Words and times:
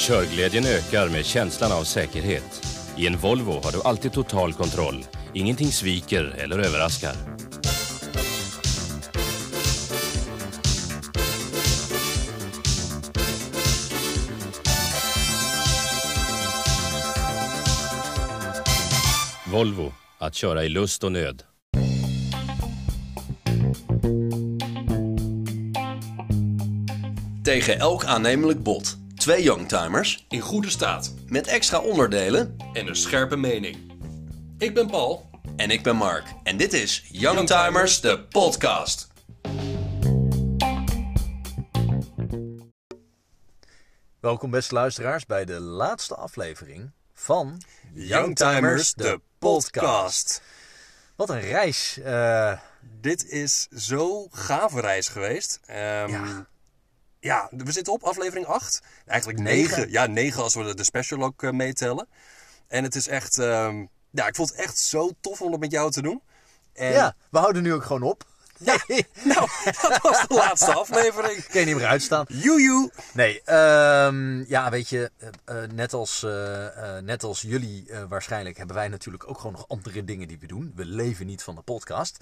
Körglädjen 0.00 0.64
ökar 0.66 1.08
med 1.08 1.24
känslan 1.24 1.72
av 1.72 1.84
säkerhet. 1.84 2.66
I 2.96 3.06
en 3.06 3.16
Volvo 3.16 3.52
har 3.52 3.72
du 3.72 3.82
alltid 3.82 4.12
total 4.12 4.52
kontroll. 4.52 5.04
Ingenting 5.34 5.72
sviker 5.72 6.34
eller 6.38 6.58
överraskar. 6.58 7.12
Volvo, 19.52 19.92
att 20.18 20.34
köra 20.34 20.64
i 20.64 20.68
lust 20.68 21.04
och 21.04 21.12
nöd. 21.12 21.42
Tegen 27.44 27.80
elk 27.80 28.04
aannemelijk 28.06 28.58
bod. 28.58 28.99
Twee 29.20 29.42
youngtimers 29.42 30.24
in 30.28 30.40
goede 30.40 30.70
staat 30.70 31.14
met 31.26 31.46
extra 31.46 31.78
onderdelen. 31.78 32.56
en 32.72 32.86
een 32.86 32.96
scherpe 32.96 33.36
mening. 33.36 33.92
Ik 34.58 34.74
ben 34.74 34.86
Paul. 34.86 35.30
En 35.56 35.70
ik 35.70 35.82
ben 35.82 35.96
Mark. 35.96 36.24
En 36.42 36.56
dit 36.56 36.72
is 36.72 37.04
Youngtimers, 37.10 38.00
de 38.00 38.22
podcast. 38.24 39.08
Welkom 44.20 44.50
beste 44.50 44.74
luisteraars 44.74 45.26
bij 45.26 45.44
de 45.44 45.60
laatste 45.60 46.14
aflevering 46.14 46.90
van 47.14 47.62
Youngtimers, 47.92 48.94
de 48.94 49.20
podcast. 49.38 50.42
Wat 51.16 51.30
een 51.30 51.40
reis. 51.40 51.98
eh, 52.04 52.58
Dit 53.00 53.28
is 53.28 53.68
zo 53.68 54.28
gave 54.30 54.80
reis 54.80 55.08
geweest. 55.08 55.60
Ehm, 55.66 56.08
Ja. 56.10 56.46
Ja, 57.20 57.48
we 57.50 57.72
zitten 57.72 57.92
op 57.92 58.02
aflevering 58.02 58.46
8. 58.46 58.82
Eigenlijk 59.06 59.40
Negen. 59.40 59.76
9. 59.78 59.90
Ja, 59.90 60.06
9 60.06 60.42
als 60.42 60.54
we 60.54 60.64
de, 60.64 60.74
de 60.74 60.84
special 60.84 61.22
ook 61.22 61.42
eh, 61.42 61.50
meetellen. 61.50 62.08
En 62.68 62.84
het 62.84 62.94
is 62.94 63.08
echt... 63.08 63.38
ehm, 63.38 63.86
ja, 64.10 64.26
ik 64.26 64.34
vond 64.34 64.50
het 64.50 64.58
echt 64.58 64.78
zo 64.78 65.10
tof 65.20 65.40
om 65.40 65.50
het 65.52 65.60
met 65.60 65.70
jou 65.70 65.90
te 65.90 66.02
doen. 66.02 66.22
En, 66.72 66.92
ja, 66.92 67.14
we 67.30 67.38
houden 67.38 67.62
nu 67.62 67.72
ook 67.72 67.84
gewoon 67.84 68.02
op. 68.02 68.24
Ja. 68.60 68.78
Nou, 69.24 69.48
dat 69.82 69.98
was 70.02 70.26
de 70.28 70.34
laatste 70.34 70.72
aflevering. 70.74 71.46
Kun 71.46 71.60
je 71.60 71.66
niet 71.66 71.76
meer 71.76 71.86
uitstaan. 71.86 72.24
Joejoe. 72.28 72.90
Nee, 73.12 73.42
ehm, 73.42 74.42
ja, 74.48 74.70
weet 74.70 74.88
je, 74.88 75.10
eh, 75.18 75.28
eh, 75.62 75.70
net, 75.70 75.92
als, 75.92 76.22
eh, 76.22 76.98
net 76.98 77.22
als 77.24 77.40
jullie 77.40 77.90
waarschijnlijk 78.08 78.56
hebben 78.56 78.76
wij 78.76 78.88
natuurlijk 78.88 79.28
ook 79.28 79.36
gewoon 79.36 79.52
nog 79.52 79.68
andere 79.68 80.04
dingen 80.04 80.28
die 80.28 80.38
we 80.38 80.46
doen. 80.46 80.72
We 80.74 80.84
leven 80.84 81.26
niet 81.26 81.42
van 81.42 81.54
de 81.54 81.60
podcast. 81.62 82.18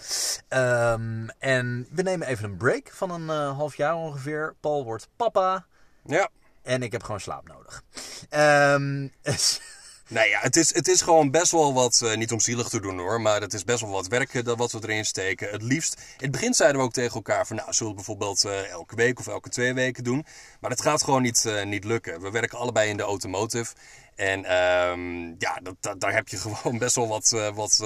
Ehm, 0.48 1.28
en 1.38 1.86
we 1.90 2.02
nemen 2.02 2.26
even 2.26 2.44
een 2.44 2.56
break 2.56 2.90
van 2.92 3.10
een 3.10 3.28
half 3.28 3.76
jaar 3.76 3.94
ongeveer. 3.94 4.54
Paul 4.60 4.84
wordt 4.84 5.08
papa 5.16 5.66
Ja. 6.04 6.28
en 6.62 6.82
ik 6.82 6.92
heb 6.92 7.02
gewoon 7.02 7.20
slaap 7.20 7.48
nodig. 7.48 7.82
Ehm, 8.28 9.08
Nee, 10.08 10.28
ja, 10.28 10.38
het 10.40 10.56
is, 10.56 10.74
het 10.74 10.88
is 10.88 11.00
gewoon 11.02 11.30
best 11.30 11.52
wel 11.52 11.74
wat, 11.74 12.00
eh, 12.04 12.16
niet 12.16 12.32
om 12.32 12.40
zielig 12.40 12.68
te 12.68 12.80
doen 12.80 12.98
hoor, 12.98 13.20
maar 13.20 13.40
het 13.40 13.54
is 13.54 13.64
best 13.64 13.80
wel 13.80 13.90
wat 13.90 14.06
werk 14.06 14.34
eh, 14.34 14.44
dat 14.44 14.58
wat 14.58 14.72
we 14.72 14.78
erin 14.82 15.04
steken. 15.04 15.50
Het 15.50 15.62
liefst, 15.62 15.94
in 15.94 16.02
het 16.22 16.30
begin 16.30 16.54
zeiden 16.54 16.80
we 16.80 16.86
ook 16.86 16.92
tegen 16.92 17.14
elkaar 17.14 17.46
van, 17.46 17.56
nou, 17.56 17.72
zullen 17.72 17.90
we 17.90 17.96
bijvoorbeeld 17.96 18.44
eh, 18.44 18.70
elke 18.70 18.94
week 18.94 19.18
of 19.18 19.26
elke 19.26 19.48
twee 19.48 19.74
weken 19.74 20.04
doen. 20.04 20.26
Maar 20.60 20.70
het 20.70 20.80
gaat 20.82 21.02
gewoon 21.02 21.22
niet, 21.22 21.44
niet 21.64 21.84
lukken. 21.84 22.20
We 22.20 22.30
werken 22.30 22.58
allebei 22.58 22.88
in 22.90 22.96
de 22.96 23.02
automotive. 23.02 23.74
En 24.14 24.44
ehm, 24.44 25.26
ja, 25.38 25.58
dat, 25.62 25.74
dat- 25.80 26.00
daar 26.00 26.12
heb 26.14 26.28
je 26.28 26.36
gewoon 26.56 26.78
best 26.78 26.94
wel 26.96 27.08
wat, 27.08 27.28
wat, 27.54 27.76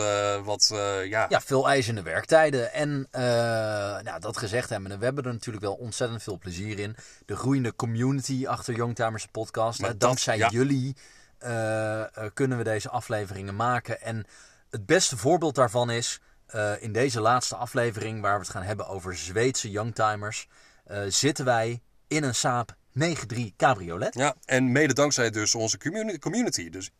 wat 0.45 0.71
ja, 1.09 1.27
Ja, 1.29 1.41
veel 1.41 1.69
eisende 1.69 2.03
werktijden. 2.03 2.73
En 2.73 3.09
nou, 4.05 4.21
dat 4.21 4.37
gezegd 4.37 4.69
hebben, 4.69 4.99
we 4.99 5.05
hebben 5.05 5.25
er 5.25 5.33
natuurlijk 5.33 5.65
wel 5.65 5.75
ontzettend 5.75 6.23
veel 6.23 6.39
plezier 6.39 6.79
in. 6.79 6.97
De 7.27 7.37
groeiende 7.37 7.75
community 7.75 8.47
achter 8.47 8.75
Youngtimers 8.75 9.27
podcast. 9.27 9.81
Maar 9.81 9.91
dat- 9.91 10.01
dankzij 10.01 10.37
ja. 10.37 10.49
jullie 10.49 10.97
eh, 11.43 12.01
eh, 12.01 12.31
kunnen 12.35 12.59
we 12.59 12.65
deze 12.65 12.89
afleveringen 12.89 13.57
maken. 13.57 14.01
En 14.01 14.25
het 14.71 14.87
beste 14.87 15.17
voorbeeld 15.17 15.55
daarvan 15.55 15.91
is 15.91 16.21
eh, 16.47 16.73
in 16.83 16.93
deze 16.93 17.21
laatste 17.21 17.57
aflevering, 17.57 18.21
waar 18.21 18.35
we 18.35 18.41
het 18.45 18.51
gaan 18.51 18.63
hebben 18.63 18.87
over 18.87 19.17
Zweedse 19.17 19.71
Youngtimers, 19.71 20.49
zitten 21.09 21.45
wij 21.45 21.81
in 22.09 22.23
een 22.23 22.35
Saab 22.35 22.77
93 22.93 23.57
Cabriolet. 23.57 24.15
Ja, 24.15 24.35
en 24.45 24.73
mede 24.73 24.95
dankzij 24.95 25.31
dus 25.31 25.55
onze 25.55 25.79
communi- 25.79 26.19
community. 26.19 26.71
Dus 26.71 26.91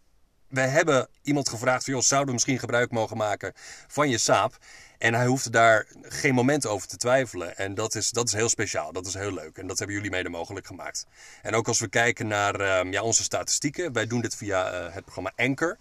wij 0.49 0.69
hebben 0.69 1.09
iemand 1.23 1.49
gevraagd 1.49 1.85
van, 1.85 1.93
joh, 1.95 2.03
zouden 2.03 2.29
we 2.29 2.35
misschien 2.35 2.59
gebruik 2.59 2.91
mogen 2.91 3.17
maken 3.17 3.53
van 3.87 4.09
je 4.09 4.19
saap? 4.19 4.57
En 5.03 5.15
hij 5.15 5.27
hoefde 5.27 5.51
daar 5.51 5.87
geen 6.03 6.35
moment 6.35 6.67
over 6.67 6.89
te 6.89 6.97
twijfelen. 6.97 7.57
En 7.57 7.75
dat 7.75 7.95
is, 7.95 8.11
dat 8.11 8.27
is 8.27 8.33
heel 8.33 8.49
speciaal, 8.49 8.93
dat 8.93 9.07
is 9.07 9.15
heel 9.15 9.33
leuk. 9.33 9.59
En 9.59 9.67
dat 9.67 9.79
hebben 9.79 9.97
jullie 9.97 10.11
mede 10.11 10.29
mogelijk 10.29 10.67
gemaakt. 10.67 11.07
En 11.43 11.55
ook 11.55 11.69
als 11.69 11.81
we 11.81 11.89
kijken 11.89 12.27
naar 12.27 12.61
ehm, 12.61 12.93
ja, 12.93 13.03
onze 13.03 13.23
statistieken, 13.23 13.93
wij 13.93 14.07
doen 14.07 14.21
dit 14.21 14.37
via 14.37 14.71
eh, 14.71 14.95
het 14.95 15.03
programma 15.05 15.33
Anchor. 15.37 15.79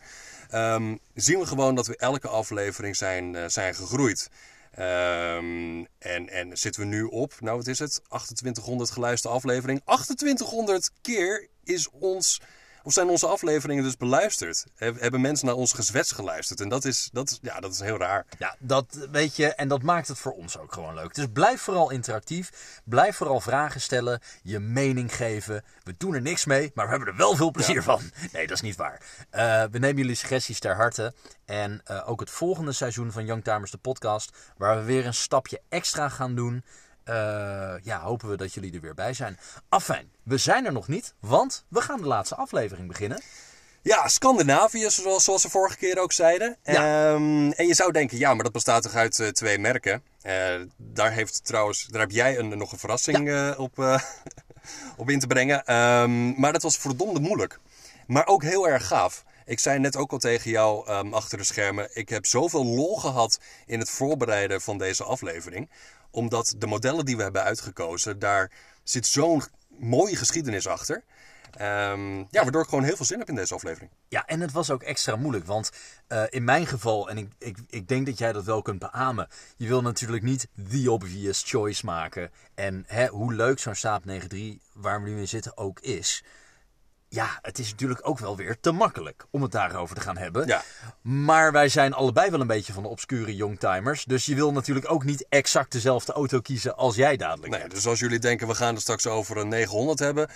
ehm, 0.50 0.96
zien 1.14 1.40
we 1.40 1.46
gewoon 1.46 1.76
dat 1.76 1.88
we 1.88 1.98
elke 1.98 2.28
aflevering 2.28 2.96
zijn, 2.96 3.36
eh, 3.36 3.44
zijn 3.48 3.76
gegroeid. 3.76 4.30
Ehm, 4.72 5.86
en, 6.00 6.30
en 6.30 6.58
zitten 6.58 6.82
we 6.82 6.88
nu 6.88 7.04
op, 7.04 7.34
nou 7.40 7.58
wat 7.58 7.68
is 7.68 7.80
het, 7.80 8.02
2800 8.04 8.92
geluisterde 8.92 9.36
aflevering. 9.36 9.82
2800 9.86 10.92
keer 11.02 11.48
is 11.64 11.90
ons, 11.90 12.42
of 12.84 12.94
zijn 12.94 13.10
onze 13.10 13.28
afleveringen 13.28 13.84
dus 13.84 13.98
beluisterd. 13.98 14.66
Heb- 14.76 15.00
Hebben 15.00 15.22
mensen 15.22 15.46
naar 15.46 15.56
ons 15.56 15.74
gezwets 15.74 16.12
geluisterd. 16.12 16.62
En 16.62 16.70
dat 16.70 16.86
is, 16.86 17.10
dat 17.12 17.40
ja, 17.42 17.60
dat 17.60 17.72
is 17.74 17.80
heel 17.80 17.98
raar. 17.98 18.26
Ja, 18.40 18.56
dat 18.60 19.08
weet 19.12 19.36
je, 19.36 19.48
en 19.56 19.68
dat 19.68 19.82
maakt 19.82 20.08
het 20.08 20.18
voor 20.18 20.32
ons 20.34 20.58
ook 20.58 20.74
gewoon 20.74 20.94
leuk. 20.96 21.14
Dus 21.14 21.26
blijf 21.34 21.62
vooral 21.62 21.90
interactief. 21.92 22.80
Blijf 22.86 23.16
vooral 23.16 23.40
vragen 23.42 23.82
stellen, 23.82 24.20
je 24.44 24.60
mening 24.60 25.16
geven. 25.16 25.64
We 25.84 25.94
doen 25.98 26.14
er 26.14 26.22
niks 26.22 26.46
mee, 26.46 26.72
maar 26.74 26.86
we 26.86 26.92
hebben 26.92 27.10
er 27.10 27.16
wel 27.18 27.36
veel 27.36 27.52
plezier 27.52 27.84
van. 27.84 28.02
Nee, 28.32 28.48
dat 28.48 28.56
is 28.56 28.62
niet 28.62 28.76
waar. 28.76 29.02
Eh, 29.30 29.64
we 29.72 29.78
nemen 29.80 29.98
jullie 30.02 30.16
suggesties 30.16 30.60
ter 30.60 30.76
harte. 30.76 31.14
En 31.46 31.82
eh, 31.84 32.10
ook 32.10 32.20
het 32.20 32.30
volgende 32.30 32.72
seizoen 32.72 33.12
van 33.12 33.26
Youngtimers, 33.26 33.72
de 33.72 33.78
podcast, 33.78 34.38
waar 34.58 34.78
we 34.78 34.84
weer 34.84 35.06
een 35.06 35.14
stapje 35.14 35.62
extra 35.70 36.10
gaan 36.10 36.36
doen. 36.36 36.64
Eh, 37.04 37.74
ja, 37.84 38.00
hopen 38.00 38.30
we 38.30 38.38
dat 38.38 38.54
jullie 38.54 38.74
er 38.74 38.82
weer 38.82 38.94
bij 38.94 39.14
zijn. 39.14 39.40
Afijn, 39.70 40.12
we 40.24 40.38
zijn 40.38 40.66
er 40.66 40.72
nog 40.72 40.88
niet, 40.88 41.14
want 41.20 41.66
we 41.68 41.82
gaan 41.82 42.02
de 42.02 42.08
laatste 42.08 42.36
aflevering 42.36 42.88
beginnen. 42.88 43.22
Ja, 43.82 44.08
Scandinavië, 44.08 44.90
zoals, 44.90 45.24
zoals 45.24 45.44
we 45.44 45.50
vorige 45.50 45.78
keer 45.78 46.00
ook 46.00 46.12
zeiden. 46.12 46.58
Ja. 46.64 46.74
Ehm, 46.74 47.52
en 47.52 47.68
je 47.68 47.74
zou 47.74 47.92
denken, 47.92 48.18
ja, 48.18 48.34
maar 48.34 48.44
dat 48.44 48.52
bestaat 48.52 48.84
toch 48.84 48.96
uit 48.96 49.20
eh, 49.20 49.28
twee 49.28 49.60
merken. 49.60 50.04
Eh, 50.22 50.56
daar 50.78 51.12
heeft 51.12 51.46
trouwens, 51.46 51.86
daar 51.86 52.02
heb 52.02 52.12
jij 52.12 52.38
een, 52.38 52.58
nog 52.58 52.72
een 52.72 52.80
verrassing 52.80 53.56
op, 53.58 53.78
op 54.98 55.10
in 55.10 55.20
te 55.20 55.28
brengen. 55.28 55.66
Ehm, 55.66 56.40
maar 56.40 56.54
dat 56.54 56.62
was 56.62 56.78
verdomde 56.78 57.20
moeilijk. 57.20 57.60
Maar 58.08 58.28
ook 58.28 58.44
heel 58.44 58.68
erg 58.68 58.88
gaaf. 58.88 59.24
Ik 59.46 59.60
zei 59.60 59.80
net 59.80 59.96
ook 59.96 60.12
al 60.12 60.18
tegen 60.18 60.52
jou 60.52 60.88
ehm, 60.88 61.14
achter 61.14 61.38
de 61.38 61.44
schermen. 61.44 61.90
Ik 61.94 62.10
heb 62.10 62.26
zoveel 62.26 62.66
lol 62.66 62.98
gehad 62.98 63.40
in 63.66 63.80
het 63.80 63.90
voorbereiden 63.90 64.62
van 64.62 64.78
deze 64.78 65.04
aflevering. 65.04 65.70
Omdat 66.12 66.56
de 66.58 66.68
modellen 66.68 67.06
die 67.06 67.18
we 67.18 67.24
hebben 67.24 67.44
uitgekozen, 67.44 68.20
daar 68.20 68.52
zit 68.84 69.08
zo'n 69.08 69.44
mooie 69.68 70.16
geschiedenis 70.16 70.68
achter. 70.68 71.04
Ehm, 71.52 72.18
ja, 72.18 72.42
waardoor 72.44 72.62
ik 72.62 72.70
gewoon 72.70 72.84
heel 72.84 72.96
veel 72.96 73.06
zin 73.06 73.20
heb 73.20 73.30
in 73.30 73.36
deze 73.36 73.54
aflevering. 73.54 73.92
Ja, 74.08 74.26
en 74.26 74.42
het 74.42 74.52
was 74.52 74.70
ook 74.70 74.84
extra 74.84 75.16
moeilijk. 75.16 75.46
Want 75.46 75.72
eh, 76.08 76.24
in 76.30 76.44
mijn 76.44 76.68
geval, 76.68 77.10
en 77.10 77.18
ik, 77.18 77.32
ik, 77.38 77.58
ik 77.70 77.88
denk 77.88 78.06
dat 78.06 78.18
jij 78.18 78.32
dat 78.32 78.44
wel 78.44 78.62
kunt 78.62 78.80
beamen. 78.80 79.28
Je 79.58 79.68
wil 79.68 79.82
natuurlijk 79.82 80.24
niet 80.24 80.48
the 80.70 80.92
obvious 80.92 81.44
choice 81.46 81.86
maken. 81.86 82.32
En 82.56 82.84
hè, 82.88 83.08
hoe 83.08 83.34
leuk 83.34 83.60
zo'n 83.60 83.76
Saab 83.76 84.04
93, 84.04 84.58
waar 84.74 85.04
we 85.04 85.10
nu 85.10 85.20
in 85.20 85.28
zitten, 85.28 85.58
ook 85.58 85.80
is. 85.80 86.24
Ja, 87.14 87.40
het 87.42 87.60
is 87.60 87.70
natuurlijk 87.72 88.00
ook 88.08 88.20
wel 88.20 88.36
weer 88.36 88.60
te 88.60 88.72
makkelijk 88.72 89.26
om 89.32 89.42
het 89.42 89.52
daarover 89.52 89.96
te 89.96 90.02
gaan 90.02 90.18
hebben. 90.18 90.48
Ja. 90.48 90.64
Maar 91.02 91.52
wij 91.52 91.70
zijn 91.70 91.94
allebei 91.94 92.30
wel 92.30 92.42
een 92.42 92.48
beetje 92.48 92.74
van 92.74 92.84
de 92.84 92.90
obscure 92.90 93.36
youngtimers. 93.36 94.06
Dus 94.06 94.26
je 94.26 94.36
wil 94.36 94.52
natuurlijk 94.52 94.92
ook 94.92 95.04
niet 95.04 95.26
exact 95.30 95.72
dezelfde 95.72 96.14
auto 96.14 96.40
kiezen 96.40 96.76
als 96.78 96.96
jij 96.96 97.18
dadelijk 97.18 97.52
Nee, 97.52 97.60
hebt. 97.62 97.74
dus 97.74 97.88
als 97.88 98.00
jullie 98.00 98.20
denken 98.20 98.48
we 98.48 98.56
gaan 98.56 98.74
het 98.74 98.82
straks 98.82 99.08
over 99.08 99.38
een 99.38 99.48
900 99.48 100.00
hebben. 100.00 100.30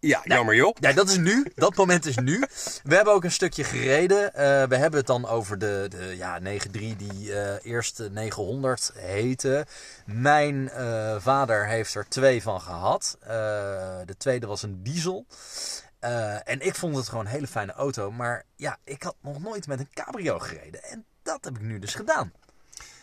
Ja, 0.00 0.20
jammer 0.24 0.54
joh. 0.54 0.76
Ja, 0.80 0.92
dat 0.92 1.08
is 1.08 1.16
nu. 1.16 1.46
Dat 1.54 1.74
moment 1.76 2.06
is 2.06 2.16
nu. 2.16 2.44
We 2.82 2.94
hebben 2.94 3.14
ook 3.14 3.24
een 3.24 3.32
stukje 3.32 3.64
gereden. 3.64 4.34
Eh, 4.34 4.42
we 4.68 4.76
hebben 4.76 4.98
het 4.98 5.06
dan 5.06 5.26
over 5.26 5.58
de, 5.58 5.86
de 5.88 6.16
ja, 6.16 6.40
9.3 6.40 6.70
die 6.96 7.32
eh 7.34 7.72
eerst 7.72 8.02
900 8.10 8.92
heette. 8.94 9.66
Mijn 10.06 10.70
eh, 10.70 11.16
vader 11.18 11.66
heeft 11.66 11.94
er 11.94 12.08
twee 12.08 12.42
van 12.42 12.60
gehad. 12.60 13.16
Eh, 13.20 13.28
de 14.04 14.14
tweede 14.18 14.46
was 14.46 14.62
een 14.62 14.82
diesel. 14.82 15.26
Eh, 15.98 16.48
en 16.48 16.60
ik 16.60 16.74
vond 16.74 16.96
het 16.96 17.08
gewoon 17.08 17.24
een 17.24 17.30
hele 17.30 17.46
fijne 17.46 17.72
auto. 17.72 18.10
Maar 18.10 18.44
ja, 18.56 18.78
ik 18.84 19.02
had 19.02 19.16
nog 19.20 19.42
nooit 19.42 19.66
met 19.66 19.78
een 19.78 19.90
cabrio 19.94 20.38
gereden. 20.38 20.82
En 20.82 21.04
dat 21.22 21.44
heb 21.44 21.56
ik 21.56 21.62
nu 21.62 21.78
dus 21.78 21.94
gedaan. 21.94 22.32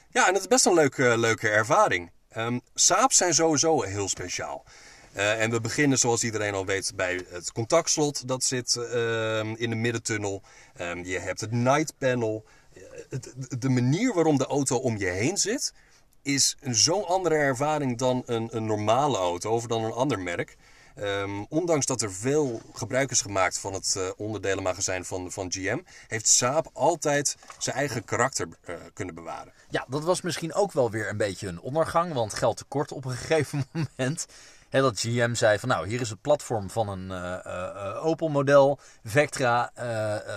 Ja, 0.10 0.28
en 0.28 0.34
dat 0.34 0.42
is 0.42 0.48
best 0.48 0.66
een 0.66 0.74
leuke, 0.74 1.18
leuke 1.18 1.50
ervaring. 1.50 2.12
Ehm 2.30 2.60
Saabs 2.74 3.18
zijn 3.18 3.34
sowieso 3.34 3.82
heel 3.82 4.10
speciaal. 4.10 4.66
Eh, 5.14 5.42
en 5.42 5.52
we 5.52 5.62
beginnen, 5.62 5.98
zoals 5.98 6.24
iedereen 6.24 6.54
al 6.54 6.66
weet, 6.66 6.92
bij 6.96 7.26
het 7.30 7.52
contactslot. 7.52 8.28
Dat 8.28 8.44
zit 8.44 8.76
ehm, 8.76 9.54
in 9.58 9.70
de 9.70 9.76
middentunnel. 9.76 10.42
Ehm, 10.76 11.04
je 11.04 11.20
hebt 11.20 11.42
het 11.42 11.52
night 11.52 11.94
panel. 11.98 12.46
Eh, 12.74 13.20
de 13.60 13.70
manier 13.70 14.14
waarom 14.14 14.38
de 14.38 14.46
auto 14.46 14.78
om 14.78 14.98
je 14.98 15.06
heen 15.06 15.38
zit, 15.38 15.74
is 16.22 16.58
een 16.62 16.76
zo'n 16.76 17.06
andere 17.06 17.36
ervaring 17.36 17.98
dan 17.98 18.24
een, 18.26 18.48
een 18.52 18.66
normale 18.66 19.18
auto 19.18 19.52
of 19.52 19.66
dan 19.66 19.84
een 19.84 19.92
ander 19.92 20.20
merk. 20.20 20.58
Ehm, 20.96 21.44
ondanks 21.50 21.86
dat 21.86 22.02
er 22.02 22.14
veel 22.14 22.62
gebruik 22.74 23.12
is 23.12 23.22
gemaakt 23.22 23.60
van 23.60 23.74
het 23.74 23.96
eh, 23.98 24.10
onderdelenmagazijn 24.18 25.06
van, 25.06 25.32
van 25.32 25.52
GM, 25.52 25.80
heeft 26.08 26.28
Saab 26.28 26.70
altijd 26.74 27.38
zijn 27.58 27.76
eigen 27.76 28.04
karakter 28.04 28.48
eh, 28.62 28.76
kunnen 28.94 29.16
bewaren. 29.16 29.54
Ja, 29.70 29.86
dat 29.88 30.04
was 30.04 30.22
misschien 30.22 30.54
ook 30.54 30.72
wel 30.72 30.92
weer 30.92 31.10
een 31.10 31.18
beetje 31.18 31.48
een 31.48 31.60
ondergang, 31.60 32.14
want 32.14 32.34
geld 32.34 32.58
tekort 32.58 32.92
op 32.92 33.06
een 33.06 33.12
gegeven 33.26 33.66
moment. 33.72 34.26
Dat 34.70 35.00
GM 35.00 35.34
zei 35.34 35.60
van 35.60 35.70
nou, 35.70 35.88
hier 35.88 36.02
is 36.02 36.10
het 36.10 36.22
platform 36.22 36.70
van 36.70 36.90
een 36.90 37.12
eh, 37.12 38.06
Opel 38.06 38.28
model, 38.28 38.80
Vectra, 39.04 39.72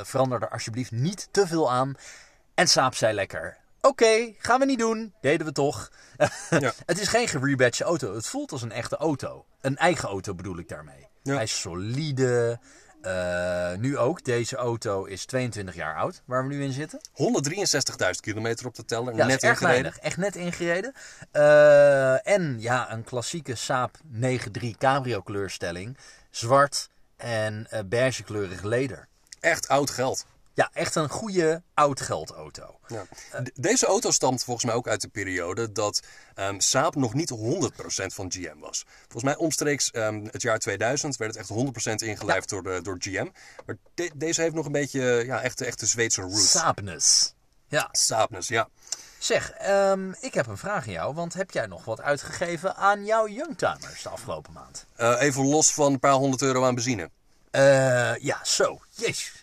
verander 0.04 0.43
er 0.43 0.49
alsjeblieft 0.49 0.90
niet 0.90 1.28
te 1.31 1.46
veel 1.46 1.70
aan. 1.70 1.94
En 2.54 2.69
Saab 2.69 2.94
zei 2.94 3.14
lekker, 3.14 3.56
oké, 3.80 4.32
gaan 4.38 4.58
we 4.60 4.66
niet 4.66 4.78
doen, 4.78 5.14
deden 5.20 5.46
we 5.46 5.52
toch. 5.52 5.90
Ja. 6.50 6.72
het 6.86 7.00
is 7.00 7.08
geen 7.08 7.28
gerebadged 7.28 7.86
auto, 7.86 8.14
het 8.14 8.26
voelt 8.26 8.52
als 8.52 8.62
een 8.62 8.72
echte 8.72 8.96
auto. 8.96 9.46
Een 9.60 9.76
eigen 9.76 10.08
auto 10.08 10.34
bedoel 10.34 10.58
ik 10.58 10.69
daarmee. 10.69 11.06
Ja. 11.22 11.34
Hij 11.34 11.42
is 11.42 11.60
solide. 11.60 12.58
Eh, 13.02 13.75
nu 13.75 13.98
ook, 13.98 14.25
deze 14.25 14.56
auto 14.56 15.04
is 15.04 15.25
22 15.25 15.75
jaar 15.75 15.96
oud, 15.96 16.22
waar 16.25 16.42
we 16.48 16.54
nu 16.54 16.62
in 16.62 16.72
zitten. 16.72 17.00
163.000 17.12 18.20
kilometer 18.20 18.66
op 18.66 18.75
de 18.75 18.84
teller, 18.84 19.14
Ja, 19.16 19.26
net 19.26 19.42
erg 19.42 19.50
ingereden. 19.60 19.82
weinig. 19.82 19.98
Echt 19.98 20.16
net 20.16 20.36
ingereden. 20.36 20.92
Eh, 21.30 22.26
en 22.28 22.60
ja, 22.60 22.92
een 22.92 23.04
klassieke 23.04 23.54
Saab 23.54 23.96
9-3 24.04 24.76
cabrio 24.78 25.20
kleurstelling. 25.20 25.96
Zwart 26.30 26.88
en 27.16 27.66
eh 27.70 27.80
beige 27.86 28.22
kleurig 28.22 28.62
leder. 28.62 29.08
Echt 29.40 29.69
oud 29.69 29.90
geld. 29.90 30.26
Ja, 30.58 30.70
echt 30.72 30.94
een 30.94 31.08
goede 31.08 31.62
oud 31.75 32.00
geldauto. 32.00 32.78
Ja. 32.87 33.06
De- 33.43 33.52
Deze 33.55 33.87
auto 33.87 34.10
stamt 34.10 34.44
volgens 34.44 34.66
mij 34.66 34.75
ook 34.75 34.88
uit 34.88 35.00
de 35.00 35.08
periode 35.08 35.72
dat 35.72 36.00
ehm 36.34 36.58
Saab 36.60 36.94
nog 36.94 37.14
niet 37.14 37.31
100% 37.31 38.14
van 38.14 38.32
GM 38.32 38.58
was. 38.58 38.84
Volgens 39.00 39.22
mij 39.22 39.37
omstreeks 39.37 39.90
ehm, 39.90 40.25
het 40.31 40.43
jaar 40.43 40.58
2000 40.58 41.16
werd 41.16 41.31
het 41.34 41.40
echt 41.40 41.49
100% 41.49 42.02
ingelijfd 42.02 42.49
door, 42.49 42.62
de, 42.62 42.81
door 42.82 42.96
GM. 42.99 43.26
Maar 43.66 43.76
de- 43.94 44.10
deze 44.14 44.40
heeft 44.40 44.55
nog 44.55 44.66
een 44.66 44.72
beetje 44.72 45.22
ja, 45.26 45.40
echte, 45.43 45.64
echte 45.64 45.87
Zweedse 45.87 46.20
roots. 46.20 46.50
Saabness. 46.50 47.34
Ja, 47.69 47.88
Saabness, 47.93 48.49
ja. 48.49 48.69
zeg, 49.19 49.50
ehm, 49.50 50.12
ik 50.20 50.34
heb 50.34 50.46
een 50.46 50.58
vraag 50.58 50.87
aan 50.87 50.93
jou. 50.93 51.14
Want 51.14 51.34
heb 51.34 51.50
jij 51.50 51.66
nog 51.66 51.84
wat 51.84 52.00
uitgegeven 52.00 52.76
aan 52.76 53.04
jouw 53.04 53.28
Youngtimers 53.28 54.02
de 54.02 54.08
afgelopen 54.08 54.52
maand? 54.52 54.87
Eh, 54.96 55.16
even 55.20 55.46
los 55.46 55.72
van 55.75 55.93
een 55.93 55.99
paar 56.00 56.12
honderd 56.12 56.43
euro 56.43 56.64
aan 56.64 56.75
benzine. 56.75 57.11
Eh, 57.50 58.16
ja, 58.16 58.38
zo. 58.44 58.81
Jezus. 58.90 59.38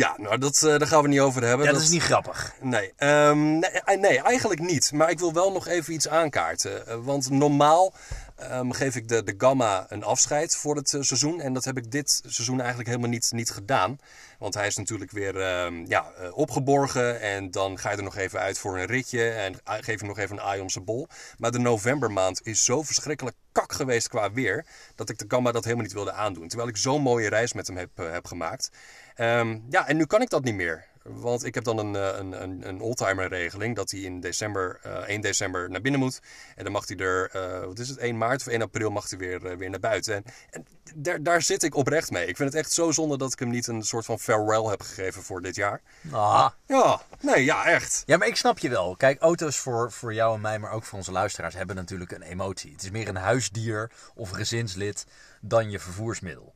Ja, 0.00 0.14
nou, 0.18 0.38
dat, 0.38 0.62
eh, 0.62 0.78
daar 0.78 0.86
gaan 0.86 1.02
we 1.02 1.08
niet 1.08 1.20
over 1.20 1.42
hebben. 1.42 1.66
Ja, 1.66 1.72
dat 1.72 1.82
is 1.82 1.88
niet 1.88 2.02
grappig. 2.02 2.54
Nee, 2.60 2.92
ehm, 2.96 3.58
nee, 3.58 3.70
eh, 3.70 3.98
nee, 3.98 4.22
eigenlijk 4.22 4.60
niet. 4.60 4.92
Maar 4.92 5.10
ik 5.10 5.18
wil 5.18 5.32
wel 5.32 5.52
nog 5.52 5.66
even 5.66 5.92
iets 5.92 6.08
aankaarten. 6.08 6.86
Eh, 6.86 6.96
want 7.02 7.30
normaal 7.30 7.92
ehm, 8.36 8.70
geef 8.70 8.96
ik 8.96 9.08
de, 9.08 9.24
de 9.24 9.34
Gamma 9.38 9.86
een 9.88 10.04
afscheid 10.04 10.56
voor 10.56 10.76
het 10.76 10.88
seizoen. 10.88 11.40
En 11.40 11.52
dat 11.52 11.64
heb 11.64 11.76
ik 11.76 11.90
dit 11.90 12.22
seizoen 12.26 12.58
eigenlijk 12.58 12.88
helemaal 12.88 13.10
niet, 13.10 13.32
niet 13.32 13.50
gedaan. 13.50 13.98
Want 14.38 14.54
hij 14.54 14.66
is 14.66 14.76
natuurlijk 14.76 15.10
weer 15.10 15.40
ehm, 15.40 15.84
ja, 15.86 16.06
opgeborgen. 16.32 17.20
En 17.20 17.50
dan 17.50 17.78
ga 17.78 17.90
je 17.90 17.96
er 17.96 18.02
nog 18.02 18.16
even 18.16 18.40
uit 18.40 18.58
voor 18.58 18.78
een 18.78 18.86
ritje. 18.86 19.30
En 19.30 19.54
eh, 19.64 19.74
geef 19.80 20.00
je 20.00 20.06
nog 20.06 20.18
even 20.18 20.36
een 20.36 20.42
aai 20.42 20.60
om 20.60 20.70
zijn 20.70 20.84
bol. 20.84 21.08
Maar 21.38 21.50
de 21.50 21.58
novembermaand 21.58 22.40
is 22.46 22.64
zo 22.64 22.82
verschrikkelijk 22.82 23.36
kak 23.52 23.72
geweest 23.72 24.08
qua 24.08 24.32
weer. 24.32 24.66
Dat 24.94 25.08
ik 25.08 25.18
de 25.18 25.24
Gamma 25.28 25.52
dat 25.52 25.64
helemaal 25.64 25.84
niet 25.84 25.94
wilde 25.94 26.12
aandoen. 26.12 26.48
Terwijl 26.48 26.68
ik 26.70 26.76
zo'n 26.76 27.02
mooie 27.02 27.28
reis 27.28 27.52
met 27.52 27.66
hem 27.66 27.76
heb, 27.76 27.90
heb 27.96 28.26
gemaakt. 28.26 28.70
Ehm, 29.14 29.58
ja, 29.68 29.88
en 29.88 29.96
nu 29.96 30.06
kan 30.06 30.22
ik 30.22 30.30
dat 30.30 30.44
niet 30.44 30.54
meer. 30.54 30.88
Want 31.02 31.44
ik 31.44 31.54
heb 31.54 31.64
dan 31.64 31.78
een, 31.78 31.96
eh, 31.96 32.18
een, 32.18 32.42
een, 32.42 32.68
een 32.68 32.80
oldtimer 32.80 33.28
regeling 33.28 33.76
dat 33.76 33.90
hij 33.90 34.00
in 34.00 34.20
december, 34.20 34.78
eh 34.82 35.08
1 35.08 35.20
december 35.20 35.70
naar 35.70 35.80
binnen 35.80 36.00
moet. 36.00 36.20
En 36.56 36.64
dan 36.64 36.72
mag 36.72 36.88
hij 36.88 36.96
er, 36.96 37.30
eh, 37.32 37.64
wat 37.64 37.78
is 37.78 37.88
het, 37.88 37.98
1 37.98 38.18
maart 38.18 38.40
of 38.40 38.46
1 38.46 38.62
april 38.62 38.90
mag 38.90 39.10
hij 39.10 39.18
weer, 39.18 39.58
weer 39.58 39.70
naar 39.70 39.80
buiten. 39.80 40.14
En, 40.14 40.24
en 40.50 40.66
daar, 40.94 41.22
daar 41.22 41.42
zit 41.42 41.62
ik 41.62 41.74
oprecht 41.74 42.10
mee. 42.10 42.26
Ik 42.26 42.36
vind 42.36 42.52
het 42.52 42.58
echt 42.58 42.72
zo 42.72 42.90
zonde 42.90 43.18
dat 43.18 43.32
ik 43.32 43.38
hem 43.38 43.48
niet 43.48 43.66
een 43.66 43.82
soort 43.82 44.04
van 44.04 44.18
farewell 44.18 44.62
heb 44.62 44.82
gegeven 44.82 45.22
voor 45.22 45.42
dit 45.42 45.54
jaar. 45.54 45.80
Ah. 46.10 46.48
Ja, 46.66 47.00
nee, 47.20 47.44
ja, 47.44 47.64
echt. 47.64 48.02
Ja, 48.06 48.16
maar 48.16 48.28
ik 48.28 48.36
snap 48.36 48.58
je 48.58 48.68
wel. 48.68 48.96
Kijk, 48.96 49.20
auto's 49.20 49.56
voor, 49.56 49.92
voor 49.92 50.14
jou 50.14 50.34
en 50.34 50.40
mij, 50.40 50.58
maar 50.58 50.72
ook 50.72 50.84
voor 50.84 50.98
onze 50.98 51.12
luisteraars, 51.12 51.54
hebben 51.54 51.76
natuurlijk 51.76 52.12
een 52.12 52.22
emotie. 52.22 52.72
Het 52.72 52.82
is 52.82 52.90
meer 52.90 53.08
een 53.08 53.16
huisdier 53.16 53.90
of 54.14 54.30
gezinslid 54.30 55.06
dan 55.40 55.70
je 55.70 55.78
vervoersmiddel. 55.78 56.52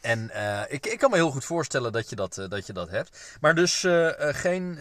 En 0.00 0.30
eh, 0.30 0.60
ik, 0.68 0.86
ik 0.86 0.98
kan 0.98 1.10
me 1.10 1.16
heel 1.16 1.30
goed 1.30 1.44
voorstellen 1.44 1.92
dat 1.92 2.10
je 2.10 2.16
dat, 2.16 2.38
eh, 2.38 2.48
dat, 2.48 2.66
je 2.66 2.72
dat 2.72 2.90
hebt. 2.90 3.36
Maar 3.40 3.54
dus 3.54 3.84
eh, 3.84 4.08
geen 4.18 4.78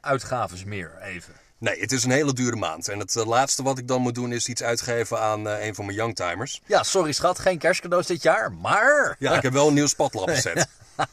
uitgaves 0.00 0.64
meer, 0.64 0.98
even. 1.02 1.34
Nee, 1.58 1.80
het 1.80 1.92
is 1.92 2.04
een 2.04 2.10
hele 2.10 2.32
dure 2.32 2.56
maand. 2.56 2.88
En 2.88 2.98
het 2.98 3.14
laatste 3.14 3.62
wat 3.62 3.78
ik 3.78 3.88
dan 3.88 4.00
moet 4.00 4.14
doen 4.14 4.32
is 4.32 4.48
iets 4.48 4.62
uitgeven 4.62 5.20
aan 5.20 5.46
een 5.46 5.74
van 5.74 5.84
mijn 5.84 5.96
youngtimers. 5.96 6.62
Ja, 6.66 6.82
sorry 6.82 7.12
schat, 7.12 7.38
geen 7.38 7.58
kerstcadeaus 7.58 8.06
dit 8.06 8.22
jaar, 8.22 8.52
maar... 8.52 9.16
Ja, 9.18 9.36
ik 9.36 9.42
heb 9.42 9.52
wel 9.52 9.68
een 9.68 9.74
nieuw 9.74 9.86
spatlap 9.86 10.28
gezet. 10.28 10.66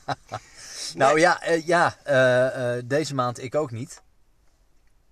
Nou 0.93 1.19
ja, 1.19 1.41
ja 1.65 1.97
deze 2.85 3.15
maand 3.15 3.43
ik 3.43 3.55
ook 3.55 3.71
niet. 3.71 4.01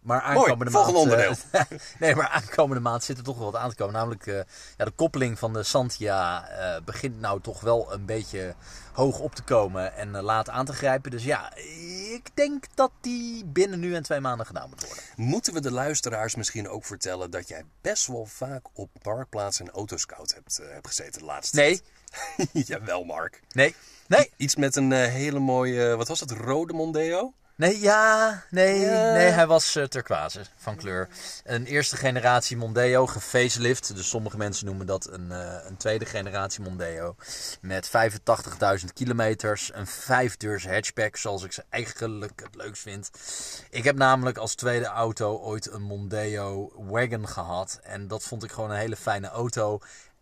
Maar 0.03 0.21
aankomende 0.21 0.71
volgende 0.71 1.15
maand... 1.15 1.45
eh, 1.51 1.79
nee, 1.99 2.15
maar 2.15 2.27
aankomende 2.27 2.81
maand 2.81 3.03
zit 3.03 3.17
er 3.17 3.23
toch 3.23 3.37
wel 3.37 3.51
wat 3.51 3.61
aan 3.61 3.69
te 3.69 3.75
komen. 3.75 3.93
Namelijk 3.93 4.27
eh, 4.27 4.35
ja, 4.77 4.85
de 4.85 4.91
koppeling 4.91 5.39
van 5.39 5.53
de 5.53 5.63
Santia 5.63 6.47
eh, 6.47 6.81
begint 6.83 7.19
nou 7.19 7.41
toch 7.41 7.61
wel 7.61 7.93
een 7.93 8.05
beetje 8.05 8.55
hoog 8.93 9.19
op 9.19 9.35
te 9.35 9.43
komen 9.43 9.95
en 9.95 10.21
laat 10.21 10.49
aan 10.49 10.65
te 10.65 10.73
grijpen. 10.73 11.11
Dus 11.11 11.23
ja, 11.23 11.55
ik 12.13 12.29
denk 12.33 12.65
dat 12.73 12.91
die 13.01 13.45
binnen 13.45 13.79
nu 13.79 13.95
en 13.95 14.03
twee 14.03 14.19
maanden 14.19 14.45
gedaan 14.45 14.69
moet 14.69 14.85
worden. 14.85 15.03
Moeten 15.15 15.53
we 15.53 15.61
de 15.61 15.71
luisteraars 15.71 16.35
misschien 16.35 16.69
ook 16.69 16.85
vertellen 16.85 17.31
dat 17.31 17.47
jij 17.47 17.65
best 17.81 18.07
wel 18.07 18.25
vaak 18.25 18.65
op 18.73 18.89
Parkplaats 19.01 19.59
en 19.59 19.69
Autoscout 19.69 20.33
hebt, 20.33 20.59
hebt 20.63 20.87
gezeten 20.87 21.19
de 21.19 21.25
laatste 21.25 21.55
Nee? 21.55 21.81
Jawel, 22.67 23.03
Mark. 23.03 23.41
nee, 23.51 23.75
nee, 24.07 24.31
Iets 24.37 24.55
met 24.55 24.75
een 24.75 24.91
hele 24.91 25.39
mooie, 25.39 25.95
wat 25.95 26.07
was 26.07 26.19
het, 26.19 26.31
rode 26.31 26.73
Mondeo? 26.73 27.33
Nee, 27.55 27.79
ja, 27.79 28.43
nee, 28.49 28.79
nee. 28.85 29.29
Hij 29.29 29.47
was 29.47 29.75
uh, 29.75 29.83
turquoise 29.83 30.41
van 30.55 30.75
kleur. 30.75 31.09
Een 31.43 31.65
eerste 31.65 31.97
generatie 31.97 32.57
Mondeo, 32.57 33.07
gefacelift. 33.07 33.95
Dus 33.95 34.09
sommige 34.09 34.37
mensen 34.37 34.65
noemen 34.65 34.85
dat 34.85 35.09
een, 35.11 35.31
eh, 35.31 35.65
een 35.65 35.77
tweede 35.77 36.05
generatie 36.05 36.63
Mondeo. 36.63 37.15
Met 37.61 37.89
85.000 37.89 38.93
kilometers. 38.93 39.71
Een 39.73 39.87
vijfdeurs 39.87 40.65
hatchback, 40.65 41.15
zoals 41.15 41.43
ik 41.43 41.51
ze 41.51 41.63
eigenlijk 41.69 42.41
het 42.43 42.55
leukst 42.55 42.81
vind. 42.81 43.09
Ik 43.69 43.83
heb 43.83 43.95
namelijk 43.95 44.37
als 44.37 44.55
tweede 44.55 44.85
auto 44.85 45.37
ooit 45.37 45.71
een 45.71 45.83
Mondeo 45.83 46.71
Wagon 46.75 47.27
gehad. 47.27 47.79
En 47.83 48.07
dat 48.07 48.23
vond 48.23 48.43
ik 48.43 48.51
gewoon 48.51 48.71
een 48.71 48.77
hele 48.77 48.95
fijne 48.95 49.27
auto. 49.27 49.79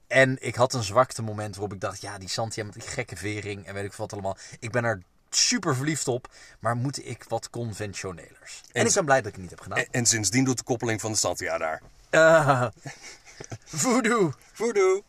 En 0.08 0.38
ik 0.40 0.56
had 0.56 0.74
een 0.74 0.84
zwakte 0.84 1.22
moment 1.22 1.56
waarop 1.56 1.74
ik 1.74 1.82
dacht, 1.82 2.02
ja, 2.02 2.18
die 2.18 2.30
Santia 2.30 2.64
met 2.64 2.74
die 2.74 2.82
gekke 2.82 3.16
vering 3.16 3.66
en 3.66 3.74
weet 3.74 3.86
ik 3.86 3.94
wat 3.94 4.14
allemaal. 4.14 4.38
Ik 4.60 4.72
ben 4.72 4.84
er 4.84 5.02
super 5.36 5.76
verliefd 5.76 6.08
op, 6.08 6.28
maar 6.60 6.76
moet 6.76 7.06
ik 7.06 7.24
wat 7.28 7.50
conventionelers? 7.50 8.62
En, 8.72 8.82
En- 8.82 8.88
ik 8.88 8.94
ben 8.94 9.06
blij 9.06 9.18
dat 9.18 9.26
ik 9.28 9.32
het 9.34 9.42
niet 9.42 9.50
heb 9.50 9.60
gedaan. 9.62 9.78
En, 9.78 9.88
en 9.92 10.06
sindsdien 10.06 10.44
doet 10.44 10.58
de 10.58 10.64
koppeling 10.64 11.02
van 11.02 11.12
de 11.12 11.18
Santia 11.18 11.58
daar. 11.58 11.82
Eh, 12.10 12.68
voodoo. 13.84 14.34
Voodoo. 14.54 15.04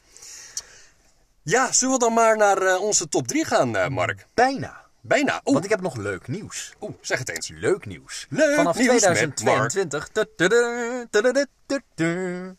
Ja, 1.42 1.72
zullen 1.72 1.94
we 1.94 2.00
dan 2.00 2.12
maar 2.12 2.36
naar 2.36 2.62
eh, 2.62 2.80
onze 2.80 3.08
top 3.08 3.28
3 3.28 3.44
gaan, 3.44 3.76
eh, 3.76 3.88
Mark? 3.88 4.26
Bijna. 4.34 4.80
Bijna. 5.00 5.32
Oeh, 5.44 5.52
Want 5.52 5.64
ik 5.64 5.70
heb 5.70 5.80
nog 5.80 5.96
leuk 5.96 6.28
nieuws. 6.28 6.72
oeh, 6.80 6.94
zeg 7.00 7.18
het 7.18 7.28
eens. 7.28 7.48
Leuk 7.48 7.86
nieuws. 7.86 8.26
Leuk 8.30 8.54
Vanaf 8.56 8.76
nieuws 8.76 8.92
met 8.92 9.00
2022. 9.36 10.08
tududu, 10.08 11.06
tududu, 11.10 11.46
tududu. 11.66 12.04
Een 12.06 12.56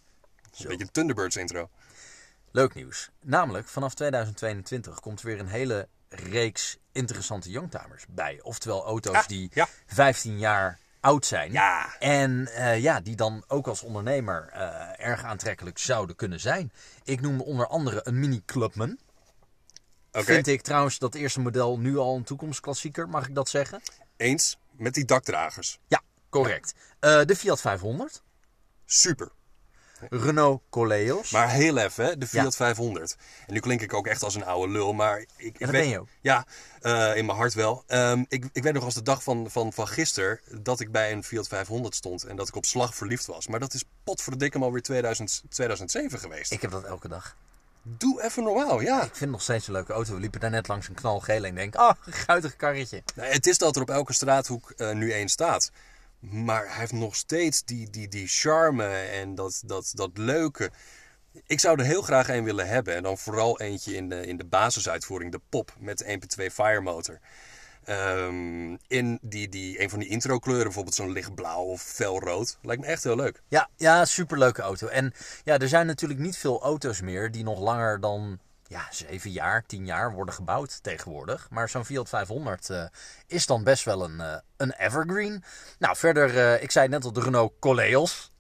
beetje 0.68 0.84
een 0.84 0.92
Thunderbirds 0.92 1.36
intro. 1.36 1.70
Leuk 2.52 2.74
nieuws. 2.74 3.10
Namelijk, 3.22 3.68
vanaf 3.68 3.94
2022 3.94 5.00
komt 5.00 5.20
er 5.20 5.26
weer 5.26 5.40
een 5.40 5.48
hele 5.48 5.88
reeks 6.10 6.78
interessante 6.94 7.50
youngtimers 7.50 8.06
bij. 8.10 8.40
Oftewel 8.42 8.86
auto's 8.86 9.28
die 9.28 9.50
ja. 9.54 9.68
15 9.86 10.40
jaar 10.40 10.80
oud 11.00 11.26
zijn. 11.26 11.52
Ja. 11.52 11.98
En 12.00 12.48
eh, 12.48 12.82
ja, 12.82 13.02
die 13.02 13.16
dan 13.16 13.44
ook 13.48 13.68
als 13.68 13.82
ondernemer 13.82 14.50
eh, 14.52 15.08
erg 15.08 15.24
aantrekkelijk 15.24 15.78
zouden 15.78 16.16
kunnen 16.16 16.40
zijn. 16.40 16.72
Ik 17.04 17.22
noem 17.22 17.42
onder 17.42 17.68
andere 17.68 18.02
een 18.04 18.20
Mini 18.20 18.42
Clubman. 18.46 18.98
Oké, 20.12 20.24
Vind 20.24 20.48
ik 20.48 20.62
trouwens 20.62 21.00
dat 21.00 21.16
eerste 21.16 21.40
model 21.40 21.80
nu 21.80 21.98
al 21.98 22.16
een 22.16 22.24
toekomstklassieker, 22.24 23.10
mag 23.10 23.28
ik 23.28 23.36
dat 23.36 23.50
zeggen? 23.50 23.82
eens 24.18 24.58
met 24.72 24.94
die 24.94 25.06
dakdragers. 25.06 25.80
Ja, 25.88 26.02
correct. 26.30 26.74
Eh, 27.00 27.22
de 27.26 27.36
Fiat 27.36 27.62
500. 27.62 28.22
Super. 28.86 29.32
Renault 30.10 30.62
Coleos. 30.70 31.32
Maar 31.32 31.50
heel 31.50 31.78
even, 31.78 32.06
hè, 32.06 32.18
de 32.18 32.28
Fiat 32.28 32.44
Ja. 32.44 32.52
500. 32.52 33.16
En 33.48 33.54
nu 33.54 33.60
klink 33.60 33.82
ik 33.82 33.94
ook 33.94 34.08
echt 34.08 34.24
als 34.24 34.36
een 34.36 34.46
oude 34.46 34.72
lul, 34.72 34.94
maar... 34.94 35.20
Ik, 35.20 35.30
ik 35.38 35.60
dat 35.60 35.70
weet, 35.70 35.82
ben 35.82 35.90
je 35.90 36.00
ook. 36.00 36.08
Ja, 36.22 36.46
eh, 36.82 37.16
in 37.16 37.26
mijn 37.26 37.38
hart 37.38 37.54
wel. 37.54 37.84
Ehm, 37.88 38.24
ik, 38.28 38.46
ik 38.54 38.64
weet 38.64 38.74
nog 38.74 38.84
als 38.84 38.94
de 38.94 39.04
dag 39.04 39.24
van, 39.24 39.50
van, 39.50 39.74
van 39.74 39.88
gisteren 39.88 40.40
dat 40.62 40.80
ik 40.80 40.92
bij 40.92 41.12
een 41.12 41.24
Fiat 41.24 41.48
500 41.48 41.96
stond 41.96 42.24
en 42.24 42.36
dat 42.36 42.48
ik 42.48 42.56
op 42.56 42.66
slag 42.66 42.96
verliefd 42.96 43.26
was. 43.26 43.48
Maar 43.48 43.60
dat 43.60 43.74
is 43.74 43.84
potverdikke 44.04 44.60
alweer 44.60 44.82
2000, 44.82 45.44
2007 45.50 46.20
geweest. 46.20 46.52
Ik 46.52 46.62
heb 46.62 46.72
dat 46.72 46.84
elke 46.84 47.08
dag. 47.08 47.36
Doe 47.86 48.24
even 48.24 48.44
normaal, 48.44 48.82
ja. 48.82 48.98
Ik 48.98 49.02
vind 49.02 49.20
het 49.20 49.30
nog 49.30 49.42
steeds 49.42 49.68
een 49.68 49.74
leuke 49.74 49.94
auto. 49.94 50.14
We 50.14 50.20
liepen 50.20 50.40
daar 50.40 50.50
net 50.50 50.68
langs 50.68 50.88
een 50.88 50.94
knalgele 50.94 51.48
en 51.48 51.56
denk, 51.56 51.76
ah, 51.76 51.96
een 52.06 52.14
guitig 52.14 52.56
karretje. 52.56 53.04
Nou, 53.16 53.30
het 53.30 53.48
is 53.48 53.58
dat 53.58 53.76
er 53.76 53.82
op 53.82 53.90
elke 53.90 54.14
straathoek 54.14 54.72
eh, 54.72 54.92
nu 54.92 55.12
één 55.12 55.30
staat. 55.30 55.72
Maar 56.32 56.68
hij 56.68 56.80
heeft 56.80 56.92
nog 56.92 57.16
steeds 57.16 57.64
die, 57.64 57.90
die, 57.90 58.08
die 58.08 58.28
charme 58.28 58.86
en 58.96 59.36
dat, 59.36 59.64
dat, 59.66 59.92
dat 59.96 60.10
leuke. 60.14 60.72
Ik 61.46 61.60
zou 61.60 61.80
er 61.80 61.86
heel 61.86 62.02
graag 62.02 62.30
een 62.30 62.44
willen 62.44 62.68
hebben. 62.68 62.96
En 62.96 63.04
dan 63.04 63.18
vooral 63.18 63.60
eentje 63.60 63.96
in 63.96 64.10
de, 64.10 64.26
in 64.26 64.38
de 64.38 64.46
basisuitvoering, 64.46 65.32
de 65.32 65.42
pop 65.50 65.76
met 65.80 66.04
1.2 66.40 66.46
Fire 66.52 66.82
motor. 66.82 67.20
Ehm, 67.84 68.76
in 68.88 69.20
die, 69.22 69.50
die, 69.50 69.82
een 69.82 69.90
van 69.90 70.00
die 70.00 70.08
intro 70.08 70.40
kleuren, 70.40 70.64
bijvoorbeeld 70.64 70.96
zo'n 70.96 71.12
lichtblauw 71.12 71.64
of 71.64 71.82
felrood. 71.82 72.58
Lijkt 72.62 72.82
me 72.82 72.88
echt 72.88 73.04
heel 73.04 73.16
leuk. 73.16 73.42
Ja, 73.48 73.70
ja, 73.76 74.06
superleuke 74.06 74.62
auto. 74.62 74.88
En 74.88 75.14
ja, 75.44 75.58
er 75.58 75.68
zijn 75.68 75.86
natuurlijk 75.86 76.20
niet 76.20 76.38
veel 76.38 76.62
auto's 76.62 77.02
meer 77.02 77.32
die 77.32 77.44
nog 77.44 77.60
langer 77.60 78.00
dan 78.00 78.40
ja, 78.74 78.88
7 78.92 79.32
jaar, 79.32 79.66
10 79.66 79.86
jaar 79.86 80.12
worden 80.12 80.34
gebouwd 80.34 80.84
tegenwoordig. 80.84 81.48
Maar 81.50 81.70
zo'n 81.70 81.86
Fiat 81.86 82.10
500 82.10 82.70
eh, 82.70 82.86
is 83.28 83.46
dan 83.46 83.64
best 83.64 83.84
wel 83.84 84.04
een, 84.04 84.20
eh, 84.22 84.36
een 84.58 84.72
evergreen. 84.72 85.44
Nou, 85.80 85.98
verder, 85.98 86.38
eh, 86.38 86.64
ik 86.64 86.72
zei 86.72 86.88
net 86.88 87.04
al 87.04 87.14
de 87.14 87.22
Renault 87.22 87.54
Coleos. 87.60 88.32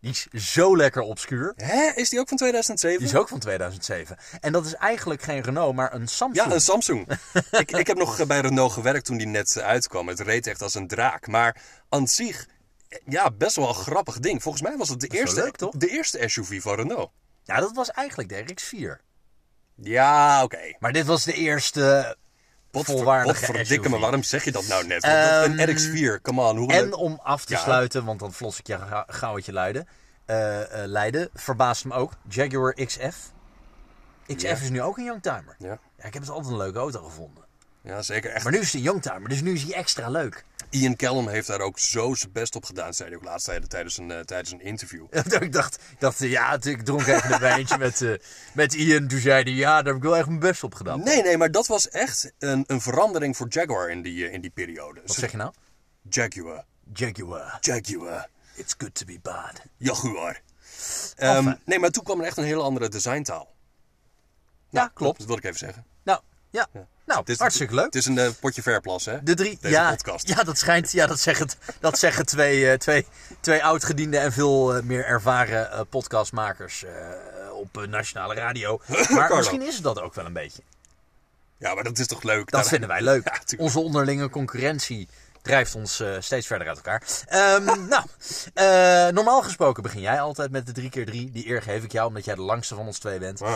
Die 0.00 0.10
is 0.10 0.26
zo 0.52 0.76
lekker 0.76 1.02
obscuur. 1.02 1.52
Hè? 1.56 1.90
Is 1.94 2.08
die 2.08 2.18
ook 2.18 2.28
van 2.28 2.36
2007? 2.36 2.98
Die 2.98 3.08
is 3.08 3.16
ook 3.16 3.28
van 3.28 3.38
2007. 3.38 4.18
En 4.40 4.52
dat 4.52 4.66
is 4.66 4.74
eigenlijk 4.74 5.22
geen 5.22 5.40
Renault, 5.40 5.74
maar 5.74 5.94
een 5.94 6.08
Samsung. 6.08 6.46
Ja, 6.46 6.54
een 6.54 6.60
Samsung. 6.60 7.08
ik, 7.50 7.70
ik 7.70 7.86
heb 7.86 7.96
nog 7.96 8.26
bij 8.26 8.40
Renault 8.40 8.72
gewerkt 8.72 9.04
toen 9.04 9.16
die 9.16 9.26
net 9.26 9.60
uitkwam. 9.60 10.08
Het 10.08 10.20
reed 10.20 10.46
echt 10.46 10.62
als 10.62 10.74
een 10.74 10.86
draak. 10.86 11.26
Maar 11.26 11.62
aan 11.88 12.08
zich, 12.08 12.46
ja, 13.04 13.30
best 13.30 13.56
wel 13.56 13.68
een 13.68 13.74
grappig 13.74 14.18
ding. 14.18 14.42
Volgens 14.42 14.62
mij 14.62 14.76
was 14.76 14.88
het 14.88 15.00
de, 15.00 15.06
eerste, 15.06 15.40
leuk, 15.40 15.80
de 15.80 15.88
eerste 15.88 16.28
SUV 16.28 16.62
van 16.62 16.74
Renault. 16.74 17.10
Ja, 17.44 17.60
dat 17.60 17.72
was 17.74 17.90
eigenlijk 17.90 18.28
de 18.28 18.44
RX-4. 18.44 19.07
Ja, 19.82 20.42
oké. 20.42 20.58
Maar 20.78 20.92
dit 20.92 21.06
was 21.06 21.24
de 21.24 21.32
eerste 21.32 22.16
volwaardige 22.72 23.46
Potverdikke 23.46 23.88
me, 23.88 23.94
SUV. 23.94 24.00
waarom 24.00 24.22
zeg 24.22 24.44
je 24.44 24.52
dat 24.52 24.66
nou 24.66 24.86
net? 24.86 25.02
Dat- 25.02 25.10
Ehm, 25.10 25.58
een 25.58 25.68
RX-4, 25.70 26.20
come 26.22 26.42
on. 26.42 26.56
Hoe 26.56 26.72
En 26.72 26.84
leuk- 26.84 26.96
om 26.98 27.20
af 27.22 27.44
te 27.44 27.52
Ja. 27.54 27.60
sluiten, 27.60 28.04
want 28.04 28.20
dan 28.20 28.32
flos 28.32 28.58
ik 28.58 28.66
je 28.66 28.78
ga- 28.78 29.04
gauwtje 29.08 29.52
luiden. 29.52 29.88
eh 30.26 30.82
eh, 30.82 30.88
Leiden, 30.88 31.28
verbaast 31.34 31.84
me 31.84 31.94
ook. 31.94 32.12
Jaguar 32.28 32.72
XF. 32.74 33.32
XF 34.26 34.42
Ja. 34.42 34.50
is 34.50 34.70
nu 34.70 34.82
ook 34.82 34.98
een 34.98 35.04
youngtimer. 35.04 35.56
Ja. 35.58 35.78
Ja, 35.98 36.04
ik 36.04 36.12
heb 36.12 36.22
het 36.22 36.30
altijd 36.30 36.52
een 36.52 36.58
leuke 36.58 36.78
auto 36.78 37.02
gevonden. 37.02 37.44
Ja, 37.88 38.02
zeker. 38.02 38.30
Echt. 38.30 38.44
Maar 38.44 38.52
nu 38.52 38.58
is 38.58 38.72
een 38.72 38.80
youngtimer, 38.80 39.28
dus 39.28 39.40
nu 39.40 39.54
is 39.54 39.62
hij 39.62 39.72
extra 39.72 40.08
leuk. 40.08 40.44
Ian 40.70 40.96
Callum 40.96 41.28
heeft 41.28 41.46
daar 41.46 41.60
ook 41.60 41.78
zo 41.78 42.14
zijn 42.14 42.32
best 42.32 42.56
op 42.56 42.64
gedaan, 42.64 42.94
zei 42.94 43.08
hij 43.08 43.18
ook 43.18 43.24
laatst 43.24 43.46
tijden 43.46 43.68
tijdens 43.68 43.98
een, 43.98 44.10
eh, 44.10 44.20
tijdens 44.20 44.50
een 44.52 44.60
interview. 44.60 45.06
ik 45.40 45.52
dacht, 45.52 45.74
ik 45.74 46.00
dacht 46.00 46.20
eh, 46.20 46.30
ja, 46.30 46.58
ik 46.62 46.82
dronk 46.82 47.06
even 47.06 47.32
een 47.32 47.40
wijntje 47.40 47.78
met, 47.86 48.02
eh, 48.02 48.12
met 48.52 48.74
Ian. 48.74 49.08
Toen 49.08 49.20
zei 49.20 49.42
hij, 49.42 49.52
ja, 49.52 49.76
daar 49.76 49.84
heb 49.84 49.96
ik 49.96 50.02
wel 50.02 50.16
echt 50.16 50.26
mijn 50.26 50.38
best 50.38 50.64
op 50.64 50.74
gedaan. 50.74 51.02
Nee, 51.02 51.22
nee, 51.22 51.36
maar 51.36 51.50
dat 51.50 51.66
was 51.66 51.88
echt 51.88 52.32
een, 52.38 52.64
een 52.66 52.80
verandering 52.80 53.36
voor 53.36 53.46
Jaguar 53.48 53.90
in 53.90 54.02
die, 54.02 54.30
in 54.30 54.40
die 54.40 54.50
periode. 54.50 55.00
Wat 55.06 55.16
zeg 55.16 55.30
je 55.30 55.36
nou? 55.36 55.52
Jaguar. 56.08 56.64
Jaguar. 56.92 57.58
Jaguar. 57.60 58.28
It's 58.54 58.74
good 58.78 58.94
to 58.94 59.04
be 59.04 59.18
bad. 59.22 59.62
Jaguar. 59.76 60.40
Ehm, 61.16 61.52
nee, 61.64 61.78
maar 61.78 61.90
toen 61.90 62.04
kwam 62.04 62.20
er 62.20 62.26
echt 62.26 62.36
een 62.36 62.44
hele 62.44 62.62
andere 62.62 62.88
designtaal. 62.88 63.54
Ja, 64.70 64.90
klopt. 64.94 65.18
Dat 65.18 65.26
wilde 65.26 65.42
ik 65.42 65.48
even 65.48 65.58
zeggen. 65.58 65.84
Ja. 66.50 66.68
Nou, 67.04 67.22
is- 67.24 67.38
hartstikke 67.38 67.74
leuk. 67.74 67.84
Het 67.84 67.94
is 67.94 68.06
een 68.06 68.18
eh, 68.18 68.28
potje 68.40 68.62
verplas, 68.62 69.04
hè? 69.04 69.22
De 69.22 69.34
drie, 69.34 69.58
Deze 69.60 69.74
ja, 69.74 69.90
podcast. 69.90 70.28
ja, 70.28 70.42
dat 70.42 70.58
schijnt, 70.58 70.92
ja, 70.92 71.06
dat 71.06 71.20
zeggen, 71.20 71.48
dat 71.80 71.98
zeggen 71.98 72.26
twee, 72.26 72.70
eh, 72.70 72.78
twee, 72.78 73.06
twee 73.40 73.64
oudgediende 73.64 74.18
en 74.18 74.32
veel 74.32 74.74
eh, 74.76 74.82
meer 74.82 75.04
ervaren 75.04 75.86
podcastmakers 75.88 76.84
op 77.52 77.86
nationale 77.88 78.34
radio. 78.34 78.80
Maar 79.14 79.36
misschien 79.36 79.62
is 79.62 79.74
het 79.74 79.82
dat 79.84 80.00
ook 80.00 80.14
wel 80.14 80.24
een 80.26 80.32
beetje. 80.32 80.62
Ja, 81.56 81.74
maar 81.74 81.84
dat 81.84 81.98
is 81.98 82.06
toch 82.06 82.22
leuk? 82.22 82.50
Dat 82.50 82.68
vinden 82.68 82.88
wij 82.88 83.02
leuk. 83.12 83.24
Ja. 83.24 83.56
Onze 83.58 83.78
onderlinge 83.78 84.28
concurrentie 84.30 85.08
drijft 85.42 85.74
ons 85.74 86.02
steeds 86.18 86.46
verder 86.46 86.68
uit 86.68 86.76
elkaar. 86.76 87.02
Ehm, 87.26 87.64
nou, 87.88 88.04
normaal 89.12 89.42
gesproken 89.42 89.82
begin 89.82 90.00
jij 90.00 90.20
altijd 90.20 90.50
met 90.50 90.74
de 90.74 90.82
3x3. 90.82 91.10
Die 91.32 91.48
eer 91.48 91.62
geef 91.62 91.84
ik 91.84 91.92
jou, 91.92 92.08
omdat 92.08 92.24
jij 92.24 92.34
de 92.34 92.40
langste 92.40 92.74
van 92.74 92.86
ons 92.86 92.98
twee 92.98 93.18
bent. 93.18 93.40
Ehm, 93.40 93.48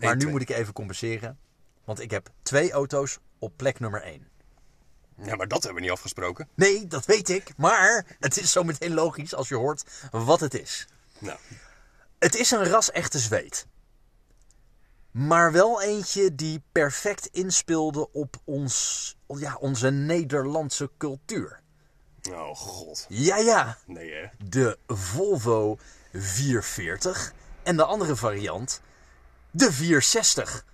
maar 0.00 0.14
nu 0.14 0.20
twee. 0.20 0.32
moet 0.32 0.42
ik 0.42 0.50
even 0.50 0.72
compenseren. 0.72 1.38
Want 1.90 2.02
ik 2.02 2.10
heb 2.10 2.28
twee 2.42 2.72
auto's 2.72 3.18
op 3.38 3.52
plek 3.56 3.80
nummer 3.80 4.02
1. 4.02 4.28
Ja, 5.22 5.36
maar 5.36 5.48
dat 5.48 5.62
hebben 5.62 5.74
we 5.74 5.88
niet 5.88 5.96
afgesproken. 5.96 6.48
Nee, 6.54 6.86
dat 6.86 7.06
weet 7.06 7.28
ik. 7.28 7.52
Maar 7.56 8.16
het 8.20 8.36
is 8.36 8.52
zo 8.52 8.62
meteen 8.62 8.94
logisch 8.94 9.34
als 9.34 9.48
je 9.48 9.54
hoort 9.54 9.84
wat 10.10 10.40
het 10.40 10.54
is. 10.54 10.86
Nou, 11.18 11.38
Het 12.18 12.34
is 12.34 12.50
een 12.50 12.64
ras-echte 12.64 13.18
zweet. 13.18 13.66
Maar 15.10 15.52
wel 15.52 15.82
eentje 15.82 16.34
die 16.34 16.62
perfect 16.72 17.26
inspeelde 17.26 18.12
op 18.12 18.36
ons, 18.44 19.16
ja, 19.26 19.56
onze 19.60 19.90
Nederlandse 19.90 20.90
cultuur. 20.98 21.60
oh 22.30 22.56
god. 22.56 23.06
Ja, 23.08 23.36
ja. 23.36 23.78
Nee, 23.86 24.12
hè? 24.12 24.26
De 24.48 24.78
Volvo 24.86 25.78
440. 26.12 27.32
En 27.62 27.76
de 27.76 27.84
andere 27.84 28.16
variant, 28.16 28.80
de 29.50 29.72
460. 29.72 30.68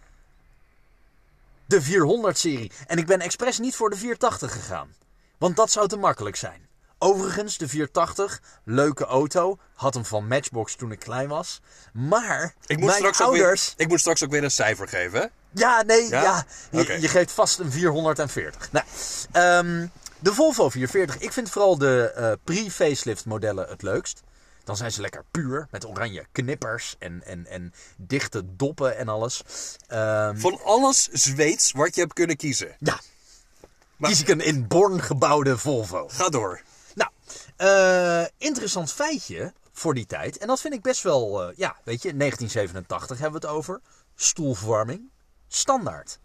De 1.66 1.82
400-serie. 1.82 2.70
En 2.86 2.98
ik 2.98 3.06
ben 3.06 3.20
expres 3.20 3.58
niet 3.58 3.76
voor 3.76 3.90
de 3.90 3.96
480 3.96 4.52
gegaan. 4.52 4.94
Want 5.38 5.56
dat 5.56 5.70
zou 5.70 5.88
te 5.88 5.96
makkelijk 5.96 6.36
zijn. 6.36 6.68
Overigens, 6.98 7.58
de 7.58 7.68
480, 7.68 8.40
leuke 8.64 9.04
auto. 9.04 9.58
Had 9.74 9.94
hem 9.94 10.04
van 10.04 10.26
Matchbox 10.26 10.74
toen 10.74 10.92
ik 10.92 10.98
klein 10.98 11.28
was. 11.28 11.60
Maar 11.92 12.54
Ik 12.66 12.76
moet, 12.76 12.86
mijn 12.86 12.98
straks 12.98 13.20
ook 13.20 13.26
ouders... 13.26 13.66
weer, 13.76 13.84
ik 13.84 13.88
moet 13.88 14.00
straks 14.00 14.24
ook 14.24 14.30
weer 14.30 14.44
een 14.44 14.50
cijfer 14.50 14.88
geven, 14.88 15.20
hè? 15.20 15.26
Ja, 15.50 15.82
nee, 15.82 16.08
Ja? 16.08 16.22
ja. 16.22 16.44
Je, 16.70 16.80
Oké. 16.80 16.92
je 16.92 17.08
geeft 17.08 17.32
vast 17.32 17.58
een 17.58 17.70
440. 17.72 18.72
Nou, 18.72 18.84
ehm, 19.32 19.86
de 20.18 20.34
Volvo 20.34 20.68
440. 20.70 21.18
Ik 21.18 21.32
vind 21.32 21.50
vooral 21.50 21.78
de 21.78 22.12
eh, 22.16 22.32
pre-facelift 22.44 23.24
modellen 23.24 23.68
het 23.68 23.82
leukst. 23.82 24.22
Dan 24.66 24.76
zijn 24.76 24.92
ze 24.92 25.00
lekker 25.00 25.24
puur, 25.30 25.68
met 25.70 25.86
oranje 25.86 26.26
knippers 26.32 26.96
en, 26.98 27.22
en, 27.24 27.46
en 27.46 27.74
dichte 27.96 28.56
doppen 28.56 28.96
en 28.96 29.08
alles. 29.08 29.42
Ehm, 29.86 30.36
Van 30.36 30.60
alles 30.64 31.08
Zweeds 31.12 31.72
wat 31.72 31.94
je 31.94 32.00
hebt 32.00 32.12
kunnen 32.12 32.36
kiezen. 32.36 32.76
ja, 32.78 33.00
Maar- 33.96 34.10
kies 34.10 34.20
ik 34.20 34.28
een 34.28 34.40
in 34.40 34.66
Born 34.66 35.00
gebouwde 35.02 35.58
Volvo. 35.58 36.08
Ga 36.08 36.28
door. 36.28 36.60
Nou, 36.94 37.10
eh, 37.56 38.26
interessant 38.38 38.92
feitje 38.92 39.52
voor 39.72 39.94
die 39.94 40.06
tijd. 40.06 40.38
En 40.38 40.46
dat 40.46 40.60
vind 40.60 40.74
ik 40.74 40.82
best 40.82 41.02
wel, 41.02 41.42
eh, 41.42 41.56
ja, 41.56 41.76
weet 41.84 42.02
je, 42.02 42.14
1987 42.14 43.18
hebben 43.18 43.40
we 43.40 43.46
het 43.46 43.56
over. 43.56 43.80
Stoelverwarming, 44.14 45.10
standaard. 45.48 46.18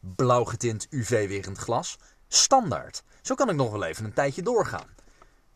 Blauw 0.00 0.44
getint 0.44 0.86
UV-werend 0.90 1.58
glas, 1.58 1.96
standaard. 2.28 3.02
Zo 3.22 3.34
kan 3.34 3.48
ik 3.50 3.56
nog 3.56 3.70
wel 3.70 3.84
even 3.84 4.04
een 4.04 4.12
tijdje 4.12 4.42
doorgaan. 4.42 4.96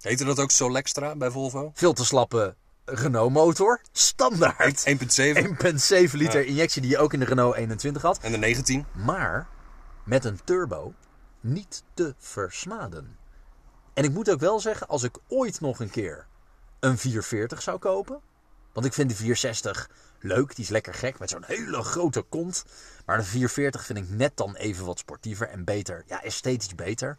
Heette 0.03 0.25
dat 0.25 0.39
ook 0.39 0.51
Solextra 0.51 1.17
bij 1.17 1.31
Volvo? 1.31 1.71
Veel 1.75 1.93
te 1.93 2.05
slappe 2.05 2.55
Renault 2.85 3.33
motor, 3.33 3.81
standaard. 3.93 4.85
1.7 4.89 4.95
1,7 6.09 6.13
liter 6.13 6.45
injectie 6.45 6.83
die 6.83 6.91
je 6.91 6.99
ook 6.99 7.13
in 7.13 7.19
de 7.19 7.25
Renault 7.25 7.55
21 7.55 8.03
had. 8.03 8.19
en 8.19 8.33
de 8.33 8.39
19. 8.39 8.87
Maar 8.93 9.49
met 10.05 10.25
een 10.25 10.39
turbo 10.45 10.95
niet 11.41 11.83
te 11.95 12.15
versmaden. 12.19 13.17
En 13.95 14.05
ik 14.05 14.13
moet 14.13 14.31
ook 14.31 14.41
wel 14.41 14.61
zeggen, 14.61 14.89
als 14.89 15.03
ik 15.03 15.19
ooit 15.29 15.61
nog 15.61 15.81
een 15.81 15.91
keer 15.91 16.27
een 16.81 16.99
440 16.99 17.63
zou 17.63 17.79
kopen. 17.79 18.21
Want 18.73 18.87
ik 18.87 18.93
vind 18.93 19.09
de 19.09 19.17
460 19.17 19.91
leuk, 20.21 20.55
die 20.57 20.65
is 20.65 20.71
lekker 20.71 20.95
gek 20.95 21.19
met 21.19 21.31
zo'n 21.31 21.45
hele 21.47 21.83
grote 21.83 22.23
kont. 22.23 22.65
Maar 23.07 23.17
de 23.17 23.25
440 23.25 23.85
vind 23.85 23.99
ik 23.99 24.09
net 24.09 24.37
dan 24.37 24.57
even 24.57 24.85
wat 24.85 24.99
sportiever 24.99 25.49
en 25.49 25.65
beter. 25.65 26.05
Ja, 26.07 26.23
esthetisch 26.23 26.75
beter. 26.75 27.19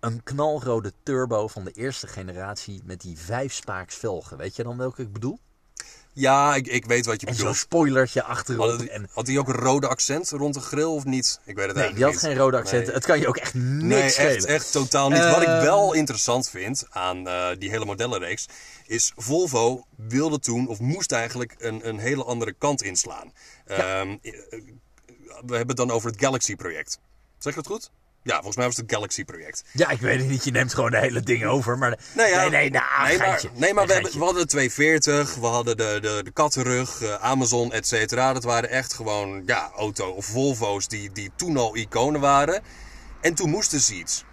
Een 0.00 0.22
knalrode 0.22 0.92
turbo 1.02 1.48
van 1.48 1.64
de 1.64 1.70
eerste 1.72 2.06
generatie 2.06 2.80
met 2.84 3.00
die 3.00 3.18
vijf 3.18 3.52
spaaks 3.52 3.94
velgen. 3.94 4.36
Weet 4.36 4.56
je 4.56 4.62
dan 4.62 4.76
welke 4.76 5.02
ik 5.02 5.12
bedoel? 5.12 5.38
Ja, 6.12 6.54
ik, 6.54 6.66
ik 6.66 6.84
weet 6.86 7.06
wat 7.06 7.20
je 7.20 7.26
En 7.26 7.32
zo'n 7.34 7.42
bedoelt. 7.42 7.60
spoilertje 7.60 8.22
achterop. 8.22 8.70
Had, 8.70 8.82
en, 8.82 9.08
had 9.12 9.26
hij 9.26 9.38
ook 9.38 9.48
een 9.48 9.54
rode 9.54 9.88
accent 9.88 10.30
rond 10.30 10.54
de 10.54 10.60
grill 10.60 10.84
of 10.84 11.04
niet? 11.04 11.40
Ik 11.44 11.56
weet 11.56 11.66
het 11.66 11.76
nee, 11.76 11.92
die 11.92 12.04
eigenlijk 12.04 12.12
had 12.12 12.12
niet. 12.12 12.20
geen 12.30 12.36
rode 12.44 12.56
accent. 12.56 12.84
Nee. 12.86 12.94
Het 12.94 13.04
kan 13.06 13.20
je 13.20 13.28
ook 13.28 13.36
echt 13.36 13.54
niks 13.54 13.82
Nee, 13.84 14.10
schelen. 14.10 14.34
echt, 14.36 14.44
echt 14.44 14.72
totaal 14.72 15.08
niet. 15.10 15.18
Wat 15.30 15.42
ik 15.42 15.48
Ehm. 15.48 15.62
wel 15.62 15.92
interessant 15.94 16.50
vind 16.50 16.86
aan 16.90 17.28
eh, 17.28 17.48
die 17.58 17.70
hele 17.70 17.84
modellenreeks... 17.84 18.46
is 18.86 19.12
Volvo 19.16 19.84
wilde 19.96 20.38
toen, 20.38 20.68
of 20.68 20.78
moest 20.80 21.12
eigenlijk, 21.12 21.54
een, 21.58 21.88
een 21.88 21.98
hele 21.98 22.24
andere 22.24 22.54
kant 22.58 22.82
inslaan. 22.82 23.32
Ehm, 23.66 24.16
eh, 24.22 24.32
we 25.46 25.56
hebben 25.56 25.66
het 25.68 25.76
dan 25.76 25.90
over 25.90 26.10
het 26.10 26.20
Galaxy-project. 26.20 26.98
Zeg 27.38 27.56
ik 27.56 27.62
dat 27.62 27.72
goed? 27.72 27.90
Ja, 28.22 28.34
volgens 28.34 28.56
mij 28.56 28.66
was 28.66 28.76
het 28.76 28.84
het 28.86 28.94
Galaxy-project. 28.94 29.64
Ja, 29.72 29.90
ik 29.90 30.00
weet 30.00 30.18
het 30.18 30.28
niet. 30.28 30.44
Je 30.44 30.50
neemt 30.50 30.74
gewoon 30.74 30.90
de 30.90 30.98
hele 30.98 31.20
ding 31.20 31.44
over. 31.44 31.78
Maar 31.78 31.90
ja, 31.90 31.96
nee, 32.14 32.50
nee, 32.50 32.70
nou, 32.70 33.08
nee, 33.08 33.18
maar, 33.18 33.42
nee, 33.54 33.74
maar 33.74 33.82
Een 33.82 33.88
we, 33.88 33.92
hebben, 33.92 33.94
geintje. 33.94 34.18
we 34.18 34.24
hadden 34.24 34.42
de 34.42 34.48
240, 34.48 35.34
we 35.34 35.46
hadden 35.46 35.76
de, 35.76 35.98
de, 36.02 36.20
de 36.24 36.30
kattenrug, 36.30 37.02
eh, 37.02 37.14
Amazon, 37.14 37.72
et 37.72 37.86
cetera. 37.86 38.32
Dat 38.32 38.44
waren 38.44 38.70
echt 38.70 38.92
gewoon 38.94 39.42
ja, 39.46 39.70
auto- 39.76 40.10
of 40.10 40.24
Volvo's 40.26 40.88
die, 40.88 41.12
die 41.12 41.30
toen 41.36 41.56
al 41.56 41.76
iconen 41.76 42.20
waren. 42.20 42.62
En 43.20 43.34
toen 43.34 43.50
moesten 43.50 43.80
ze 43.80 43.94
iets. 43.94 44.24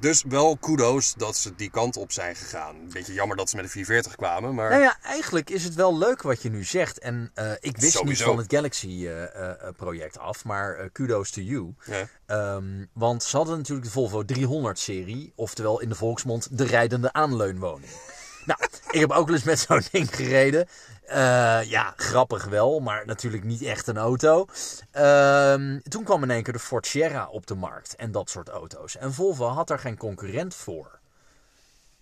Dus 0.00 0.24
wel 0.28 0.56
kudo's 0.56 1.14
dat 1.14 1.36
ze 1.36 1.54
die 1.54 1.70
kant 1.70 1.96
op 1.96 2.12
zijn 2.12 2.36
gegaan. 2.36 2.74
Een 2.74 2.90
beetje 2.92 3.12
jammer 3.12 3.36
dat 3.36 3.50
ze 3.50 3.56
met 3.56 3.64
de 3.64 3.70
440 3.70 4.16
kwamen, 4.16 4.54
maar... 4.54 4.70
Nou 4.70 4.82
ja, 4.82 4.96
eigenlijk 5.02 5.50
is 5.50 5.64
het 5.64 5.74
wel 5.74 5.98
leuk 5.98 6.22
wat 6.22 6.42
je 6.42 6.50
nu 6.50 6.64
zegt. 6.64 6.98
En 6.98 7.30
eh, 7.34 7.52
ik 7.60 7.76
wist 7.76 8.04
niet 8.04 8.22
van 8.22 8.38
het 8.38 8.52
Galaxy-project 8.52 10.18
af, 10.18 10.44
maar 10.44 10.76
eh, 10.76 10.86
kudos 10.92 11.30
to 11.30 11.40
you. 11.40 11.74
Ja. 11.84 12.08
Ehm, 12.26 12.84
want 12.92 13.22
ze 13.22 13.36
hadden 13.36 13.56
natuurlijk 13.56 13.86
de 13.86 13.92
Volvo 13.92 14.22
300-serie, 14.22 15.32
oftewel 15.34 15.80
in 15.80 15.88
de 15.88 15.94
volksmond 15.94 16.58
de 16.58 16.64
rijdende 16.64 17.12
aanleunwoning. 17.12 17.90
nou, 18.46 18.60
ik 18.90 19.00
heb 19.00 19.10
ook 19.10 19.26
wel 19.26 19.34
eens 19.34 19.44
met 19.44 19.58
zo'n 19.58 19.82
ding 19.92 20.16
gereden. 20.16 20.68
Eh, 21.10 21.62
ja, 21.62 21.92
grappig 21.96 22.44
wel, 22.44 22.80
maar 22.80 23.06
natuurlijk 23.06 23.44
niet 23.44 23.62
echt 23.62 23.86
een 23.86 23.96
auto. 23.96 24.46
Ehm, 24.90 25.78
toen 25.88 26.04
kwam 26.04 26.22
in 26.22 26.30
één 26.30 26.42
keer 26.42 26.52
de 26.52 26.58
Ford 26.58 26.86
Sierra 26.86 27.28
op 27.28 27.46
de 27.46 27.54
markt 27.54 27.96
en 27.96 28.12
dat 28.12 28.30
soort 28.30 28.48
auto's. 28.48 28.96
En 28.96 29.12
Volvo 29.12 29.46
had 29.46 29.70
er 29.70 29.78
geen 29.78 29.96
concurrent 29.96 30.54
voor. 30.54 30.98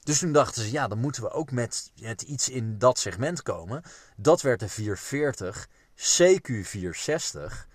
Dus 0.02 0.18
toen 0.18 0.32
dachten 0.32 0.62
ze, 0.62 0.70
ja, 0.70 0.88
dan 0.88 0.98
moeten 0.98 1.22
we 1.22 1.30
ook 1.30 1.50
met, 1.50 1.92
iets 2.26 2.48
in 2.48 2.78
dat 2.78 2.98
segment 2.98 3.42
komen. 3.42 3.82
Dat 4.16 4.42
werd 4.42 4.60
de 4.60 4.68
440 4.68 5.68
CQ460. 5.96 7.66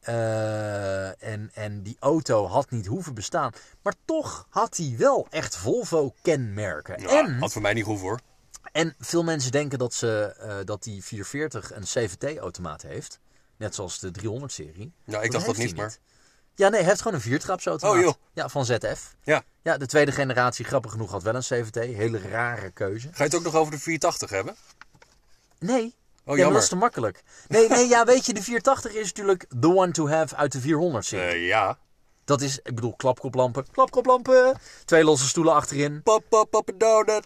Eh, 0.00 1.22
en, 1.22 1.50
en 1.54 1.82
die 1.82 1.96
auto 2.00 2.46
had 2.46 2.70
niet 2.70 2.86
hoeven 2.86 3.14
bestaan. 3.14 3.52
Maar 3.82 3.94
toch 4.04 4.46
had 4.48 4.76
hij 4.76 4.94
wel 4.98 5.26
echt 5.30 5.56
Volvo-kenmerken. 5.56 7.00
Ja, 7.00 7.08
en, 7.08 7.38
had 7.38 7.52
voor 7.52 7.62
mij 7.62 7.74
niet 7.74 7.84
goed 7.84 7.98
voor. 7.98 8.20
En 8.72 8.94
veel 8.98 9.22
mensen 9.22 9.52
denken 9.52 9.78
dat, 9.78 9.94
ze, 9.94 10.34
eh, 10.38 10.56
dat 10.64 10.82
die 10.82 11.04
440 11.04 11.72
een 11.74 11.82
CVT-automaat 11.82 12.82
heeft. 12.82 13.18
Net 13.56 13.74
zoals 13.74 13.98
de 13.98 14.10
300-serie. 14.10 14.92
Ja, 15.04 15.20
ik 15.20 15.30
dacht 15.30 15.46
dat 15.46 15.56
niet, 15.56 15.76
maar... 15.76 15.96
Ja, 16.54 16.68
nee, 16.68 16.80
hij 16.80 16.88
heeft 16.88 17.02
gewoon 17.02 17.16
een 17.16 17.22
viertrapsautomaat. 17.22 17.96
Oh, 17.96 18.02
joh. 18.02 18.14
Ja, 18.32 18.48
van 18.48 18.64
ZF. 18.64 19.14
Ja. 19.22 19.42
Ja, 19.62 19.76
de 19.76 19.86
tweede 19.86 20.12
generatie, 20.12 20.64
grappig 20.64 20.90
genoeg, 20.90 21.10
had 21.10 21.22
wel 21.22 21.34
een 21.34 21.40
CVT. 21.40 21.74
Hele 21.74 22.18
rare 22.18 22.70
keuze. 22.70 23.08
Ga 23.08 23.16
je 23.16 23.22
het 23.22 23.34
ook 23.34 23.42
nog 23.42 23.54
over 23.54 23.72
de 23.72 23.78
480 23.78 24.30
hebben? 24.30 24.56
Nee. 25.58 25.84
Oh, 25.84 25.86
ja, 25.86 26.22
maar 26.24 26.36
jammer. 26.36 26.52
dat 26.52 26.62
is 26.62 26.68
te 26.68 26.76
makkelijk. 26.76 27.22
Nee, 27.48 27.68
nee, 27.68 27.88
ja, 27.88 28.04
weet 28.04 28.26
je, 28.26 28.34
de 28.34 28.42
480 28.42 28.92
is 28.92 29.06
natuurlijk 29.06 29.46
the 29.60 29.74
one 29.74 29.90
to 29.90 30.08
have 30.08 30.36
uit 30.36 30.52
de 30.52 30.60
400-serie. 30.60 31.34
Eh, 31.34 31.46
ja. 31.46 31.78
Dat 32.30 32.40
is, 32.40 32.58
ik 32.62 32.74
bedoel, 32.74 32.94
klapkoplampen. 32.96 33.66
Klapkoplampen. 33.72 34.58
Twee 34.84 35.04
losse 35.04 35.28
stoelen 35.28 35.54
achterin. 35.54 36.02
Pop, 36.02 36.24
pop, 36.28 36.50
pop, 36.50 36.70
down. 36.78 37.22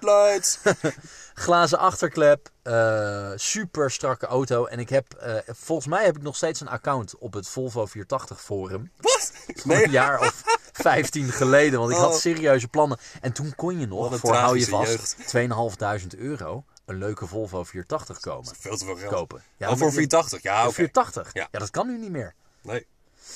Glazen 1.34 1.78
achterklep. 1.78 2.52
eh, 2.62 3.30
super 3.34 3.90
strakke 3.90 4.26
auto. 4.26 4.64
En 4.66 4.78
ik 4.78 4.88
heb, 4.88 5.14
eh, 5.14 5.34
volgens 5.46 5.86
mij 5.88 6.04
heb 6.04 6.16
ik 6.16 6.22
nog 6.22 6.36
steeds 6.36 6.60
een 6.60 6.68
account 6.68 7.18
op 7.18 7.32
het 7.32 7.48
Volvo 7.48 7.86
480 7.86 8.40
forum. 8.42 8.90
Wat? 9.00 9.32
Een 9.64 9.90
jaar 9.90 10.20
of 10.20 10.42
15 10.72 11.28
geleden. 11.32 11.78
Want 11.78 11.90
ik 11.92 11.96
had 11.96 12.12
Oh. 12.12 12.18
serieuze 12.18 12.68
plannen. 12.68 12.98
En 13.20 13.32
toen 13.32 13.54
kon 13.54 13.78
je 13.80 13.86
nog, 13.86 14.18
voor 14.18 14.34
hou 14.34 14.58
je 14.58 14.66
vast, 14.66 14.90
jeugd. 14.90 15.16
2.500 15.28 16.16
euro 16.16 16.64
een 16.84 16.98
leuke 16.98 17.26
Volvo 17.26 17.64
480 17.64 18.20
komen. 18.20 18.54
Veel 18.58 18.76
te 18.76 18.84
veel 18.84 18.96
geld. 18.96 19.12
Kopen. 19.12 19.42
Ja, 19.56 19.70
oh, 19.70 19.76
voor 19.76 19.86
die- 19.90 19.96
480. 19.96 20.42
Ja, 20.42 20.60
De 20.62 20.64
oké. 20.66 20.74
480. 20.74 21.30
Ja. 21.32 21.48
Ja. 21.50 21.58
dat 21.58 21.70
kan 21.70 21.86
nu 21.86 21.98
niet 21.98 22.10
meer. 22.10 22.34
Nee. 22.62 22.86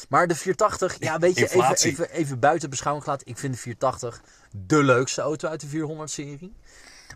Maar 0.09 0.27
de 0.27 0.35
480, 0.35 0.97
ja, 0.99 1.19
weet 1.19 1.39
je, 1.39 1.75
even, 1.85 2.11
even 2.11 2.39
buiten 2.39 2.71
beschouwing 2.71 3.05
gelaten. 3.05 3.27
Ik 3.27 3.39
vind 3.39 3.55
de 3.55 3.61
480 3.61 4.23
de 4.51 4.83
leukste 4.83 5.21
auto 5.21 5.49
uit 5.49 5.61
de 5.61 5.67
400-serie. 5.67 6.55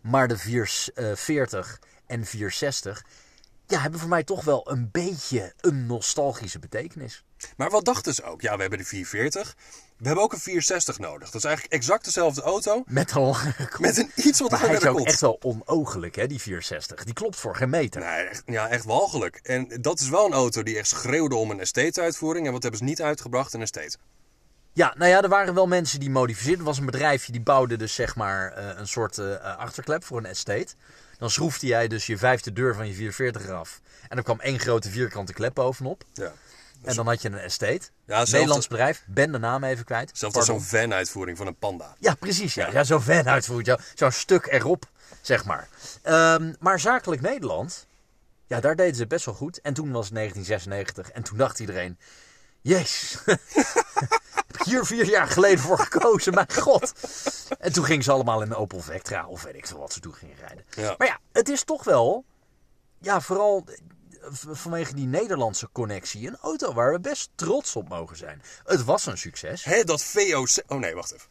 Maar 0.03 0.29
de 0.29 0.39
440 0.39 1.81
en 2.07 2.27
460, 2.27 3.05
ja, 3.67 3.81
hebben 3.81 4.01
voor 4.01 4.09
mij 4.09 4.25
toch 4.25 4.45
wel 4.45 4.71
een 4.71 4.89
beetje 4.93 5.55
een 5.61 5.87
nostalgische 5.87 6.59
betekenis. 6.59 7.25
Maar 7.57 7.71
wat 7.71 7.85
dachten 7.85 8.15
ze 8.15 8.23
ook? 8.23 8.41
Ja, 8.41 8.55
we 8.55 8.61
hebben 8.61 8.79
de 8.79 8.85
440. 8.85 9.57
We 10.03 10.09
hebben 10.09 10.25
ook 10.25 10.33
een 10.33 10.39
460 10.39 10.99
nodig. 10.99 11.31
Dat 11.31 11.35
is 11.35 11.45
eigenlijk 11.45 11.75
exact 11.75 12.05
dezelfde 12.05 12.43
auto. 12.43 12.83
Met 12.87 13.11
een 13.11 13.15
kont. 13.15 13.79
Met 13.79 13.97
een 13.97 14.11
iets 14.15 14.41
wat 14.41 14.51
Maar 14.51 14.61
hij 14.61 14.69
is 14.69 14.75
langere 14.75 14.91
ook 14.91 14.97
kont. 14.97 15.09
echt 15.09 15.21
wel 15.21 15.39
onogelijk, 15.43 16.15
hè, 16.17 16.27
die 16.27 16.41
460. 16.41 17.05
Die 17.05 17.15
klopt 17.15 17.37
voor 17.37 17.57
geen 17.57 17.71
meter. 17.71 18.01
Nee, 18.01 18.27
echt, 18.29 18.43
ja, 18.47 18.69
echt 18.69 18.85
walgelijk. 18.85 19.41
En 19.43 19.69
dat 19.81 20.01
is 20.01 20.09
wel 20.09 20.27
een 20.27 20.33
auto 20.33 20.63
die 20.63 20.79
echt 20.79 20.89
schreeuwde 20.89 21.35
om 21.35 21.51
een 21.51 21.61
estate-uitvoering. 21.61 22.47
En 22.47 22.53
wat 22.53 22.63
hebben 22.63 22.81
ze 22.81 22.87
niet 22.87 23.03
uitgebracht? 23.03 23.53
Een 23.53 23.61
estate. 23.61 23.97
Ja, 24.73 24.95
nou 24.99 25.11
ja, 25.11 25.23
er 25.23 25.29
waren 25.29 25.55
wel 25.55 25.67
mensen 25.67 26.01
die 26.01 26.11
modificeerden. 26.11 26.59
Er 26.61 26.65
was 26.65 26.79
een 26.79 26.87
bedrijfje 26.87 27.33
die 27.33 27.41
bouwde 27.41 27.77
dus 27.77 27.95
zeg 27.95 28.17
maar 28.17 28.53
eh, 28.53 28.79
een 28.79 28.89
soort 28.89 29.19
eh, 29.19 29.57
achterklep 29.57 30.05
voor 30.05 30.19
een 30.19 30.27
estate. 30.27 30.75
Dan 31.19 31.31
schroefde 31.31 31.67
jij 31.67 31.89
dus 31.89 32.07
je 32.07 32.19
vijfde 32.19 32.53
deur 32.53 32.75
van 32.75 32.87
je 32.87 32.95
440 32.95 33.47
eraf. 33.47 33.81
En 34.09 34.17
er 34.17 34.23
kwam 34.23 34.41
één 34.41 34.59
grote 34.59 34.91
vierkante 34.91 35.33
klep 35.33 35.55
bovenop. 35.55 36.05
Ja. 36.13 36.33
En 36.83 36.95
dan 36.95 37.07
had 37.07 37.23
je 37.23 37.29
een 37.29 37.39
estate. 37.39 37.81
Nederlands 38.07 38.69
bedrijf, 38.69 39.03
ben 39.07 39.33
de 39.33 39.39
naam 39.39 39.65
even 39.65 39.85
kwijt. 39.85 40.11
Zelfs 40.15 40.37
als 40.37 40.47
zo'n 40.47 40.61
van-uitvoering 40.63 41.37
van 41.39 41.47
een 41.47 41.57
panda. 41.57 41.97
Ja, 41.99 42.15
precies. 42.15 42.55
Ja, 42.55 42.69
ja 42.71 42.85
zo'n 42.85 43.03
van 43.03 43.29
uitvoert. 43.29 43.67
Zo- 43.67 43.77
Zo'n 43.95 44.11
stuk 44.13 44.47
erop, 44.47 44.85
zeg 45.21 45.45
maar. 45.45 45.69
Ehm, 46.03 46.53
maar 46.59 46.81
zakelijk 46.81 47.21
Nederland, 47.21 47.87
ja, 48.47 48.61
daar 48.61 48.77
deden 48.77 48.95
ze 48.97 49.07
best 49.07 49.25
wel 49.25 49.35
goed. 49.35 49.61
En 49.61 49.75
toen 49.75 49.93
was 49.93 50.05
het 50.05 50.15
1996. 50.15 51.11
En 51.11 51.23
toen 51.23 51.39
dacht 51.39 51.59
iedereen, 51.61 51.99
jezus, 52.61 53.19
heb 53.25 54.57
ik 54.59 54.63
hier 54.65 54.85
vier 54.87 55.05
jaar 55.07 55.27
geleden 55.27 55.59
voor 55.59 55.79
gekozen, 55.79 56.35
mijn 56.35 56.53
god. 56.53 56.93
En 57.59 57.73
toen 57.73 57.85
gingen 57.85 58.05
ze 58.05 58.13
allemaal 58.13 58.43
in 58.43 58.51
een 58.51 58.57
Opel 58.57 58.81
Vectra, 58.81 59.27
of 59.27 59.43
weet 59.43 59.55
ik 59.55 59.67
veel 59.67 59.79
wat 59.79 59.93
ze 59.93 60.01
toen 60.01 60.15
gingen 60.15 60.37
rijden. 60.37 60.65
Ja. 60.71 60.95
Maar 60.99 61.07
ja, 61.07 61.19
het 61.33 61.49
is 61.49 61.65
toch 61.65 61.85
wel, 61.85 62.25
ja, 62.99 63.21
vooral 63.21 63.65
vanwege 64.49 64.95
die 64.95 65.07
Nederlandse 65.07 65.69
connectie, 65.73 66.27
een 66.29 66.37
auto 66.37 66.73
waar 66.73 66.93
we 66.93 67.01
best 67.01 67.31
trots 67.35 67.77
op 67.77 67.89
mogen 67.89 68.17
zijn. 68.17 68.43
Het 68.65 68.85
was 68.85 69.07
een 69.07 69.19
succes. 69.19 69.65
Hé, 69.65 69.85
dat 69.85 70.05
VOC... 70.05 70.63
Oh 70.67 70.79
nee, 70.79 70.95
wacht 70.95 71.13
even. 71.13 71.31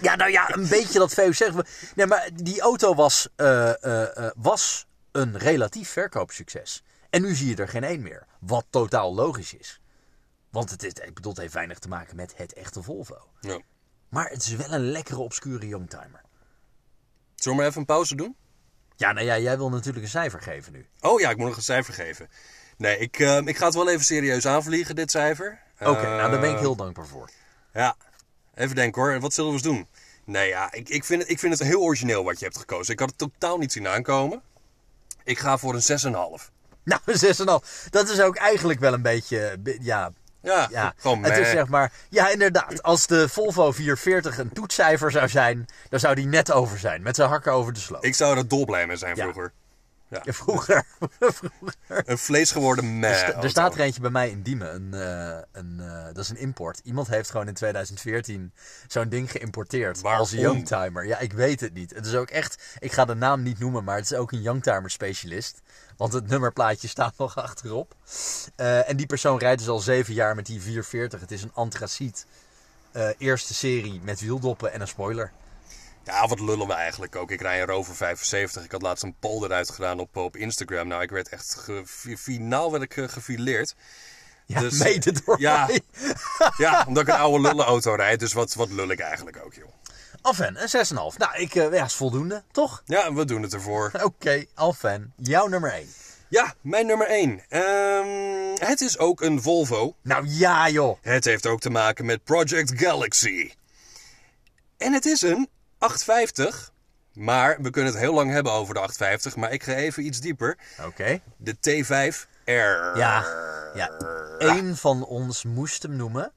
Ja, 0.00 0.14
nou 0.16 0.30
ja, 0.30 0.54
een 0.54 0.68
beetje 0.68 0.98
dat 0.98 1.14
VOC 1.14 1.34
zeggen. 1.34 1.66
Nee, 1.94 2.06
maar 2.06 2.30
die 2.34 2.60
auto 2.60 2.94
was, 2.94 3.28
eh, 3.36 3.84
eh, 3.84 4.16
eh, 4.16 4.30
was 4.36 4.86
een 5.12 5.38
relatief 5.38 5.90
verkoopsucces. 5.90 6.82
En 7.10 7.22
nu 7.22 7.34
zie 7.34 7.48
je 7.48 7.56
er 7.56 7.68
geen 7.68 7.84
één 7.84 8.02
meer. 8.02 8.26
Wat 8.40 8.66
totaal 8.70 9.14
logisch 9.14 9.54
is. 9.54 9.80
Want 10.50 10.70
het, 10.70 10.82
is, 10.82 10.92
ik 10.92 11.14
bedoel, 11.14 11.32
het 11.32 11.40
heeft 11.40 11.54
weinig 11.54 11.78
te 11.78 11.88
maken 11.88 12.16
met 12.16 12.36
het 12.36 12.52
echte 12.52 12.82
Volvo. 12.82 13.28
Ja. 13.40 13.60
Maar 14.08 14.28
het 14.28 14.42
is 14.42 14.54
wel 14.54 14.72
een 14.72 14.90
lekkere, 14.90 15.20
obscure 15.20 15.68
youngtimer. 15.68 16.20
Zullen 17.34 17.56
we 17.56 17.62
maar 17.62 17.66
even 17.66 17.80
een 17.80 17.86
pauze 17.86 18.16
doen? 18.16 18.36
Ja, 18.96 19.12
nou 19.12 19.26
ja, 19.26 19.38
jij 19.38 19.56
wil 19.56 19.68
natuurlijk 19.70 20.04
een 20.04 20.10
cijfer 20.10 20.40
geven 20.42 20.72
nu. 20.72 20.86
Oh 21.00 21.20
ja, 21.20 21.30
ik 21.30 21.36
moet 21.36 21.46
nog 21.46 21.56
een 21.56 21.62
cijfer 21.62 21.94
geven. 21.94 22.28
Nee, 22.76 22.98
ik, 22.98 23.18
eh, 23.18 23.36
ik 23.44 23.56
ga 23.56 23.64
het 23.64 23.74
wel 23.74 23.88
even 23.90 24.04
serieus 24.04 24.46
aanvliegen, 24.46 24.94
dit 24.94 25.10
cijfer. 25.10 25.58
Oké, 25.80 26.02
nou 26.06 26.30
daar 26.30 26.40
ben 26.40 26.50
ik 26.50 26.58
heel 26.58 26.76
dankbaar 26.76 27.06
voor. 27.06 27.30
Ja, 27.72 27.96
even 28.54 28.74
denken 28.76 29.02
hoor. 29.02 29.20
Wat 29.20 29.34
zullen 29.34 29.50
we 29.50 29.56
eens 29.56 29.66
doen? 29.66 29.86
Nee, 30.24 30.48
ja, 30.48 30.72
ik, 30.72 30.88
ik, 30.88 31.04
vind 31.04 31.22
het, 31.22 31.30
ik 31.30 31.38
vind 31.38 31.58
het 31.58 31.68
heel 31.68 31.80
origineel 31.82 32.24
wat 32.24 32.38
je 32.38 32.44
hebt 32.44 32.58
gekozen. 32.58 32.92
Ik 32.92 32.98
had 33.00 33.08
het 33.08 33.18
totaal 33.18 33.58
niet 33.58 33.72
zien 33.72 33.88
aankomen. 33.88 34.42
Ik 35.24 35.38
ga 35.38 35.58
voor 35.58 35.74
een 35.74 35.82
6,5. 36.38 36.50
Nou, 36.82 37.00
een 37.04 37.34
6,5. 37.64 37.88
Dat 37.90 38.08
is 38.08 38.20
ook 38.20 38.36
eigenlijk 38.36 38.80
wel 38.80 38.92
een 38.92 39.02
beetje, 39.02 39.56
be- 39.58 39.78
ja, 39.80 40.12
Ja, 40.46 40.68
Ja, 40.70 40.94
het 41.02 41.32
is 41.32 41.38
meh. 41.38 41.50
zeg 41.50 41.68
maar... 41.68 41.92
Ja, 42.08 42.28
inderdaad. 42.28 42.82
Als 42.82 43.06
de 43.06 43.28
Volvo 43.28 43.72
440 43.72 44.38
een 44.38 44.52
toetscijfer 44.52 45.10
zou 45.10 45.28
zijn, 45.28 45.66
dan 45.88 46.00
zou 46.00 46.14
die 46.14 46.26
net 46.26 46.52
over 46.52 46.78
zijn. 46.78 47.02
Met 47.02 47.16
zijn 47.16 47.28
hakken 47.28 47.52
over 47.52 47.72
de 47.72 47.80
sloot. 47.80 48.04
Ik 48.04 48.14
zou 48.14 48.36
er 48.36 48.48
dolblij 48.48 48.86
mee 48.86 48.96
zijn 48.96 49.16
vroeger. 49.16 49.52
Ja, 50.08 50.22
vroeger. 50.32 50.84
vroeger. 51.20 52.02
Een 52.04 52.18
vleesgeworden 52.18 52.98
meh. 52.98 53.10
Er, 53.10 53.16
sta- 53.28 53.42
er 53.42 53.50
staat 53.50 53.74
er 53.74 53.80
eentje 53.80 54.00
bij 54.00 54.10
mij 54.10 54.30
in 54.30 54.42
Diemen. 54.42 54.74
Een, 54.74 54.94
eh, 54.94 55.38
een, 55.52 55.80
eh, 55.80 56.04
dat 56.06 56.18
is 56.18 56.28
een 56.28 56.36
import. 56.36 56.80
Iemand 56.84 57.08
heeft 57.08 57.30
gewoon 57.30 57.48
in 57.48 57.54
2014 57.54 58.52
zo'n 58.86 59.08
ding 59.08 59.30
geïmporteerd. 59.30 60.00
Waarom? 60.00 60.20
Als 60.20 60.30
youngtimer. 60.30 61.06
Ja, 61.06 61.18
ik 61.18 61.32
weet 61.32 61.60
het 61.60 61.74
niet. 61.74 61.94
Het 61.94 62.06
is 62.06 62.14
ook 62.14 62.30
echt... 62.30 62.62
Ik 62.78 62.92
ga 62.92 63.04
de 63.04 63.14
naam 63.14 63.42
niet 63.42 63.58
noemen, 63.58 63.84
maar 63.84 63.96
het 63.96 64.04
is 64.10 64.14
ook 64.16 64.32
een 64.32 64.42
youngtimer 64.42 64.90
specialist. 64.90 65.60
Want 65.96 66.12
het 66.12 66.28
nummerplaatje 66.28 66.88
staat 66.88 67.18
nog 67.18 67.36
achterop. 67.36 67.94
Eh, 68.56 68.88
en 68.88 68.96
die 68.96 69.06
persoon 69.06 69.38
rijdt 69.38 69.58
dus 69.58 69.68
al 69.68 69.78
zeven 69.78 70.14
jaar 70.14 70.34
met 70.34 70.46
die 70.46 70.60
440. 70.60 71.20
Het 71.20 71.30
is 71.30 71.42
een 71.42 71.54
antraciet. 71.54 72.26
eh, 72.92 73.08
eerste 73.18 73.54
serie 73.54 74.00
met 74.02 74.20
wieldoppen 74.20 74.72
en 74.72 74.80
een 74.80 74.88
spoiler. 74.88 75.32
Ja, 76.04 76.26
wat 76.28 76.40
lullen 76.40 76.66
we 76.66 76.72
eigenlijk 76.72 77.16
ook. 77.16 77.30
Ik 77.30 77.40
rij 77.40 77.60
een 77.60 77.66
Rover 77.66 77.94
75. 77.94 78.64
Ik 78.64 78.72
had 78.72 78.82
laatst 78.82 79.04
een 79.04 79.16
poll 79.20 79.44
eruit 79.44 79.70
gedaan 79.70 79.98
op, 80.00 80.16
op 80.16 80.36
Instagram. 80.36 80.88
Nou, 80.88 81.02
ik 81.02 81.10
werd 81.10 81.28
echt... 81.28 81.58
Finaal 82.16 82.70
werd 82.70 82.82
ik 82.82 82.96
eh, 82.96 83.08
gefileerd. 83.08 83.74
Ja, 84.46 84.60
Dus, 84.60 84.78
mede 84.78 85.12
door 85.24 85.40
ja. 85.40 85.66
mij. 85.66 85.80
Ja, 86.56 86.84
omdat 86.88 87.02
ik 87.02 87.14
een 87.14 87.20
oude 87.20 87.40
lullenauto 87.40 87.94
rijd. 87.94 88.20
Dus 88.20 88.32
wat, 88.32 88.54
wat 88.54 88.70
lul 88.70 88.90
ik 88.90 89.00
eigenlijk 89.00 89.44
ook, 89.44 89.54
joh. 89.54 89.68
Alfen, 90.26 90.62
een 90.62 90.86
6,5. 90.86 91.16
Nou, 91.18 91.36
ik, 91.36 91.54
eh, 91.54 91.72
ja, 91.72 91.84
is 91.84 91.94
voldoende, 91.94 92.42
toch? 92.52 92.82
Ja, 92.84 93.12
we 93.12 93.24
doen 93.24 93.42
het 93.42 93.54
ervoor. 93.54 93.90
Oké, 94.02 94.44
Alfen, 94.54 95.12
jouw 95.16 95.46
nummer 95.46 95.72
1. 95.72 95.88
Ja, 96.28 96.54
mijn 96.60 96.86
nummer 96.86 97.06
1. 97.06 97.40
het 98.58 98.80
is 98.80 98.98
ook 98.98 99.20
een 99.20 99.42
Volvo. 99.42 99.96
Nou 100.02 100.26
ja, 100.28 100.68
joh. 100.68 100.98
Het 101.02 101.24
heeft 101.24 101.46
ook 101.46 101.60
te 101.60 101.70
maken 101.70 102.04
met 102.04 102.24
Project 102.24 102.72
Galaxy. 102.80 103.52
En 104.76 104.92
het 104.92 105.06
is 105.06 105.22
een 105.22 105.48
850. 105.78 106.72
Maar 107.12 107.62
we 107.62 107.70
kunnen 107.70 107.92
het 107.92 108.00
heel 108.00 108.14
lang 108.14 108.30
hebben 108.30 108.52
over 108.52 108.74
de 108.74 108.80
850. 108.80 109.36
Maar 109.36 109.52
ik 109.52 109.62
ga 109.62 109.72
even 109.74 110.06
iets 110.06 110.20
dieper. 110.20 110.58
Oké. 110.84 111.20
De 111.36 111.54
T5R. 111.54 112.28
Ja, 112.98 113.24
ja. 113.74 113.90
Eén 114.38 114.76
van 114.76 115.04
ons 115.04 115.44
moest 115.44 115.82
hem 115.82 115.96
noemen. 115.96 116.32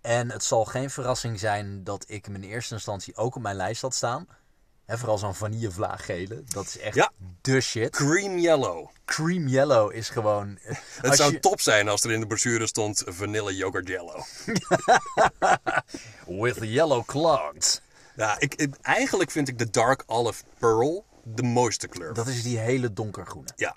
En 0.00 0.30
het 0.30 0.44
zal 0.44 0.64
geen 0.64 0.90
verrassing 0.90 1.38
zijn 1.38 1.84
dat 1.84 2.04
ik 2.08 2.24
hem 2.24 2.34
in 2.34 2.42
eerste 2.42 2.74
instantie 2.74 3.16
ook 3.16 3.34
op 3.36 3.42
mijn 3.42 3.56
lijst 3.56 3.82
had 3.82 3.94
staan. 3.94 4.26
Vooral 4.86 5.18
zo'n 5.18 5.34
vanillevlaaggele. 5.34 6.42
Dat 6.44 6.64
is 6.66 6.78
echt 6.78 6.94
Ja. 6.94 7.10
de 7.40 7.60
shit. 7.60 7.90
Cream 7.90 8.38
Yellow. 8.38 8.88
Cream 9.04 9.46
yellow 9.48 9.92
is 9.92 10.08
gewoon... 10.08 10.58
eh, 10.62 10.76
Het 11.00 11.16
zou 11.16 11.32
je- 11.32 11.38
top 11.40 11.60
zijn 11.60 11.88
als 11.88 12.04
er 12.04 12.10
in 12.12 12.20
de 12.20 12.26
brochure 12.26 12.66
stond 12.66 13.02
vanille 13.06 13.56
yogurt 13.56 13.88
yellow. 13.88 14.22
With 16.42 16.56
yellow 16.60 17.04
clogs. 17.06 17.80
Ja, 18.16 18.38
ik, 18.40 18.54
ik- 18.54 18.76
eigenlijk 18.82 19.30
vind 19.30 19.48
ik 19.48 19.58
de 19.58 19.70
Dark 19.70 20.02
Olive 20.06 20.42
Pearl 20.58 21.04
de 21.24 21.42
mooiste 21.42 21.88
kleur. 21.88 22.14
Dat 22.14 22.26
is 22.26 22.42
die 22.42 22.58
hele 22.58 22.92
donkergroene. 22.92 23.48
Ja. 23.56 23.76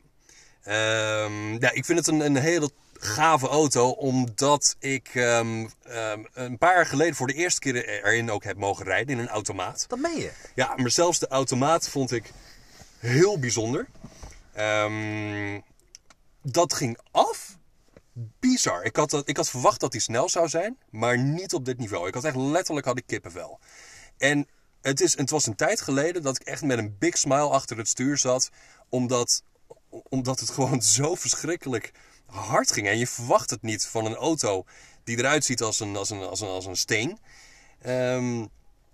Ehm, 0.64 1.54
ja, 1.60 1.72
ik 1.72 1.86
vind 1.86 1.98
het 1.98 2.08
een, 2.08 2.20
een 2.20 2.36
hele 2.36 2.72
gave 3.00 3.48
auto, 3.48 3.90
omdat 3.90 4.76
ik 4.80 5.10
ehm, 5.14 5.68
ehm, 5.84 6.24
een 6.34 6.58
paar 6.58 6.76
jaar 6.76 6.86
geleden 6.86 7.16
voor 7.16 7.28
de 7.28 7.34
eerste 7.34 7.60
keer 7.60 7.88
erin 7.88 8.32
ook 8.32 8.44
heb 8.44 8.58
mogen 8.58 8.86
rijden 8.86 9.16
in 9.16 9.22
een 9.22 9.30
automaat. 9.30 9.86
Dat 9.88 10.00
meen 10.00 10.18
je. 10.18 10.32
Ja, 10.56 10.76
maar 10.76 10.92
zelfs 10.92 11.20
de 11.20 11.28
automaat 11.28 11.90
vond 11.90 12.12
ik 12.12 12.32
heel 13.00 13.40
bijzonder. 13.40 13.88
Dat 16.44 16.74
ging 16.74 16.98
af. 17.12 17.58
Bizar. 18.40 18.84
Ik 18.84 18.96
had, 18.96 19.10
dat- 19.10 19.30
ik 19.30 19.38
had 19.38 19.50
verwacht 19.50 19.80
dat 19.80 19.92
hij 19.92 20.02
snel 20.02 20.30
zou 20.30 20.48
zijn, 20.48 20.78
maar 20.90 21.18
niet 21.18 21.54
op 21.54 21.66
dit 21.66 21.78
niveau. 21.78 22.08
Ik 22.08 22.14
had 22.14 22.24
echt 22.24 22.36
letterlijk 22.36 22.86
had 22.86 22.98
ik 22.98 23.04
kippenvel. 23.08 23.60
En 24.18 24.48
het, 24.82 25.02
is, 25.02 25.18
het 25.18 25.30
was 25.30 25.46
een 25.46 25.56
tijd 25.56 25.82
geleden 25.82 26.22
dat 26.22 26.36
ik 26.36 26.48
echt 26.48 26.62
met 26.62 26.78
een 26.78 26.96
big 27.00 27.18
smile 27.18 27.50
achter 27.50 27.78
het 27.78 27.88
stuur 27.88 28.18
zat, 28.18 28.50
omdat, 28.90 29.44
omdat 30.10 30.40
het 30.40 30.50
gewoon 30.50 30.82
zo 30.98 31.16
verschrikkelijk 31.16 31.92
hard 32.26 32.72
ging. 32.72 32.88
En 32.88 32.98
je 32.98 33.08
verwacht 33.08 33.50
het 33.50 33.62
niet 33.62 33.86
van 33.86 34.06
een 34.06 34.16
auto 34.16 34.66
die 35.04 35.18
eruit 35.18 35.46
ziet 35.46 35.62
als 35.62 35.80
een, 35.80 35.96
als 35.96 36.10
een, 36.10 36.22
als 36.22 36.42
een, 36.42 36.48
als 36.48 36.66
een 36.66 36.78
steen. 36.78 37.20
Ehm, 37.82 38.46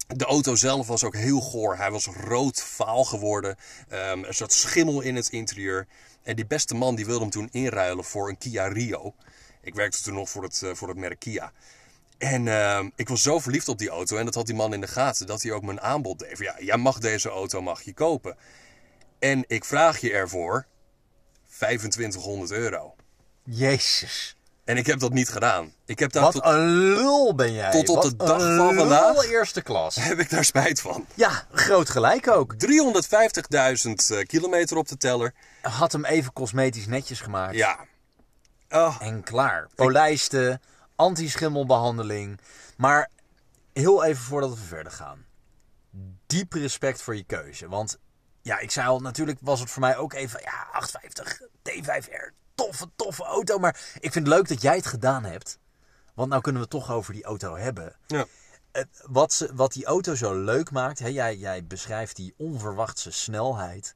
de 0.07 0.25
auto 0.25 0.55
zelf 0.55 0.87
was 0.87 1.03
ook 1.03 1.15
heel 1.15 1.39
goor. 1.41 1.77
Hij 1.77 1.91
was 1.91 2.05
rood 2.05 2.61
vaal 2.61 3.03
geworden. 3.03 3.57
Ehm, 3.89 4.23
er 4.23 4.33
zat 4.33 4.53
schimmel 4.53 5.01
in 5.01 5.15
het 5.15 5.29
interieur. 5.29 5.87
En 6.23 6.35
die 6.35 6.45
beste 6.45 6.75
man 6.75 6.95
die 6.95 7.05
wilde 7.05 7.21
hem 7.21 7.29
toen 7.29 7.49
inruilen 7.51 8.03
voor 8.03 8.29
een 8.29 8.37
Kia 8.37 8.67
Rio. 8.67 9.15
Ik 9.61 9.75
werkte 9.75 10.03
toen 10.03 10.13
nog 10.13 10.29
voor 10.29 10.43
het, 10.43 10.61
eh, 10.63 10.73
voor 10.73 10.87
het 10.87 10.97
merk 10.97 11.19
Kia. 11.19 11.51
En 12.17 12.47
ehm, 12.47 12.89
ik 12.95 13.09
was 13.09 13.21
zo 13.21 13.39
verliefd 13.39 13.67
op 13.67 13.77
die 13.77 13.89
auto. 13.89 14.17
En 14.17 14.25
dat 14.25 14.35
had 14.35 14.45
die 14.45 14.55
man 14.55 14.73
in 14.73 14.81
de 14.81 14.87
gaten. 14.87 15.27
Dat 15.27 15.41
hij 15.41 15.51
ook 15.51 15.63
mijn 15.63 15.81
aanbod 15.81 16.19
deed. 16.19 16.37
Ja, 16.37 16.55
jij 16.59 16.77
mag 16.77 16.99
deze 16.99 17.29
auto 17.29 17.61
mag 17.61 17.81
je 17.81 17.93
kopen. 17.93 18.37
En 19.19 19.43
ik 19.47 19.65
vraag 19.65 19.99
je 19.99 20.11
ervoor 20.11 20.65
2500 21.57 22.51
euro. 22.51 22.95
Jezus. 23.43 24.35
En 24.63 24.77
ik 24.77 24.85
heb 24.85 24.99
dat 24.99 25.13
niet 25.13 25.29
gedaan. 25.29 25.73
Ik 25.85 25.99
heb 25.99 26.11
daar 26.11 26.23
Wat 26.23 26.31
tot, 26.33 26.45
een 26.45 26.67
lul 26.67 27.35
ben 27.35 27.53
jij. 27.53 27.71
tot 27.71 27.89
op 27.89 27.95
Wat 27.95 28.03
de 28.03 28.15
dag 28.15 28.41
een 28.41 28.57
van 28.57 28.75
vandaag. 28.75 29.13
lul 29.13 29.23
eerste 29.23 29.61
klas. 29.61 29.95
heb 30.09 30.19
ik 30.19 30.29
daar 30.29 30.43
spijt 30.45 30.81
van. 30.81 31.05
Ja, 31.13 31.45
groot 31.51 31.89
gelijk 31.89 32.27
ook. 32.27 32.53
350.000 32.53 32.59
eh, 34.07 34.25
kilometer 34.25 34.77
op 34.77 34.87
de 34.87 34.97
teller. 34.97 35.33
Had 35.61 35.91
hem 35.91 36.05
even 36.05 36.33
cosmetisch 36.33 36.85
netjes 36.87 37.19
gemaakt. 37.21 37.55
Ja. 37.55 37.85
Oh, 38.69 38.95
En 38.99 39.23
klaar. 39.23 39.67
Polijsten, 39.75 40.61
anti-schimmelbehandeling. 40.95 42.39
Maar 42.77 43.09
heel 43.73 44.03
even 44.03 44.23
voordat 44.23 44.49
we 44.49 44.65
verder 44.65 44.91
gaan. 44.91 45.25
Diep 46.27 46.53
respect 46.53 47.01
voor 47.01 47.15
je 47.15 47.23
keuze. 47.23 47.69
Want 47.69 47.97
ja, 48.47 48.59
ik 48.59 48.71
zei 48.71 48.87
al, 48.87 48.99
natuurlijk 48.99 49.37
was 49.41 49.59
het 49.59 49.69
voor 49.69 49.81
mij 49.81 49.97
ook 49.97 50.13
even... 50.13 50.39
Ja, 50.43 50.67
850 50.71 51.41
T5R, 51.41 52.33
toffe, 52.55 52.89
toffe 52.95 53.23
auto. 53.23 53.59
Maar 53.59 53.79
ik 53.99 54.11
vind 54.11 54.27
het 54.27 54.35
leuk 54.35 54.47
dat 54.47 54.61
jij 54.61 54.75
het 54.75 54.85
gedaan 54.85 55.23
hebt. 55.23 55.59
Want 56.13 56.29
nou 56.29 56.41
kunnen 56.41 56.61
we 56.61 56.67
het 56.71 56.79
toch 56.79 56.91
over 56.95 57.13
die 57.13 57.23
auto 57.23 57.55
hebben. 57.55 57.95
ja. 58.07 58.25
Wat, 59.01 59.33
ze, 59.33 59.49
wat 59.53 59.73
die 59.73 59.85
auto 59.85 60.15
zo 60.15 60.43
leuk 60.43 60.71
maakt, 60.71 60.99
hè, 60.99 61.07
jij, 61.07 61.35
jij 61.37 61.65
beschrijft 61.65 62.15
die 62.15 62.33
onverwachte 62.37 63.11
snelheid. 63.11 63.95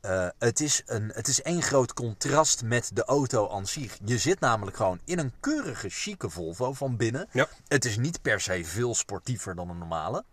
Eh, 0.00 0.28
het, 0.38 0.60
is 0.60 0.82
een, 0.86 1.10
het 1.14 1.28
is 1.28 1.42
één 1.42 1.62
groot 1.62 1.92
contrast 1.92 2.62
met 2.62 2.90
de 2.94 3.04
auto 3.04 3.50
aan 3.50 3.66
zich. 3.66 3.98
Je 4.04 4.18
zit 4.18 4.40
namelijk 4.40 4.76
gewoon 4.76 5.00
in 5.04 5.18
een 5.18 5.32
keurige, 5.40 5.88
chique 5.88 6.30
Volvo 6.30 6.72
van 6.72 6.96
binnen. 6.96 7.28
Ja. 7.32 7.48
Het 7.68 7.84
is 7.84 7.96
niet 7.96 8.22
per 8.22 8.40
se 8.40 8.64
veel 8.64 8.94
sportiever 8.94 9.54
dan 9.54 9.70
een 9.70 9.78
normale. 9.78 10.24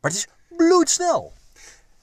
Maar 0.00 0.10
het 0.10 0.14
is 0.14 0.28
bloedsnel. 0.56 1.32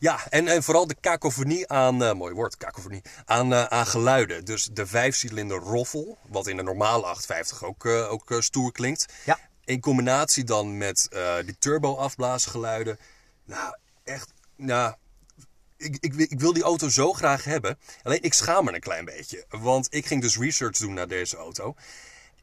Ja, 0.01 0.19
en, 0.29 0.47
en 0.47 0.63
vooral 0.63 0.87
de 0.87 0.95
kakofonie 0.99 1.67
aan, 1.67 2.03
eh, 2.03 2.13
mooi 2.13 2.33
woord, 2.33 2.57
kakofonie, 2.57 3.01
aan, 3.25 3.53
eh, 3.53 3.63
aan 3.63 3.85
geluiden. 3.85 4.45
Dus 4.45 4.69
de 4.73 4.87
vijfcilinder 4.87 5.57
roffel, 5.57 6.17
wat 6.27 6.47
in 6.47 6.57
de 6.57 6.63
normale 6.63 7.05
850 7.05 7.63
ook, 7.63 7.85
eh, 7.85 8.11
ook 8.11 8.35
stoer 8.39 8.71
klinkt. 8.71 9.05
Ja. 9.25 9.39
In 9.65 9.79
combinatie 9.79 10.43
dan 10.43 10.77
met 10.77 11.07
die 11.45 11.55
turbo 11.59 11.95
afblaasgeluiden. 11.95 12.99
Nou, 13.45 13.75
echt, 14.03 14.33
nou, 14.55 14.95
ik, 15.77 15.97
ik, 15.99 16.13
ik 16.15 16.39
wil 16.39 16.53
die 16.53 16.63
auto 16.63 16.89
zo 16.89 17.13
graag 17.13 17.43
hebben. 17.43 17.77
Alleen 18.03 18.21
ik 18.21 18.33
schaam 18.33 18.65
me 18.65 18.73
een 18.73 18.79
klein 18.79 19.05
beetje. 19.05 19.45
Want 19.49 19.87
ik 19.89 20.05
ging 20.05 20.21
dus 20.21 20.37
research 20.37 20.77
doen 20.77 20.93
naar 20.93 21.07
deze 21.07 21.37
auto. 21.37 21.75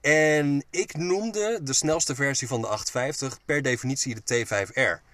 En 0.01 0.65
ik 0.71 0.97
noemde 0.97 1.61
de 1.63 1.73
snelste 1.73 2.15
versie 2.15 2.49
van 2.49 2.61
de 2.61 2.67
850 2.67 3.39
per 3.45 3.63
definitie 3.63 4.17
de 4.23 4.47
T5R. 4.47 5.08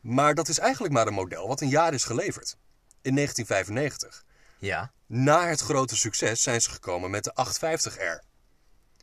Maar 0.00 0.34
dat 0.34 0.48
is 0.48 0.58
eigenlijk 0.58 0.92
maar 0.94 1.06
een 1.06 1.14
model 1.14 1.48
wat 1.48 1.60
een 1.60 1.68
jaar 1.68 1.94
is 1.94 2.04
geleverd. 2.04 2.56
In 3.02 3.14
1995. 3.14 4.24
Ja. 4.58 4.92
Na 5.06 5.46
het 5.46 5.60
grote 5.60 5.96
succes 5.96 6.42
zijn 6.42 6.60
ze 6.60 6.70
gekomen 6.70 7.10
met 7.10 7.24
de 7.24 7.32
850R. 7.32 8.26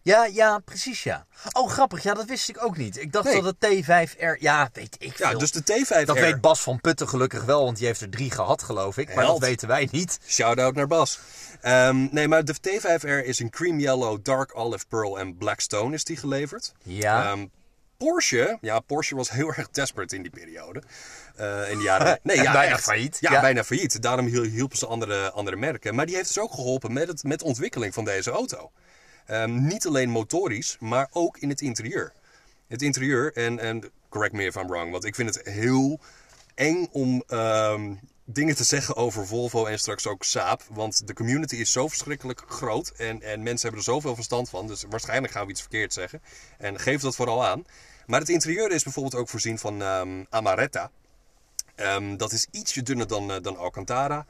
Ja, 0.01 0.25
ja, 0.25 0.59
precies 0.59 1.03
ja. 1.03 1.25
Oh, 1.51 1.69
grappig. 1.71 2.03
Ja, 2.03 2.13
dat 2.13 2.25
wist 2.25 2.49
ik 2.49 2.63
ook 2.63 2.77
niet. 2.77 2.97
Ik 2.97 3.11
dacht 3.11 3.25
Nee. 3.25 3.41
dat 3.41 3.55
het 3.59 3.85
T5R... 3.85 4.39
Ja, 4.39 4.69
weet 4.73 4.95
ik 4.99 5.13
veel. 5.15 5.29
Ja, 5.29 5.37
dus 5.37 5.51
de 5.51 5.61
T5R. 5.61 6.05
Dat 6.05 6.19
weet 6.19 6.41
Bas 6.41 6.61
van 6.61 6.81
Putten 6.81 7.09
gelukkig 7.09 7.43
wel, 7.43 7.63
want 7.63 7.77
die 7.77 7.85
heeft 7.85 8.01
er 8.01 8.09
drie 8.09 8.31
gehad, 8.31 8.63
geloof 8.63 8.97
ik. 8.97 9.07
Maar 9.07 9.23
Held. 9.23 9.39
dat 9.39 9.49
weten 9.49 9.67
wij 9.67 9.87
niet. 9.91 10.19
Shout-out 10.27 10.75
naar 10.75 10.87
Bas. 10.87 11.19
Ehm, 11.61 12.07
nee, 12.11 12.27
maar 12.27 12.45
de 12.45 12.53
T5R 12.53 13.25
is 13.25 13.39
in 13.39 13.49
cream 13.49 13.79
yellow, 13.79 14.23
dark 14.23 14.57
olive 14.57 14.85
pearl 14.87 15.19
en 15.19 15.37
black 15.37 15.59
stone 15.59 15.93
is 15.93 16.03
die 16.03 16.17
geleverd. 16.17 16.73
Ja. 16.83 17.31
Ehm, 17.31 17.45
Porsche, 17.97 18.57
ja, 18.61 18.79
Porsche 18.79 19.15
was 19.15 19.29
heel 19.29 19.53
erg 19.53 19.69
desperate 19.69 20.15
in 20.15 20.21
die 20.21 20.31
periode. 20.31 20.83
Eh, 21.35 21.71
in 21.71 21.77
de 21.77 21.83
jaren... 21.83 22.19
Nee, 22.23 22.41
ja, 22.41 22.51
bijna 22.51 22.73
echt. 22.73 22.83
failliet. 22.83 23.17
Ja, 23.19 23.31
Ja. 23.31 23.41
bijna 23.41 23.63
failliet. 23.63 24.01
Daarom 24.01 24.25
hiel- 24.25 24.43
hielpen 24.43 24.77
ze 24.77 24.85
andere, 24.85 25.31
andere 25.31 25.55
merken. 25.57 25.95
Maar 25.95 26.05
die 26.05 26.15
heeft 26.15 26.27
dus 26.27 26.39
ook 26.39 26.53
geholpen 26.53 26.93
met, 26.93 27.07
het, 27.07 27.23
met 27.23 27.39
de 27.39 27.45
ontwikkeling 27.45 27.93
van 27.93 28.05
deze 28.05 28.31
auto. 28.31 28.71
Ehm, 29.25 29.65
niet 29.65 29.87
alleen 29.87 30.09
motorisch, 30.09 30.77
maar 30.79 31.07
ook 31.11 31.37
in 31.37 31.49
het 31.49 31.61
interieur. 31.61 32.11
Het 32.67 32.81
interieur, 32.81 33.33
en, 33.33 33.59
en 33.59 33.91
correct 34.09 34.33
me 34.33 34.43
if 34.45 34.55
I'm 34.55 34.67
wrong, 34.67 34.91
want 34.91 35.05
ik 35.05 35.15
vind 35.15 35.35
het 35.35 35.45
heel 35.47 35.99
eng 36.55 36.87
om 36.91 37.23
ehm, 37.27 37.93
dingen 38.25 38.55
te 38.55 38.63
zeggen 38.63 38.95
over 38.95 39.27
Volvo 39.27 39.65
en 39.65 39.79
straks 39.79 40.07
ook 40.07 40.23
Saab. 40.23 40.63
Want 40.69 41.07
de 41.07 41.13
community 41.13 41.55
is 41.55 41.71
zo 41.71 41.87
verschrikkelijk 41.87 42.43
groot 42.47 42.89
en, 42.89 43.21
en 43.21 43.43
mensen 43.43 43.61
hebben 43.61 43.79
er 43.79 43.93
zoveel 43.93 44.15
verstand 44.15 44.49
van. 44.49 44.67
Dus 44.67 44.83
waarschijnlijk 44.89 45.33
gaan 45.33 45.45
we 45.45 45.51
iets 45.51 45.61
verkeerd 45.61 45.93
zeggen. 45.93 46.21
En 46.57 46.79
geef 46.79 47.01
dat 47.01 47.15
vooral 47.15 47.45
aan. 47.45 47.63
Maar 48.05 48.19
het 48.19 48.29
interieur 48.29 48.71
is 48.71 48.83
bijvoorbeeld 48.83 49.15
ook 49.15 49.29
voorzien 49.29 49.59
van 49.59 49.81
ehm, 49.81 50.23
Amaretta. 50.29 50.91
Ehm, 51.75 52.17
dat 52.17 52.31
is 52.31 52.47
ietsje 52.51 52.83
dunner 52.83 53.07
dan, 53.07 53.31
eh, 53.31 53.41
dan 53.41 53.57
Alcantara. 53.57 54.25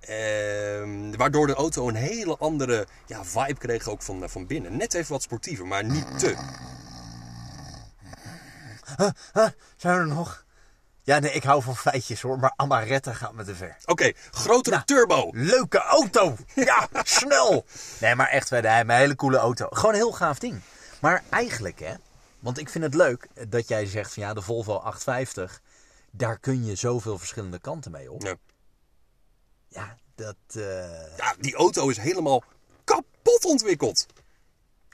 Ehm, 0.00 1.16
waardoor 1.16 1.46
de 1.46 1.54
auto 1.54 1.88
een 1.88 1.94
hele 1.94 2.36
andere 2.36 2.86
ja, 3.06 3.24
vibe 3.24 3.58
kreeg 3.58 3.88
ook 3.88 4.02
van, 4.02 4.22
eh, 4.22 4.28
van 4.28 4.46
binnen. 4.46 4.76
Net 4.76 4.94
even 4.94 5.12
wat 5.12 5.22
sportiever, 5.22 5.66
maar 5.66 5.84
niet 5.84 6.18
te. 6.18 6.34
Zijn 9.76 9.94
we 9.94 10.00
er 10.00 10.06
nog? 10.06 10.45
Ja, 11.06 11.18
nee, 11.18 11.32
ik 11.32 11.42
hou 11.42 11.62
van 11.62 11.76
feitjes 11.76 12.20
hoor, 12.22 12.38
maar 12.38 12.52
Amaretta 12.56 13.12
gaat 13.12 13.32
me 13.32 13.44
te 13.44 13.54
ver. 13.54 13.76
Oké, 13.84 14.12
grotere 14.30 14.84
turbo. 14.84 15.28
Leuke 15.32 15.78
auto! 15.78 16.36
Ja, 16.54 16.88
snel! 17.02 17.64
Nee, 18.00 18.14
maar 18.14 18.28
echt, 18.28 18.48
wij 18.48 18.60
hebben 18.60 18.94
een 18.94 19.00
hele 19.00 19.14
coole 19.14 19.36
auto. 19.36 19.66
Gewoon 19.70 19.90
een 19.90 19.96
heel 20.00 20.12
gaaf 20.12 20.38
ding. 20.38 20.60
Maar 21.00 21.22
eigenlijk, 21.30 21.78
hè, 21.78 21.94
want 22.38 22.58
ik 22.58 22.68
vind 22.68 22.84
het 22.84 22.94
leuk 22.94 23.28
dat 23.48 23.68
jij 23.68 23.86
zegt 23.86 24.14
van 24.14 24.22
ja, 24.22 24.34
de 24.34 24.42
Volvo 24.42 24.72
850, 24.74 25.60
daar 26.10 26.38
kun 26.38 26.64
je 26.64 26.74
zoveel 26.74 27.18
verschillende 27.18 27.58
kanten 27.58 27.90
mee 27.90 28.12
op. 28.12 28.22
Ja. 28.22 28.34
Ja, 29.68 29.96
dat. 30.14 30.36
eh, 30.54 31.16
Ja, 31.16 31.34
die 31.40 31.54
auto 31.54 31.88
is 31.88 31.96
helemaal 31.98 32.42
kapot 32.84 33.44
ontwikkeld. 33.44 34.06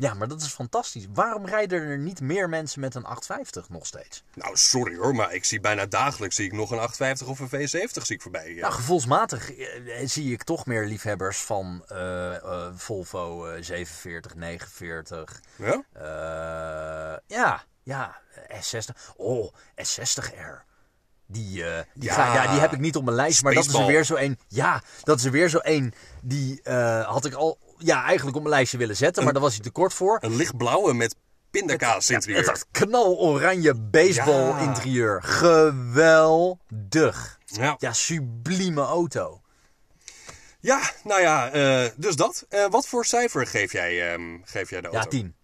Ja, 0.03 0.15
maar 0.15 0.29
dat 0.29 0.41
is 0.43 0.53
fantastisch. 0.53 1.07
Waarom 1.13 1.47
rijden 1.47 1.81
er 1.81 1.99
niet 1.99 2.21
meer 2.21 2.49
mensen 2.49 2.81
met 2.81 2.95
een 2.95 3.05
850 3.05 3.69
nog 3.69 3.87
steeds? 3.87 4.23
Nou, 4.35 4.57
sorry 4.57 4.97
hoor, 4.97 5.15
maar 5.15 5.35
ik 5.35 5.45
zie 5.45 5.61
bijna 5.61 5.87
dagelijks 5.87 6.37
zie 6.37 6.45
ik 6.47 6.53
nog 6.53 6.71
een 6.71 6.79
850 6.79 7.27
of 7.27 7.39
een 7.41 7.49
V70 7.61 8.03
zie 8.03 8.17
ik 8.17 8.23
voorbij. 8.23 8.55
Ja. 8.55 8.61
Nou, 8.61 8.73
gevoelsmatig 8.73 9.53
eh, 9.57 9.67
zie 10.05 10.33
ik 10.33 10.43
toch 10.43 10.67
meer 10.67 10.87
liefhebbers 10.87 11.39
van 11.39 11.85
eh, 11.89 12.35
eh, 12.37 12.73
Volvo 12.77 13.47
eh, 13.47 13.63
47, 13.63 14.35
49. 14.35 15.41
Ja? 15.57 15.83
Eh, 15.93 17.19
ja, 17.27 17.63
ja, 17.83 18.21
S60. 18.51 19.15
Oh, 19.17 19.53
S60R. 19.83 20.71
Die, 21.27 21.65
eh, 21.65 21.85
die, 21.95 22.09
Ja. 22.09 22.15
ga- 22.15 22.35
ja, 22.43 22.51
die 22.51 22.61
heb 22.61 22.73
ik 22.73 22.79
niet 22.79 22.97
op 22.97 23.05
mijn 23.05 23.17
lijst, 23.17 23.43
maar 23.43 23.55
dat 23.55 23.65
is 23.67 23.75
er 23.75 23.87
weer 23.87 24.05
zo 24.05 24.17
een. 24.17 24.39
Ja, 24.49 24.83
dat 25.03 25.19
is 25.19 25.25
er 25.25 25.31
weer 25.31 25.49
zo 25.49 25.59
een. 25.63 25.95
Die 26.23 26.63
eh, 26.63 27.07
had 27.09 27.25
ik 27.25 27.35
al 27.35 27.59
ja, 27.85 28.05
eigenlijk 28.05 28.37
op 28.37 28.43
mijn 28.43 28.55
lijstje 28.55 28.79
willen 28.79 28.97
zetten, 28.97 29.25
maar 29.25 29.33
daar 29.33 29.43
was 29.43 29.55
hij 29.55 29.63
te 29.63 29.71
kort 29.71 29.95
voor. 29.95 30.19
Een 30.21 30.37
lichtblauwe 30.37 30.95
met 30.95 31.17
pindakaas 31.51 32.11
interieur. 32.11 32.39
Het 32.39 32.47
had 32.47 32.67
knaloranje 32.71 33.75
baseball 33.75 34.63
interieur. 34.63 35.23
Geweldig. 35.23 36.59
Ja. 37.45 37.75
Ja, 37.79 37.93
sublieme 37.93 38.81
auto. 38.81 39.41
ja, 40.61 40.81
nou 41.05 41.21
ja, 41.21 41.51
eh, 41.51 41.91
dus 41.97 42.17
dat. 42.17 42.47
Eh, 42.49 42.67
wat 42.71 42.87
voor 42.87 43.05
cijfer 43.05 43.47
geef 43.47 43.73
jij, 43.73 44.13
ehm, 44.13 44.39
geef 44.45 44.71
jij 44.71 44.81
de 44.81 44.87
auto? 44.89 45.03
Ja, 45.03 45.07
10. 45.07 45.35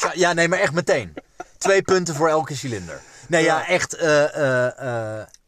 Ja, 0.00 0.10
ja, 0.14 0.32
nee, 0.32 0.48
maar 0.48 0.58
echt 0.58 0.72
meteen. 0.72 1.14
Twee 1.58 1.82
punten 1.82 2.14
voor 2.14 2.28
elke 2.28 2.54
cilinder. 2.54 3.00
Nee, 3.28 3.44
ja, 3.44 3.66
echt. 3.66 3.96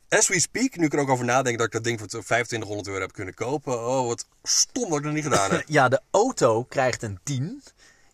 As 0.09 0.29
we 0.29 0.41
speak, 0.41 0.77
nu 0.77 0.85
ik 0.85 0.93
er 0.93 0.99
ook 0.99 1.09
over 1.09 1.25
nadenk 1.25 1.59
dat 1.59 1.67
ik 1.67 1.73
dat 1.73 1.85
ding 1.85 1.99
voor 1.99 2.09
2500 2.09 2.89
euro 2.89 3.01
heb 3.01 3.13
kunnen 3.13 3.35
kopen. 3.35 3.87
Oh, 3.87 4.07
wat 4.07 4.27
stom 4.43 4.89
dat 4.89 4.99
ik 4.99 5.05
dat 5.05 5.13
niet 5.13 5.23
gedaan 5.23 5.51
heb. 5.51 5.65
Ja, 5.79 5.89
de 5.89 6.01
auto 6.11 6.65
krijgt 6.65 7.03
een 7.03 7.19
10. 7.23 7.63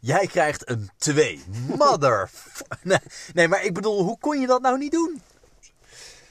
Jij 0.01 0.27
krijgt 0.27 0.69
een 0.69 0.91
2. 0.99 1.43
Mother. 1.79 2.31
Nee, 2.83 2.99
nee, 3.35 3.49
maar 3.49 3.65
ik 3.65 3.75
bedoel, 3.75 4.03
hoe 4.03 4.19
kon 4.19 4.41
je 4.41 4.47
dat 4.47 4.63
nou 4.63 4.79
niet 4.79 4.93
doen? 4.93 5.23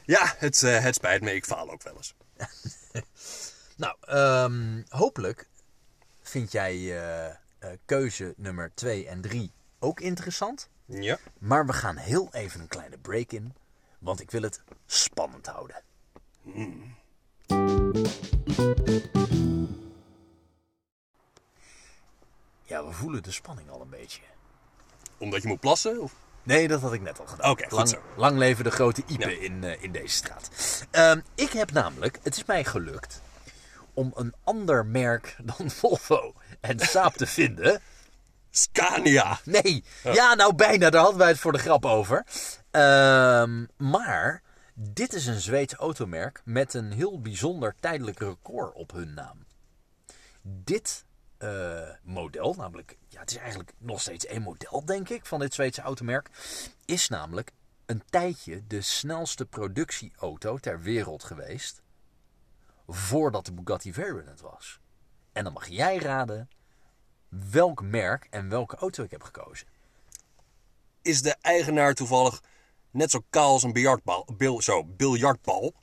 Ja, 0.06 0.34
het, 0.38 0.64
eh, 0.64 0.80
het 0.80 0.96
spijt 0.96 1.22
me. 1.22 1.34
Ik 1.34 1.46
faal 1.46 1.72
ook 1.72 1.84
wel 1.84 1.96
eens. 1.96 2.14
Nou, 3.78 3.96
ehm, 4.02 4.82
hopelijk 4.90 5.48
vind 6.22 6.52
jij 6.52 6.74
eh, 6.76 7.26
eh, 7.26 7.36
keuze 7.86 8.34
nummer 8.38 8.72
2 8.74 9.08
en 9.08 9.22
3 9.22 9.52
ook 9.80 10.00
interessant. 10.00 10.70
Ja. 10.86 11.18
Maar 11.40 11.66
we 11.66 11.74
gaan 11.74 11.98
heel 11.98 12.30
even 12.32 12.62
een 12.62 12.68
kleine 12.68 12.98
break 12.98 13.32
in. 13.32 13.54
Want 14.02 14.22
ik 14.22 14.32
wil 14.32 14.42
het 14.42 14.62
spannend 14.86 15.46
houden. 15.48 15.84
Ja, 22.64 22.86
we 22.86 22.92
voelen 22.92 23.24
de 23.24 23.32
spanning 23.32 23.70
al 23.70 23.82
een 23.82 23.90
beetje. 23.90 24.22
Omdat 25.18 25.42
je 25.42 25.48
moet 25.48 25.60
plassen? 25.60 26.02
Of? 26.02 26.14
Nee, 26.44 26.68
dat 26.68 26.82
had 26.82 26.94
ik 26.94 27.02
net 27.02 27.20
al 27.20 27.26
gedaan. 27.26 27.52
Oké, 27.52 27.64
goed 27.64 27.72
lang, 27.72 27.90
zo. 27.90 27.98
lang 28.16 28.38
leven 28.38 28.64
de 28.64 28.72
grote 28.72 29.04
Ipe 29.08 29.30
Ja. 29.30 29.40
in, 29.42 29.64
eh, 29.64 29.84
in 29.84 29.92
deze 29.92 30.16
straat. 30.16 30.50
Ehm, 30.92 31.20
ik 31.36 31.52
heb 31.52 31.72
namelijk, 31.72 32.20
het 32.24 32.36
is 32.36 32.46
mij 32.46 32.64
gelukt 32.64 33.22
om 33.94 34.12
een 34.16 34.34
ander 34.44 34.86
merk 34.86 35.36
dan 35.44 35.70
Volvo 35.80 36.34
en 36.60 36.80
Saab 36.80 37.14
te 37.14 37.28
vinden. 37.28 37.82
Scania! 38.52 39.40
Nee, 39.44 39.84
ja, 40.04 40.34
nou 40.34 40.56
bijna, 40.56 40.90
daar 40.90 41.02
hadden 41.02 41.20
wij 41.20 41.30
het 41.30 41.40
voor 41.40 41.52
de 41.52 41.58
grap 41.58 41.86
over. 41.86 42.26
Ehm, 42.72 43.66
maar 43.78 44.42
dit 44.74 45.14
is 45.14 45.26
een 45.26 45.40
Zweeds 45.40 45.74
automerk 45.74 46.42
met 46.46 46.74
een 46.74 46.92
heel 46.92 47.22
bijzonder 47.22 47.76
tijdelijk 47.80 48.20
record 48.20 48.74
op 48.74 48.92
hun 48.92 49.14
naam. 49.14 49.46
Dit 50.42 51.06
eh, 51.38 51.90
model, 52.04 52.54
namelijk, 52.54 52.98
ja, 53.08 53.20
het 53.20 53.32
is 53.32 53.38
eigenlijk 53.38 53.74
nog 53.78 54.02
steeds 54.02 54.26
één 54.26 54.42
model, 54.42 54.86
denk 54.86 55.10
ik, 55.10 55.26
van 55.26 55.40
dit 55.40 55.54
Zweedse 55.54 55.82
automerk, 55.82 56.30
is 56.86 57.10
namelijk 57.10 57.52
een 57.86 58.04
tijdje 58.10 58.68
de 58.68 58.82
snelste 58.82 59.46
productieauto 59.46 60.58
ter 60.58 60.82
wereld 60.82 61.24
geweest 61.24 61.82
voordat 62.88 63.46
de 63.46 63.54
Bugatti 63.54 63.94
Veyron 63.94 64.28
het 64.28 64.42
was. 64.42 64.80
En 65.32 65.44
dan 65.44 65.54
mag 65.54 65.68
jij 65.68 65.98
raden 65.98 66.50
welk 67.52 67.82
merk 67.82 68.28
en 68.30 68.50
welke 68.50 68.76
auto 68.76 69.04
ik 69.04 69.12
heb 69.12 69.24
gekozen. 69.24 69.68
Is 71.02 71.22
de 71.22 71.36
eigenaar 71.42 71.94
toevallig 71.94 72.42
net 72.92 73.12
zo 73.12 73.24
kaal 73.30 73.52
als 73.52 73.64
een 73.64 73.74
biljartbal? 73.74 74.28
Bil, 74.38 74.62
zo, 74.62 74.84
biljartbal? 74.84 75.74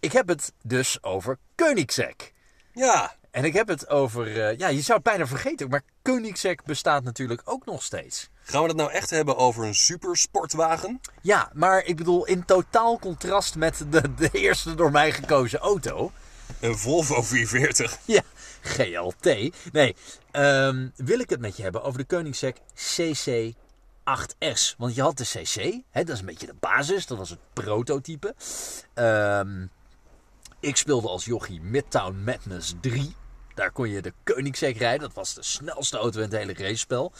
Ik 0.00 0.12
heb 0.12 0.28
het 0.28 0.52
dus 0.62 1.02
over 1.02 1.38
Koenigsegg. 1.54 2.32
Ja. 2.72 3.16
En 3.30 3.44
ik 3.44 3.52
heb 3.52 3.68
het 3.68 3.88
over, 3.88 4.40
eh, 4.40 4.58
ja, 4.58 4.68
je 4.68 4.80
zou 4.80 4.98
het 4.98 5.06
bijna 5.06 5.26
vergeten, 5.26 5.68
maar 5.68 5.82
Koenigsegg 6.02 6.62
bestaat 6.62 7.04
natuurlijk 7.04 7.42
ook 7.44 7.64
nog 7.64 7.82
steeds. 7.82 8.30
Gaan 8.42 8.62
we 8.62 8.68
het 8.68 8.76
nou 8.76 8.90
echt 8.90 9.10
hebben 9.10 9.36
over 9.36 9.64
een 9.64 9.74
supersportwagen? 9.74 11.00
Ja, 11.22 11.50
maar 11.52 11.84
ik 11.84 11.96
bedoel, 11.96 12.26
in 12.26 12.44
totaal 12.44 12.98
contrast 12.98 13.56
met 13.56 13.84
de, 13.90 14.14
de 14.14 14.30
eerste 14.32 14.74
door 14.74 14.90
mij 14.90 15.12
gekozen 15.12 15.58
auto. 15.58 16.12
Een 16.60 16.78
Volvo 16.78 17.22
440. 17.22 17.98
Ja, 18.04 18.22
GLT. 18.64 19.54
Nee, 19.72 19.96
ehm, 20.30 20.88
wil 20.96 21.18
ik 21.18 21.30
het 21.30 21.40
met 21.40 21.56
je 21.56 21.62
hebben 21.62 21.82
over 21.82 21.98
de 21.98 22.04
Koenigsegg 22.04 22.54
CC8S. 22.74 24.74
Want 24.78 24.94
je 24.94 25.02
had 25.02 25.16
de 25.16 25.24
CC, 25.24 25.82
hè, 25.90 26.04
dat 26.04 26.14
is 26.14 26.20
een 26.20 26.26
beetje 26.26 26.46
de 26.46 26.54
basis, 26.60 27.06
dat 27.06 27.18
was 27.18 27.30
het 27.30 27.38
prototype. 27.52 28.34
Ehm, 28.94 29.66
ik 30.60 30.76
speelde 30.76 31.08
als 31.08 31.24
jochie 31.24 31.60
Midtown 31.60 32.22
Madness 32.24 32.74
3. 32.80 33.14
Daar 33.54 33.72
kon 33.72 33.88
je 33.88 34.02
de 34.02 34.12
Koenigsegg 34.24 34.78
rijden. 34.78 35.00
Dat 35.00 35.14
was 35.14 35.34
de 35.34 35.42
snelste 35.42 35.98
auto 35.98 36.18
in 36.18 36.24
het 36.24 36.32
hele 36.32 36.54
racespel. 36.54 37.12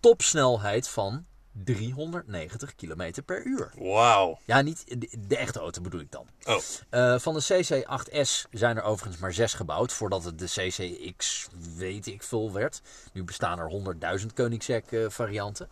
Topsnelheid 0.00 0.88
van 0.88 1.26
390 1.64 2.74
km 2.74 3.22
per 3.24 3.44
uur. 3.44 3.70
Wauw. 3.76 4.38
Ja, 4.44 4.60
niet 4.60 4.84
de, 5.00 5.08
de 5.26 5.36
echte 5.36 5.58
auto 5.58 5.80
bedoel 5.80 6.00
ik 6.00 6.12
dan. 6.12 6.26
Oh. 6.44 6.58
Eh, 6.90 7.18
van 7.18 7.34
de 7.34 7.42
CC8S 7.42 8.48
zijn 8.50 8.76
er 8.76 8.82
overigens 8.82 9.20
maar 9.20 9.32
zes 9.32 9.54
gebouwd 9.54 9.92
voordat 9.92 10.24
het 10.24 10.38
de 10.38 10.44
CCX 10.44 11.48
weet 11.76 12.06
ik 12.06 12.22
veel 12.22 12.52
werd. 12.52 12.82
Nu 13.12 13.24
bestaan 13.24 13.58
er 13.58 13.94
100.000 14.20 14.26
Koenigsegg 14.34 14.84
eh, 14.84 15.04
varianten. 15.08 15.68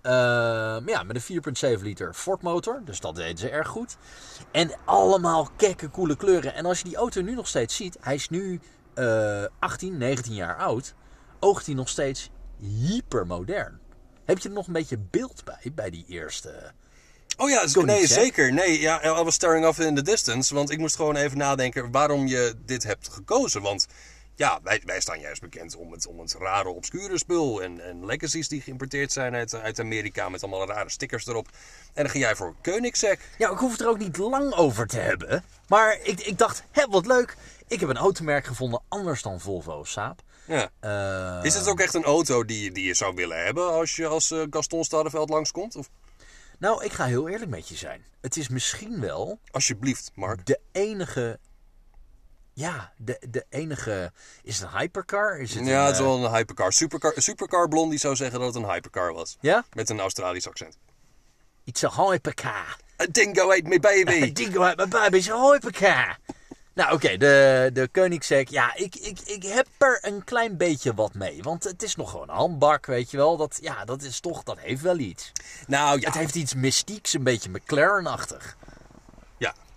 Eh, 0.00 0.12
maar 0.12 0.88
ja, 0.88 1.02
met 1.02 1.28
een 1.28 1.76
4,7 1.76 1.82
liter 1.82 2.14
Ford 2.14 2.42
motor, 2.42 2.80
dus 2.84 3.00
dat 3.00 3.14
deden 3.14 3.38
ze 3.38 3.48
erg 3.48 3.68
goed. 3.68 3.96
En 4.50 4.70
allemaal 4.84 5.48
kekke, 5.56 5.90
coole 5.90 6.16
kleuren. 6.16 6.54
En 6.54 6.66
als 6.66 6.78
je 6.78 6.84
die 6.84 6.96
auto 6.96 7.20
nu 7.20 7.34
nog 7.34 7.48
steeds 7.48 7.76
ziet, 7.76 7.96
hij 8.00 8.14
is 8.14 8.28
nu 8.28 8.60
eh 8.94 9.44
18, 9.58 9.96
19 9.96 10.34
jaar 10.34 10.56
oud, 10.56 10.94
oogt 11.40 11.66
hij 11.66 11.74
nog 11.74 11.88
steeds 11.88 12.30
hypermodern. 12.58 13.80
Heb 14.28 14.38
je 14.38 14.48
er 14.48 14.54
nog 14.54 14.66
een 14.66 14.72
beetje 14.72 14.98
beeld 14.98 15.44
bij, 15.44 15.72
bij 15.74 15.90
die 15.90 16.04
eerste... 16.08 16.72
Oh 17.36 17.50
ja, 17.50 17.64
nee, 17.82 18.06
zeker. 18.06 18.52
Nee, 18.52 18.80
ja, 18.80 19.20
I 19.20 19.22
was 19.22 19.34
staring 19.34 19.66
off 19.66 19.78
in 19.78 19.94
the 19.94 20.02
distance. 20.02 20.54
Want 20.54 20.70
ik 20.70 20.78
moest 20.78 20.96
gewoon 20.96 21.16
even 21.16 21.38
nadenken 21.38 21.90
waarom 21.90 22.26
je 22.26 22.54
dit 22.64 22.82
hebt 22.82 23.08
gekozen. 23.08 23.62
Want 23.62 23.86
ja, 24.34 24.60
wij, 24.62 24.82
wij 24.84 25.00
staan 25.00 25.20
juist 25.20 25.40
bekend 25.40 25.76
om 25.76 25.92
het, 25.92 26.06
om 26.06 26.20
het 26.20 26.34
rare, 26.38 26.68
obscure 26.68 27.18
spul. 27.18 27.62
En, 27.62 27.80
en 27.80 28.06
legacies 28.06 28.48
die 28.48 28.60
geïmporteerd 28.60 29.12
zijn 29.12 29.34
uit, 29.34 29.54
uit 29.54 29.80
Amerika 29.80 30.28
met 30.28 30.42
allemaal 30.42 30.66
rare 30.66 30.90
stickers 30.90 31.26
erop. 31.26 31.48
En 31.94 32.02
dan 32.02 32.10
ging 32.10 32.24
jij 32.24 32.36
voor 32.36 32.54
Koenigsegg. 32.62 33.20
Ja, 33.38 33.50
ik 33.50 33.58
hoef 33.58 33.72
het 33.72 33.80
er 33.80 33.88
ook 33.88 33.98
niet 33.98 34.16
lang 34.16 34.52
over 34.54 34.86
te 34.86 34.98
hebben. 34.98 35.44
Maar 35.68 35.98
ik, 36.02 36.20
ik 36.20 36.38
dacht, 36.38 36.62
hé, 36.70 36.86
wat 36.88 37.06
leuk. 37.06 37.36
Ik 37.66 37.80
heb 37.80 37.88
een 37.88 37.96
automerk 37.96 38.46
gevonden 38.46 38.82
anders 38.88 39.22
dan 39.22 39.40
Volvo 39.40 39.84
Saab. 39.84 40.22
Ja. 40.48 40.70
Eh, 40.80 41.44
Is 41.44 41.54
het 41.54 41.68
ook 41.68 41.80
echt 41.80 41.94
een 41.94 42.04
auto 42.04 42.44
die, 42.44 42.72
die 42.72 42.84
je 42.84 42.94
zou 42.94 43.14
willen 43.14 43.44
hebben 43.44 43.72
als 43.72 43.96
je 43.96 44.06
als 44.06 44.30
eh, 44.30 44.42
Gaston 44.50 44.84
Stadeveld 44.84 45.28
langskomt? 45.28 45.76
Of 45.76 45.88
Nou, 46.58 46.84
ik 46.84 46.92
ga 46.92 47.04
heel 47.04 47.28
eerlijk 47.28 47.50
met 47.50 47.68
je 47.68 47.76
zijn. 47.76 48.04
Het 48.20 48.36
is 48.36 48.48
misschien 48.48 49.00
wel 49.00 49.38
alsjeblieft, 49.50 50.10
Mark? 50.14 50.46
de 50.46 50.60
enige... 50.72 51.38
Ja, 52.52 52.92
de, 52.96 53.20
de 53.30 53.46
enige... 53.48 54.12
Is 54.42 54.58
het 54.58 54.72
een 54.72 54.78
hypercar? 54.78 55.38
Is 55.38 55.54
het 55.54 55.66
Ja, 55.66 55.80
een, 55.80 55.84
het 55.84 55.92
is 55.94 55.98
eh, 56.00 56.06
wel 56.06 56.24
een 56.24 56.34
hypercar. 56.34 56.72
Supercar, 56.72 57.12
supercar 57.16 57.68
Blondie 57.68 57.98
zou 57.98 58.16
zeggen 58.16 58.40
dat 58.40 58.54
het 58.54 58.62
een 58.62 58.70
hypercar 58.70 59.12
was. 59.12 59.36
Ja? 59.40 59.64
Met 59.72 59.90
een 59.90 60.00
Australisch 60.00 60.48
accent. 60.48 60.78
Iets 61.64 61.82
een 61.82 61.92
hypercar. 61.92 62.76
A 63.02 63.06
dingo 63.10 63.50
ate 63.50 63.62
me 63.62 63.80
baby. 63.80 64.32
Dingo 64.32 64.62
uit 64.62 64.76
mijn 64.76 64.88
baby 64.88 65.16
is 65.16 65.26
een 65.26 65.50
hypercar. 65.52 66.18
Nou, 66.78 66.92
oké, 66.92 67.16
de, 67.16 67.70
de 67.72 67.88
Koenigsegg. 67.92 68.50
Ja, 68.50 68.74
ik, 68.74 68.94
ik, 68.94 69.20
ik 69.20 69.42
heb 69.42 69.66
er 69.78 69.98
een 70.02 70.24
klein 70.24 70.56
beetje 70.56 70.94
wat 70.94 71.14
mee. 71.14 71.42
Want 71.42 71.64
het 71.64 71.82
is 71.82 71.96
nog 71.96 72.10
gewoon 72.10 72.28
een 72.28 72.34
handbak, 72.34 72.86
weet 72.86 73.10
je 73.10 73.16
wel. 73.16 73.36
Dat, 73.36 73.58
ja, 73.60 73.84
dat 73.84 74.02
is 74.02 74.20
toch, 74.20 74.42
dat 74.42 74.58
heeft 74.58 74.82
wel 74.82 74.98
iets. 74.98 75.32
Nou 75.66 76.00
ja, 76.00 76.06
Het 76.06 76.18
heeft 76.18 76.34
iets 76.34 76.54
mystieks, 76.54 77.14
een 77.14 77.22
beetje 77.22 77.50
McLaren-achtig. 77.50 78.56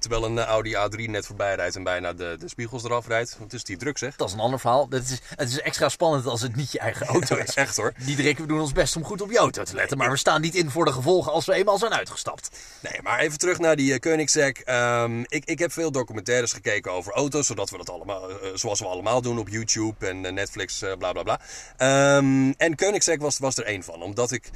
Terwijl 0.02 0.26
een 0.26 0.38
eh, 0.38 0.46
Audi 0.46 0.76
A3 0.76 1.10
net 1.10 1.26
voorbij 1.26 1.56
rijdt 1.56 1.76
en 1.76 1.84
bijna 1.84 2.14
de, 2.14 2.36
de 2.40 2.50
spiegels 2.50 2.84
eraf 2.84 3.08
rijdt. 3.08 3.32
Want 3.38 3.44
het 3.44 3.54
is 3.54 3.64
die 3.64 3.78
druk 3.78 3.98
zeg. 3.98 4.16
Dat 4.16 4.28
is 4.28 4.34
een 4.34 4.40
ander 4.40 4.60
verhaal. 4.60 4.88
Het 4.90 5.10
is, 5.10 5.20
het 5.36 5.50
is 5.50 5.60
extra 5.60 5.90
spannend 5.90 6.26
als 6.26 6.42
het 6.42 6.56
niet 6.56 6.72
je 6.72 6.80
eigen 6.80 7.06
auto 7.16 7.36
is. 7.36 7.54
Echt 7.54 7.78
hoor. 7.78 7.94
Diederik, 8.06 8.38
we 8.38 8.46
doen 8.46 8.60
ons 8.60 8.72
best 8.72 8.96
om 8.96 9.04
goed 9.04 9.22
op 9.22 9.32
je 9.32 9.38
auto 9.38 9.64
te 9.64 9.76
letten. 9.76 9.98
Maar 9.98 10.12
we 10.12 10.18
staan 10.18 10.42
niet 10.42 10.56
in 10.56 10.70
voor 10.70 10.86
de 10.86 10.92
gevolgen 10.92 11.32
als 11.32 11.46
we 11.46 11.54
eenmaal 11.54 11.78
zijn 11.78 11.94
uitgestapt. 11.94 12.50
Nee, 12.80 13.02
maar 13.02 13.20
even 13.20 13.38
terug 13.38 13.60
naar 13.60 13.76
die 13.76 13.94
eh, 13.94 14.00
Koenigsegg. 14.00 14.62
Ehm, 14.62 15.20
ik, 15.20 15.46
ik 15.46 15.60
heb 15.60 15.72
veel 15.72 15.92
documentaires 15.92 16.54
gekeken 16.54 16.92
over 16.92 17.14
auto's, 17.14 17.48
zodat 17.48 17.70
we 17.70 17.78
dat 17.78 17.90
allemaal, 17.90 18.30
eh, 18.30 18.50
zoals 18.54 18.80
we 18.80 18.86
allemaal 18.86 19.22
doen 19.22 19.40
op 19.40 19.50
YouTube 19.50 20.08
en 20.08 20.34
Netflix, 20.34 20.84
bla 20.98 21.12
bla 21.12 21.24
bla. 21.24 21.40
Ehm, 21.78 22.52
en 22.58 22.76
Koenigsegg 22.76 23.20
was, 23.20 23.40
was 23.40 23.58
er 23.58 23.66
één 23.66 23.84
van, 23.84 24.02
omdat 24.02 24.32
ik 24.32 24.50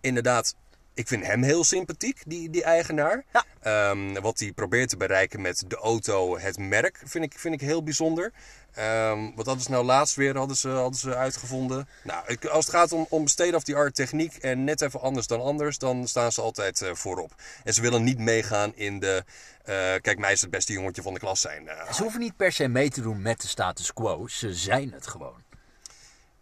inderdaad, 0.00 0.54
ik 0.98 1.08
vind 1.08 1.26
hem 1.26 1.42
heel 1.42 1.64
sympathiek, 1.64 2.22
die, 2.26 2.50
die 2.50 2.62
eigenaar. 2.64 3.24
Ja. 3.32 3.44
Ehm, 3.60 4.20
wat 4.20 4.38
hij 4.38 4.52
probeert 4.52 4.88
te 4.88 4.96
bereiken 4.96 5.40
met 5.40 5.64
de 5.66 5.76
auto, 5.76 6.38
het 6.38 6.58
merk, 6.58 7.00
vind 7.04 7.24
ik, 7.24 7.34
vind 7.38 7.54
ik 7.54 7.60
heel 7.60 7.82
bijzonder. 7.82 8.32
Ehm, 8.74 9.30
wat 9.34 9.46
hadden 9.46 9.64
ze 9.64 9.70
nou 9.70 9.84
laatst 9.84 10.14
weer 10.16 10.36
hadden 10.36 10.56
ze, 10.56 10.68
hadden 10.68 10.98
ze 10.98 11.14
uitgevonden? 11.16 11.88
Nou, 12.02 12.24
ik- 12.26 12.44
als 12.44 12.66
het 12.66 12.74
gaat 12.74 12.92
om, 12.92 13.06
om 13.08 13.26
state-of-the-art 13.26 13.94
techniek 13.94 14.36
en 14.36 14.64
net 14.64 14.80
even 14.80 15.00
anders 15.00 15.26
dan 15.26 15.40
anders, 15.42 15.78
dan 15.78 16.08
staan 16.08 16.32
ze 16.32 16.40
altijd 16.40 16.82
eh, 16.82 16.94
voorop. 16.94 17.34
En 17.64 17.74
ze 17.74 17.80
willen 17.82 18.02
niet 18.04 18.18
meegaan 18.18 18.72
in 18.74 18.98
de, 19.00 19.24
eh, 19.64 19.74
kijk, 20.00 20.18
mij 20.18 20.32
is 20.32 20.40
het 20.40 20.50
beste 20.50 20.72
jongetje 20.72 21.02
van 21.02 21.14
de 21.14 21.20
klas 21.20 21.40
zijn. 21.40 21.68
eh, 21.68 21.92
Ze 21.92 22.02
hoeven 22.02 22.20
niet 22.20 22.36
per 22.36 22.52
se 22.52 22.68
mee 22.68 22.90
te 22.90 23.00
doen 23.00 23.22
met 23.22 23.40
de 23.40 23.48
status 23.48 23.92
quo. 23.92 24.26
Ze 24.26 24.54
zijn 24.54 24.92
het 24.92 25.06
gewoon. 25.06 25.46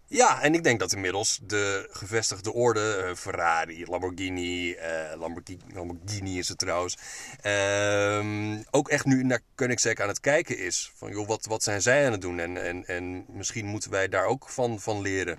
Ja, 0.09 0.43
en 0.43 0.55
ik 0.55 0.65
denk 0.65 0.81
dat 0.81 0.93
inmiddels 0.93 1.41
de 1.43 1.89
gevestigde 1.91 2.53
orde, 2.53 2.95
eh, 2.95 3.15
Ferrari, 3.15 3.87
Lamborghini, 3.87 4.73
eh, 4.73 5.19
Lamborghini, 5.19 5.63
Lamborghini 5.75 6.39
is 6.39 6.49
het 6.49 6.59
trouwens, 6.59 6.97
ehm, 7.41 8.63
ook 8.71 8.89
echt 8.89 9.05
nu 9.05 9.23
naar 9.25 9.41
Koenigsegg 9.55 10.01
aan 10.01 10.09
het 10.09 10.21
kijken 10.21 10.59
is. 10.59 10.93
Van 10.95 11.11
joh, 11.11 11.27
wat, 11.27 11.47
wat 11.47 11.63
zijn 11.63 11.83
zij 11.83 12.07
aan 12.07 12.13
het 12.13 12.21
doen? 12.21 12.39
En, 12.39 12.63
en, 12.63 12.87
en 12.87 13.25
misschien 13.29 13.67
moeten 13.67 13.91
wij 13.91 14.09
daar 14.09 14.25
ook 14.27 14.49
van, 14.49 14.81
van 14.81 15.01
leren. 15.01 15.39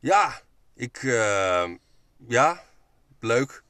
Ja, 0.00 0.40
ik, 0.74 1.02
eh, 1.02 1.70
ja, 2.28 2.62
leuk. 3.22 3.62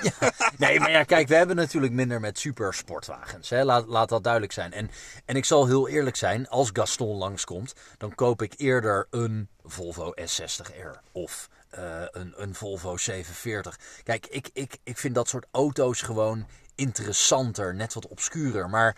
Nee, 0.56 0.80
maar 0.80 0.90
ja, 0.90 1.04
kijk, 1.04 1.28
we 1.28 1.34
hebben 1.34 1.56
natuurlijk 1.56 1.92
minder 1.92 2.20
met 2.20 2.38
supersportwagens. 2.38 3.50
Hè? 3.50 3.64
Laat, 3.64 3.86
laat 3.86 4.08
dat 4.08 4.22
duidelijk 4.22 4.52
zijn. 4.52 4.72
En, 4.72 4.90
en 5.24 5.36
ik 5.36 5.44
zal 5.44 5.66
heel 5.66 5.88
eerlijk 5.88 6.16
zijn, 6.16 6.48
als 6.48 6.70
Gaston 6.72 7.16
langskomt, 7.16 7.74
dan 7.98 8.14
koop 8.14 8.42
ik 8.42 8.54
eerder 8.56 9.06
een 9.10 9.48
Volvo 9.62 10.14
S60R 10.20 10.98
of 11.12 11.48
eh, 11.70 12.02
een, 12.10 12.32
een 12.36 12.54
Volvo 12.54 12.96
740. 12.96 13.78
Kijk, 14.02 14.26
ik, 14.26 14.50
ik, 14.52 14.78
ik 14.82 14.98
vind 14.98 15.14
dat 15.14 15.28
soort 15.28 15.46
auto's 15.50 16.02
gewoon 16.02 16.46
interessanter, 16.74 17.74
net 17.74 17.94
wat 17.94 18.08
obscurer. 18.08 18.68
Maar 18.68 18.96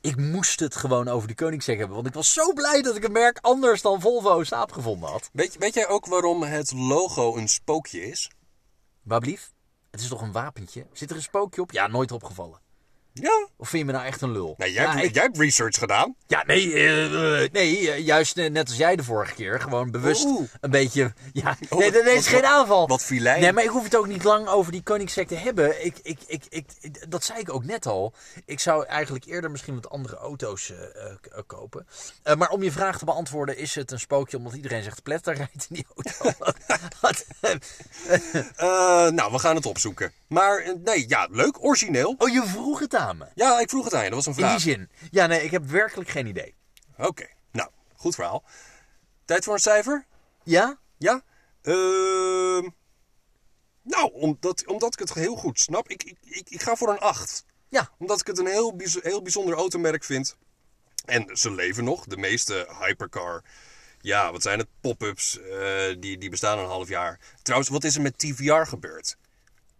ik 0.00 0.16
moest 0.16 0.60
het 0.60 0.76
gewoon 0.76 1.08
over 1.08 1.28
de 1.28 1.34
Koenigsegg 1.34 1.78
hebben, 1.78 1.96
want 1.96 2.08
ik 2.08 2.14
was 2.14 2.32
zo 2.32 2.52
blij 2.52 2.82
dat 2.82 2.96
ik 2.96 3.04
een 3.04 3.12
merk 3.12 3.38
anders 3.40 3.82
dan 3.82 4.00
Volvo 4.00 4.44
Saab 4.44 4.72
gevonden 4.72 5.08
had. 5.08 5.30
Weet, 5.32 5.56
weet 5.58 5.74
jij 5.74 5.88
ook 5.88 6.06
waarom 6.06 6.42
het 6.42 6.72
logo 6.72 7.36
een 7.36 7.48
spookje 7.48 8.06
is? 8.06 8.30
Waar 9.02 9.20
blief? 9.20 9.53
Het 9.94 10.02
is 10.02 10.08
toch 10.08 10.22
een 10.22 10.32
wapentje? 10.32 10.86
Zit 10.92 11.10
er 11.10 11.16
een 11.16 11.22
spookje 11.22 11.60
op? 11.60 11.72
Ja, 11.72 11.86
nooit 11.86 12.12
opgevallen. 12.12 12.63
Ja. 13.20 13.48
Of 13.56 13.68
vind 13.68 13.82
je 13.82 13.84
me 13.84 13.92
nou 13.92 14.04
echt 14.04 14.20
een 14.20 14.32
lul? 14.32 14.54
Nee, 14.58 14.72
jij, 14.72 14.82
ja, 14.82 14.90
hebt, 14.92 15.04
ik- 15.04 15.14
jij 15.14 15.22
hebt 15.22 15.38
research 15.38 15.78
gedaan. 15.78 16.14
Ja, 16.26 16.42
nee, 16.46 16.72
eh, 16.72 17.42
eh, 17.44 17.50
nee 17.52 17.90
eh, 17.90 17.98
juist 18.06 18.36
net 18.36 18.68
als 18.68 18.76
jij 18.76 18.96
de 18.96 19.02
vorige 19.04 19.34
keer. 19.34 19.60
Gewoon 19.60 19.90
bewust 19.90 20.24
Oeh. 20.24 20.48
een 20.60 20.70
beetje... 20.70 21.12
Ja, 21.32 21.56
Oh, 21.68 21.78
nee, 21.78 21.90
dat 21.92 22.04
is 22.06 22.26
geen 22.26 22.44
aanval. 22.46 22.88
wat 22.88 23.02
filijn. 23.02 23.40
Nee, 23.40 23.52
maar 23.52 23.62
ik 23.64 23.68
hoef 23.70 23.84
het 23.84 23.96
ook 23.96 24.06
niet 24.06 24.24
lang 24.24 24.48
over 24.48 24.72
die 24.72 24.82
Koenigsegg 24.82 25.26
te 25.26 25.34
hebben. 25.34 25.84
Ik, 25.84 25.96
ik, 26.02 26.18
ik, 26.26 26.42
ik, 26.48 26.66
ik- 26.80 27.10
dat 27.10 27.24
zei 27.24 27.38
ik 27.38 27.52
ook 27.52 27.64
net 27.64 27.86
al. 27.86 28.14
Ik 28.46 28.60
zou 28.60 28.86
eigenlijk 28.86 29.24
eerder 29.24 29.50
misschien 29.50 29.74
wat 29.74 29.90
andere 29.90 30.16
auto's 30.16 30.70
eh, 30.70 30.76
eh, 31.06 31.14
k- 31.20 31.26
eh, 31.26 31.38
kopen. 31.46 31.86
Eh, 32.22 32.34
maar 32.36 32.48
om 32.50 32.62
je 32.62 32.72
vraag 32.72 32.98
te 32.98 33.04
beantwoorden, 33.04 33.56
is 33.58 33.74
het 33.74 33.90
een 33.90 34.00
spookje 34.00 34.36
omdat 34.36 34.54
iedereen 34.54 34.82
zegt 34.82 35.02
pletter 35.02 35.34
rijdt 35.34 35.66
in 35.70 35.74
die 35.76 35.86
auto? 35.96 36.38
Wat? 37.00 37.24
Eh, 38.56 39.08
nou, 39.08 39.32
we 39.32 39.38
gaan 39.38 39.54
het 39.56 39.66
opzoeken. 39.66 40.12
Maar 40.28 40.74
nee, 40.84 41.04
ja, 41.08 41.28
leuk, 41.30 41.64
origineel. 41.64 42.14
oh, 42.18 42.28
je 42.32 42.42
vroeg 42.46 42.78
het 42.80 42.94
aan 42.94 43.02
Ja, 43.34 43.60
ik 43.60 43.68
vroeg 43.68 43.84
het 43.84 43.94
aan 43.94 44.04
je, 44.04 44.10
dat 44.10 44.24
was 44.24 44.26
een 44.26 44.32
In 44.32 44.38
die 44.38 44.60
vraag. 44.60 44.60
zin. 44.76 44.90
Ja, 45.10 45.26
nee, 45.26 45.42
ik 45.44 45.50
heb 45.50 45.64
werkelijk 45.64 46.10
geen 46.10 46.26
idee. 46.26 46.54
Oké, 46.96 47.26
nou, 47.52 47.70
goed 47.96 48.14
verhaal. 48.14 48.44
Tijd 49.24 49.44
voor 49.44 49.54
een 49.54 49.60
cijfer? 49.60 50.06
Ja? 50.42 50.78
Ja? 50.98 51.22
Ehm 51.62 52.68
nou, 53.82 54.12
omdat, 54.12 54.66
omdat 54.66 54.92
ik 54.92 54.98
het 54.98 55.14
heel 55.14 55.36
goed 55.36 55.60
snap, 55.60 55.88
ik, 55.88 56.02
ik, 56.02 56.16
ik, 56.22 56.48
ik 56.50 56.62
ga 56.62 56.74
voor 56.76 56.88
een 56.88 56.98
8. 56.98 57.44
Ja. 57.68 57.90
Omdat 57.98 58.20
ik 58.20 58.26
het 58.26 58.38
een 58.38 58.46
heel, 58.46 58.76
bijz- 58.76 59.02
heel 59.02 59.22
bijzonder 59.22 59.54
automerk 59.54 60.04
vind. 60.04 60.36
En 61.04 61.36
ze 61.36 61.50
leven 61.50 61.84
nog. 61.84 62.04
De 62.06 62.16
meeste 62.16 62.66
hypercar, 62.80 63.42
ja, 64.00 64.32
wat 64.32 64.42
zijn 64.42 64.58
het? 64.58 64.68
Pop-ups, 64.80 65.40
eh, 65.40 65.94
die, 65.98 66.18
die 66.18 66.30
bestaan 66.30 66.58
een 66.58 66.66
half 66.66 66.88
jaar. 66.88 67.18
Trouwens, 67.42 67.70
wat 67.70 67.84
is 67.84 67.94
er 67.96 68.02
met 68.02 68.18
TVR 68.18 68.64
gebeurd? 68.66 69.16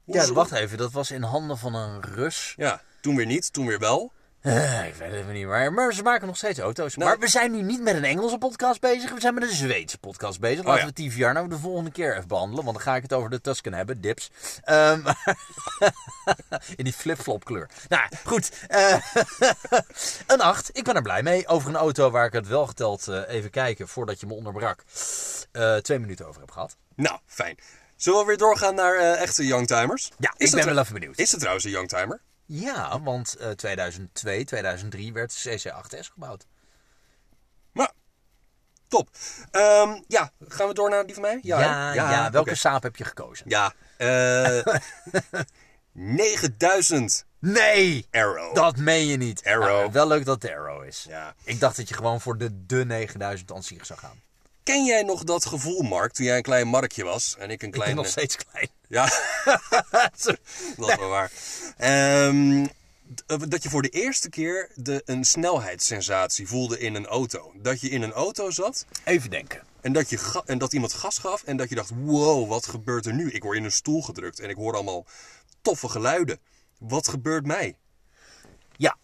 Ja, 0.05 0.33
wacht 0.33 0.53
even. 0.53 0.79
Dat 0.79 0.93
was 0.93 1.11
in 1.11 1.23
handen 1.23 1.59
van 1.59 1.75
een 1.75 2.03
Rus. 2.03 2.55
Ja, 2.57 2.83
toen 3.05 3.17
weer 3.17 3.27
niet, 3.27 3.53
toen 3.53 3.67
weer 3.67 3.79
wel. 3.79 4.13
Eh, 4.41 4.87
ik 4.87 4.95
weet 4.95 5.11
het 5.11 5.21
even 5.21 5.33
niet 5.33 5.47
waar. 5.47 5.73
Maar 5.73 5.93
ze 5.95 6.03
maken 6.03 6.27
nog 6.27 6.37
steeds 6.37 6.59
auto's. 6.59 6.97
Nou- 6.97 7.11
maar 7.11 7.19
we 7.19 7.29
zijn 7.29 7.51
nu 7.53 7.63
niet 7.63 7.83
met 7.83 7.95
een 7.95 8.05
Engelse 8.05 8.39
podcast 8.39 8.81
bezig. 8.81 9.11
We 9.11 9.21
zijn 9.21 9.35
met 9.35 9.43
een 9.43 9.55
Zweedse 9.55 9.99
podcast 9.99 10.41
bezig. 10.41 10.65
Laten 10.65 10.87
ja. 10.87 10.93
we 10.95 11.09
TVR 11.09 11.33
nou 11.33 11.49
de 11.49 11.59
volgende 11.59 11.91
keer 11.91 12.17
even 12.17 12.29
behandelen. 12.29 12.65
Want 12.65 12.77
dan 12.77 12.87
ga 12.87 12.97
ik 12.97 13.03
het 13.03 13.13
over 13.13 13.31
de 13.31 13.41
Tusken 13.41 13.75
hebben. 13.75 14.01
Dips. 14.01 14.31
Ehm, 14.63 15.01
in 16.77 16.85
die 16.85 16.93
flip-flop 16.93 17.45
kleur. 17.45 17.69
Nou, 17.89 18.09
goed. 18.25 18.51
eh, 18.69 18.97
een 20.27 20.41
8. 20.41 20.71
Ik 20.73 20.85
ben 20.85 20.95
er 20.95 21.03
blij 21.03 21.23
mee. 21.23 21.47
Over 21.47 21.69
een 21.69 21.77
auto 21.77 22.11
waar 22.11 22.27
ik 22.27 22.33
het 22.33 22.49
wel 22.49 22.67
geteld 22.67 23.09
eh, 23.09 23.21
even 23.29 23.51
kijken 23.51 23.89
voordat 23.89 24.21
je 24.21 24.27
me 24.27 24.35
onderbrak. 24.35 24.83
twee 25.83 25.99
minuten 25.99 26.27
over 26.27 26.41
heb 26.41 26.51
gehad. 26.51 26.77
Nou, 26.97 27.19
fijn. 27.27 27.59
Zullen 27.97 28.21
we 28.21 28.27
weer 28.27 28.39
doorgaan 28.39 28.75
naar 28.75 28.97
echte 28.97 29.47
youngtimers? 29.47 30.11
Ja, 30.19 30.35
Is 30.37 30.51
ik 30.53 30.57
ben 30.57 30.75
wel 30.75 30.83
even 30.83 30.95
benieuwd. 30.95 31.19
Is 31.19 31.31
het 31.31 31.39
trouwens 31.41 31.65
een 31.65 31.71
youngtimer? 31.71 32.21
Ja, 32.47 33.01
want 33.01 33.37
eh 33.37 33.51
2002, 33.51 34.45
2003 34.45 35.13
werd 35.13 35.43
de 35.43 35.59
CC8S 35.59 36.13
gebouwd. 36.13 36.47
Nou, 37.73 37.91
top. 38.89 39.09
Ehm, 39.51 40.01
ja, 40.07 40.33
gaan 40.49 40.69
we 40.69 40.75
door 40.75 40.91
naar 40.91 41.05
die 41.07 41.15
van 41.15 41.23
mij? 41.23 41.39
Ja, 41.43 41.93
ja, 41.93 42.31
welke 42.31 42.55
saap 42.55 42.83
heb 42.83 42.97
je 42.97 43.05
gekozen? 43.05 43.49
Ja, 43.49 43.73
eh 43.97 44.61
9000 45.93 47.25
Nee! 47.39 48.07
Arrow. 48.11 48.55
Dat 48.55 48.77
meen 48.77 49.07
je 49.07 49.17
niet. 49.17 49.45
Arrow. 49.45 49.67
Nou, 49.67 49.93
wel 49.93 50.07
leuk 50.07 50.25
dat 50.25 50.43
het 50.43 50.51
Arrow 50.51 50.85
is. 50.85 51.07
Ja. 51.09 51.35
Ik 51.43 51.61
dacht 51.61 51.77
dat 51.77 51.89
je 51.89 51.95
gewoon 51.95 52.21
voor 52.21 52.39
de, 52.39 52.67
de 52.67 52.85
9000 52.85 53.53
aan 53.53 53.63
zich 53.63 53.87
zou 53.87 53.99
gaan. 53.99 54.23
Ken 54.63 54.85
jij 54.85 55.03
nog 55.03 55.25
dat 55.25 55.47
gevoel, 55.47 55.83
Mark, 55.83 56.13
toen 56.13 56.27
jij 56.27 56.37
een 56.37 56.43
klein 56.43 56.69
Markje 56.69 57.05
was 57.05 57.37
en 57.39 57.51
ik 57.51 57.63
een 57.63 57.69
Ik 57.69 57.75
klein... 57.75 57.95
ben 57.95 58.03
nog 58.03 58.13
steeds 58.13 58.37
klein. 58.37 58.69
Ja, 58.89 59.05
dat 59.91 60.39
is 60.89 60.97
wel 60.97 61.09
waar. 61.09 61.33
Ehm, 61.77 62.67
d- 63.15 63.51
dat 63.51 63.63
je 63.63 63.69
voor 63.69 63.83
de 63.83 63.89
eerste 63.89 64.29
keer 64.29 64.71
de, 64.75 65.03
een 65.05 65.25
snelheidssensatie 65.25 66.49
voelde 66.49 66.79
in 66.79 66.95
een 66.95 67.07
auto. 67.07 67.53
Dat 67.57 67.81
je 67.81 67.89
in 67.89 68.03
een 68.03 68.13
auto 68.13 68.51
zat 68.51 68.87
Even 69.05 69.31
denken. 69.31 69.63
en 69.81 69.93
dat, 69.93 70.11
je 70.11 70.43
en 70.47 70.59
dat 70.59 70.73
iemand 70.73 70.93
gas 70.93 71.19
gaf 71.19 71.43
en 71.43 71.57
dat 71.57 71.69
je 71.69 71.75
dacht, 71.75 71.91
wow, 71.95 72.49
wat 72.49 72.67
gebeurt 72.67 73.07
er 73.07 73.15
nu? 73.15 73.31
Ik 73.31 73.43
word 73.43 73.57
in 73.57 73.65
een 73.65 73.73
stoel 73.73 74.03
gedrukt 74.03 74.41
en 74.41 74.49
ik 74.51 74.57
hoor 74.57 74.75
allemaal 74.75 75.07
toffe 75.63 75.89
geluiden. 75.89 76.39
Wat 76.79 77.09
gebeurt 77.09 77.47
mij? 77.47 77.77
Ja. 78.77 78.97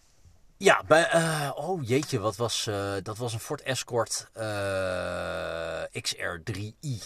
Ja, 0.57 0.83
bij, 0.87 1.09
eh, 1.09 1.51
oh 1.55 1.87
jeetje, 1.87 2.19
wat 2.19 2.35
was, 2.35 2.67
eh, 2.67 2.93
dat 3.03 3.17
was 3.17 3.33
een 3.33 3.39
Ford 3.39 3.61
Escort 3.61 4.27
eh, 4.33 5.83
XR3i. 6.01 7.03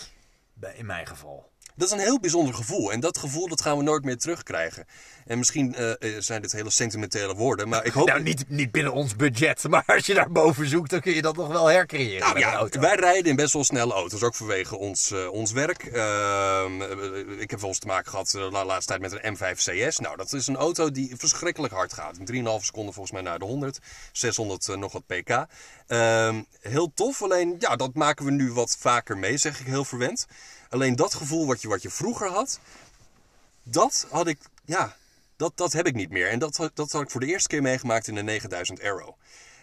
Bij, 0.53 0.75
in 0.75 0.85
mijn 0.85 1.07
geval. 1.07 1.51
Dat 1.75 1.87
is 1.87 1.93
een 1.93 1.99
heel 1.99 2.19
bijzonder 2.19 2.53
gevoel. 2.53 2.91
En 2.91 2.99
dat 2.99 3.17
gevoel 3.17 3.47
dat 3.47 3.61
gaan 3.61 3.77
we 3.77 3.83
nooit 3.83 4.03
meer 4.03 4.17
terugkrijgen. 4.17 4.85
En 5.25 5.37
misschien 5.37 5.75
eh, 5.75 5.91
eh, 5.91 5.97
zijn 6.19 6.41
dit 6.41 6.51
hele 6.51 6.69
sentimentele 6.69 7.35
woorden, 7.35 7.69
maar 7.69 7.85
ik 7.85 7.91
hoop... 7.91 8.07
Nou, 8.07 8.21
niet, 8.21 8.49
niet 8.49 8.71
binnen 8.71 8.93
ons 8.93 9.15
budget, 9.15 9.63
maar 9.69 9.83
als 9.85 10.05
je 10.05 10.13
daar 10.13 10.31
boven 10.31 10.67
zoekt, 10.67 10.89
dan 10.89 10.99
kun 10.99 11.13
je 11.13 11.21
dat 11.21 11.35
nog 11.35 11.47
wel 11.47 11.67
hercreëren 11.67 12.19
Nou 12.19 12.39
ja, 12.39 12.53
auto. 12.53 12.79
wij 12.79 12.95
rijden 12.95 13.25
in 13.25 13.35
best 13.35 13.53
wel 13.53 13.63
snelle 13.63 13.93
auto's, 13.93 14.23
ook 14.23 14.35
vanwege 14.35 14.77
ons, 14.77 15.11
eh, 15.11 15.31
ons 15.31 15.51
werk. 15.51 15.83
Ehm, 15.83 16.81
eh, 16.81 17.41
ik 17.41 17.51
heb 17.51 17.59
wel 17.59 17.69
eens 17.69 17.79
te 17.79 17.87
maken 17.87 18.09
gehad 18.09 18.33
eh, 18.33 18.41
de 18.43 18.65
laatste 18.65 18.97
tijd 18.97 19.01
met 19.01 19.11
een 19.11 19.37
M5 19.37 19.57
CS. 19.57 19.99
Nou, 19.99 20.17
dat 20.17 20.33
is 20.33 20.47
een 20.47 20.55
auto 20.55 20.91
die 20.91 21.13
verschrikkelijk 21.17 21.73
hard 21.73 21.93
gaat. 21.93 22.17
In 22.17 22.25
3,5 22.25 22.65
seconden 22.65 22.93
volgens 22.93 23.13
mij 23.13 23.21
naar 23.21 23.39
de 23.39 23.45
100. 23.45 23.79
600 24.11 24.69
eh, 24.69 24.75
nog 24.75 24.91
wat 24.91 25.05
pk. 25.05 25.45
Ehm, 25.87 26.41
heel 26.61 26.91
tof, 26.93 27.21
alleen 27.21 27.55
ja, 27.59 27.75
dat 27.75 27.93
maken 27.93 28.25
we 28.25 28.31
nu 28.31 28.51
wat 28.51 28.77
vaker 28.79 29.17
mee, 29.17 29.37
zeg 29.37 29.59
ik 29.59 29.65
heel 29.65 29.85
verwend. 29.85 30.25
Alleen 30.75 30.95
dat 30.95 31.13
gevoel 31.13 31.45
wat 31.47 31.61
je, 31.61 31.67
wat 31.67 31.81
je 31.81 31.89
vroeger 31.89 32.27
had, 32.29 32.59
dat 33.63 34.07
had 34.09 34.27
ik, 34.27 34.37
ja, 34.65 34.95
dat, 35.37 35.51
dat 35.57 35.73
heb 35.73 35.85
ik 35.87 35.95
niet 35.95 36.09
meer. 36.09 36.29
En 36.29 36.39
dat, 36.39 36.57
had- 36.57 36.75
dat 36.75 36.91
had 36.91 37.01
ik 37.01 37.09
voor 37.09 37.19
de 37.19 37.25
eerste 37.27 37.47
keer 37.47 37.61
meegemaakt 37.61 38.07
in 38.07 38.15
de 38.15 38.23
9000 38.23 38.81
Arrow. 38.81 39.13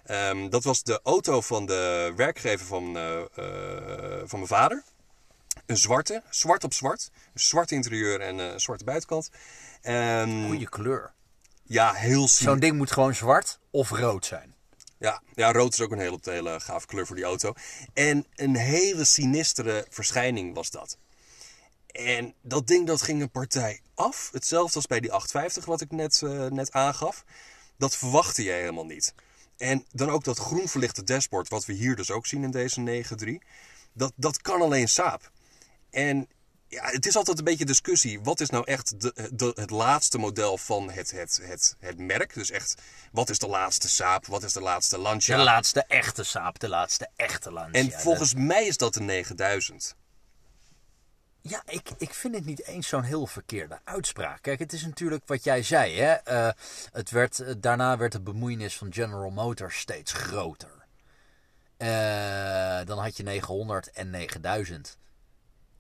Ehm, 0.05 0.49
dat 0.49 0.65
was 0.65 0.83
de 0.83 1.01
auto 1.03 1.41
van 1.41 1.67
de 1.67 2.13
werkgever 2.17 2.67
van, 2.67 2.97
eh, 2.97 3.21
eh, 3.21 4.21
van 4.25 4.39
mijn 4.39 4.47
vader. 4.47 4.83
Een 5.67 5.77
zwarte, 5.77 6.23
zwart 6.31 6.65
op 6.65 6.73
zwart. 6.75 7.11
Een 7.35 7.41
zwart 7.41 7.71
interieur 7.71 8.21
en 8.21 8.41
eh 8.41 8.59
zwarte 8.59 8.85
buitenkant. 8.85 9.31
En, 9.83 10.45
Goeie 10.47 10.69
kleur. 10.69 11.13
ja, 11.63 11.93
heel 11.93 12.19
Zo'n 12.19 12.29
simpel. 12.29 12.61
ding 12.61 12.77
moet 12.77 12.91
gewoon 12.93 13.15
zwart 13.15 13.59
of 13.71 13.91
rood 13.91 14.27
zijn. 14.27 14.55
Ja, 14.99 15.23
ja, 15.35 15.53
rood 15.53 15.73
is 15.73 15.81
ook 15.81 15.93
een 15.93 15.99
hele, 15.99 16.19
hele 16.23 16.61
gave 16.61 16.87
kleur 16.87 17.07
voor 17.07 17.17
die 17.17 17.25
auto. 17.25 17.53
En 17.95 18.27
een 18.35 18.57
hele 18.57 19.05
sinistere 19.05 19.87
verschijning 19.91 20.55
was 20.55 20.71
dat. 20.71 20.97
En 21.93 22.35
dat 22.43 22.67
ding 22.67 22.87
dat 22.87 23.03
ging 23.03 23.23
een 23.23 23.31
partij 23.31 23.81
af. 23.95 24.29
Hetzelfde 24.33 24.77
als 24.77 24.87
bij 24.87 25.01
die 25.01 25.13
850 25.13 25.65
wat 25.65 25.81
ik 25.81 25.91
net, 25.91 26.23
eh, 26.23 26.47
net 26.47 26.73
aangaf. 26.73 27.25
Dat 27.77 27.97
verwachtte 27.97 28.43
je 28.43 28.51
helemaal 28.51 28.87
niet. 28.87 29.15
En 29.57 29.85
dan 29.91 30.11
ook 30.11 30.25
dat 30.25 30.39
groen 30.39 30.69
verlichte 30.69 31.05
dashboard, 31.05 31.49
wat 31.49 31.65
we 31.65 31.73
hier 31.73 31.97
dus 31.97 32.11
ook 32.11 32.27
zien 32.27 32.43
in 32.43 32.51
deze 32.51 32.81
9.3. 32.81 33.43
Dat, 33.93 34.13
dat 34.17 34.41
kan 34.41 34.63
alleen 34.63 34.89
Saab. 34.89 35.31
En 35.91 36.29
ja, 36.69 36.85
het 36.85 37.07
is 37.07 37.17
altijd 37.17 37.39
een 37.39 37.45
beetje 37.45 37.65
discussie. 37.65 38.21
Wat 38.21 38.41
is 38.41 38.51
nou 38.51 38.65
echt 38.65 39.01
de, 39.01 39.31
de, 39.33 39.53
het 39.55 39.71
laatste 39.71 40.19
model 40.19 40.59
van 40.59 40.91
het, 40.91 41.11
het, 41.11 41.41
het, 41.43 41.77
het 41.79 41.99
merk? 41.99 42.35
Dus 42.35 42.51
echt, 42.51 42.83
wat 43.13 43.31
is 43.31 43.39
de 43.39 43.47
laatste 43.49 43.89
Saab? 43.89 44.27
Wat 44.27 44.43
is 44.43 44.53
de 44.53 44.61
laatste 44.61 44.99
Lancia? 44.99 45.37
De 45.37 45.43
laatste 45.43 45.85
echte 45.89 46.25
saap, 46.25 46.59
de 46.59 46.69
laatste 46.69 47.09
echte 47.17 47.53
Lancia. 47.53 47.81
en 47.81 47.91
volgens 48.01 48.35
mij 48.35 48.67
is 48.67 48.77
dat 48.77 48.95
de 48.95 49.01
9000. 49.01 49.97
Ja, 51.43 51.63
ik, 51.67 51.91
ik 51.99 52.15
vind 52.15 52.35
het 52.35 52.45
niet 52.45 52.67
eens 52.67 52.89
zo'n 52.89 53.03
heel 53.03 53.27
verkeerde 53.27 53.79
uitspraak. 53.85 54.43
Kijk, 54.43 54.59
het 54.59 54.73
is 54.73 54.85
natuurlijk 54.85 55.23
wat 55.27 55.45
jij 55.45 55.63
zei. 55.63 55.99
Hè? 55.99 56.13
Eh, 56.13 56.51
het 56.93 57.11
werd, 57.11 57.41
eh, 57.41 57.55
daarna 57.59 57.97
werd 57.97 58.13
de 58.13 58.21
bemoeienis 58.21 58.77
van 58.77 58.93
General 58.93 59.31
Motors 59.31 59.79
steeds 59.79 60.13
groter. 60.13 60.87
Eh, 61.77 62.85
dan 62.85 62.99
had 62.99 63.17
je 63.17 63.23
900 63.23 63.91
en 63.91 64.11
9000. 64.11 64.99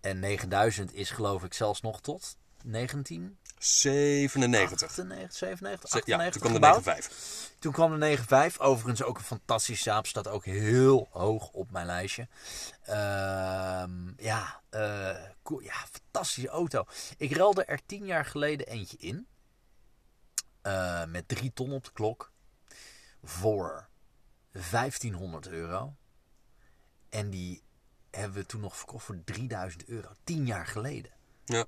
En 0.00 0.18
9000 0.18 0.94
is 0.94 1.10
geloof 1.10 1.44
ik 1.44 1.54
zelfs 1.54 1.80
nog 1.80 2.00
tot 2.00 2.36
19, 2.62 3.38
97. 3.64 4.88
98, 4.88 5.36
97, 5.36 5.90
Ze- 5.90 5.96
98 5.98 6.06
ja, 6.24 6.30
toen 6.30 6.40
kwam 6.40 6.52
de 6.52 6.66
gebouwd. 6.66 6.82
95. 6.82 7.58
Toen 7.58 7.72
kwam 7.72 7.90
de 7.92 7.98
95. 7.98 8.60
Overigens 8.60 9.02
ook 9.02 9.18
een 9.18 9.24
fantastische 9.24 9.82
saap. 9.82 10.06
Staat 10.06 10.28
ook 10.28 10.44
heel 10.44 11.08
hoog 11.10 11.48
op 11.50 11.70
mijn 11.70 11.86
lijstje. 11.86 12.28
Ehm, 12.82 14.12
ja, 14.16 14.60
eh, 14.70 15.16
cool. 15.42 15.60
ja, 15.60 15.74
fantastische 15.90 16.48
auto. 16.48 16.84
Ik 17.16 17.36
ruilde 17.36 17.64
er 17.64 17.80
tien 17.86 18.06
jaar 18.06 18.24
geleden 18.24 18.66
eentje 18.66 18.96
in. 18.96 19.26
Eh, 20.62 21.04
met 21.04 21.28
drie 21.28 21.52
ton 21.52 21.72
op 21.72 21.84
de 21.84 21.92
klok. 21.92 22.32
Voor 23.22 23.88
1500 24.70 25.48
euro. 25.48 25.96
En 27.08 27.30
die 27.30 27.62
hebben 28.10 28.40
we 28.40 28.46
toen 28.46 28.60
nog 28.60 28.76
verkocht 28.76 29.04
voor 29.04 29.24
3000 29.24 29.84
euro. 29.88 30.08
Tien 30.24 30.46
jaar 30.46 30.66
geleden. 30.66 31.12
Ja. 31.44 31.64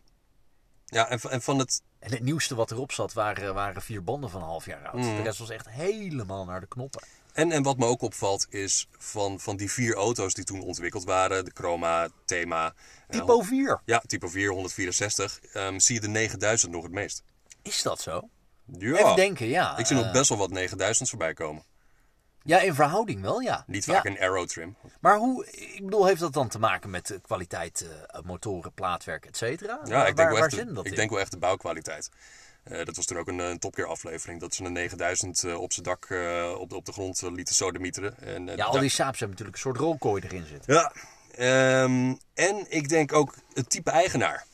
Ja, 0.94 1.08
en, 1.08 1.20
van- 1.20 1.30
en 1.30 1.42
van 1.42 1.58
het... 1.58 1.82
En 1.98 2.10
het 2.10 2.22
nieuwste 2.22 2.54
wat 2.54 2.70
erop 2.70 2.92
zat 2.92 3.12
waren, 3.12 3.54
waren 3.54 3.82
vier 3.82 4.04
banden 4.04 4.30
van 4.30 4.40
een 4.40 4.46
half 4.46 4.66
jaar 4.66 4.88
oud. 4.88 4.94
Mm. 5.02 5.16
De 5.16 5.22
rest 5.22 5.38
was 5.38 5.50
echt 5.50 5.68
helemaal 5.68 6.44
naar 6.44 6.60
de 6.60 6.66
knoppen. 6.66 7.02
En, 7.32 7.52
en 7.52 7.62
wat 7.62 7.76
me 7.78 7.86
ook 7.86 8.02
opvalt 8.02 8.46
is 8.50 8.88
van, 8.98 9.40
van 9.40 9.56
die 9.56 9.70
vier 9.70 9.94
auto's 9.94 10.34
die 10.34 10.44
toen 10.44 10.60
ontwikkeld 10.62 11.04
waren, 11.04 11.44
de 11.44 11.50
Chroma, 11.54 12.08
Thema, 12.24 12.74
eh, 13.08 13.18
Typo 13.18 13.40
4. 13.42 13.80
ja, 13.84 14.02
Typo 14.06 14.28
4, 14.28 14.50
164, 14.50 15.40
ehm, 15.52 15.78
zie 15.78 15.94
je 15.94 16.00
de 16.00 16.08
9000 16.08 16.72
nog 16.72 16.82
het 16.82 16.92
meest. 16.92 17.22
Is 17.62 17.82
dat 17.82 18.00
zo? 18.00 18.28
Ja. 18.78 18.96
Even 18.96 19.16
denken, 19.16 19.46
ja. 19.46 19.76
Ik 19.78 19.86
zie 19.86 19.96
nog 19.96 20.04
Eh, 20.04 20.12
best 20.12 20.28
wel 20.28 20.38
wat 20.38 20.50
9000's 20.50 21.10
voorbij 21.10 21.34
komen. 21.34 21.62
Ja, 22.44 22.60
in 22.60 22.74
verhouding 22.74 23.20
wel, 23.22 23.40
ja. 23.40 23.64
Niet 23.66 23.84
Ja. 23.84 23.94
vaak 23.94 24.04
een 24.04 24.18
aero 24.18 24.44
trim. 24.44 24.76
Maar 25.00 25.16
hoe, 25.16 25.46
ik 25.50 25.84
bedoel, 25.84 26.06
heeft 26.06 26.20
dat 26.20 26.32
dan 26.32 26.48
te 26.48 26.58
maken 26.58 26.90
met 26.90 27.06
de 27.06 27.20
kwaliteit 27.20 27.86
eh, 28.10 28.20
motoren, 28.22 28.72
plaatwerk, 28.72 29.26
et 29.26 29.36
cetera? 29.36 29.80
Ja, 29.84 29.90
Waar- 29.90 30.08
ik 30.08 30.16
denk, 30.16 30.28
wel 30.28 30.38
echt, 30.38 30.50
de, 30.50 30.80
ik 30.82 30.84
in? 30.84 30.94
denk 30.94 31.10
wel 31.10 31.20
echt 31.20 31.30
de 31.30 31.38
bouwkwaliteit. 31.38 32.10
Eh, 32.62 32.84
dat 32.84 32.96
was 32.96 33.04
toen 33.06 33.18
ook 33.18 33.28
een, 33.28 33.38
een 33.38 33.58
topkeer 33.58 33.86
aflevering. 33.86 34.40
Dat 34.40 34.54
ze 34.54 34.64
een 34.64 34.72
9000 34.72 35.44
eh, 35.44 35.60
op 35.60 35.72
zijn 35.72 35.84
dak 35.86 36.04
eh, 36.04 36.54
op, 36.58 36.70
de, 36.70 36.76
op 36.76 36.84
de 36.84 36.92
grond 36.92 37.22
eh, 37.22 37.32
lieten 37.32 37.54
sodemieteren. 37.54 38.18
En, 38.18 38.48
eh, 38.48 38.56
Ja, 38.56 38.64
al 38.64 38.78
die 38.80 38.88
Saabs 38.88 39.18
hebben 39.20 39.28
natuurlijk 39.38 39.56
een 39.56 39.62
soort 39.62 39.76
rolkooi 39.76 40.22
erin 40.22 40.46
zitten. 40.46 40.74
Ja, 40.74 40.92
ehm, 41.34 42.14
en 42.34 42.66
ik 42.68 42.88
denk 42.88 43.12
ook 43.12 43.34
het 43.52 43.70
type 43.70 43.90
eigenaar. 43.90 44.44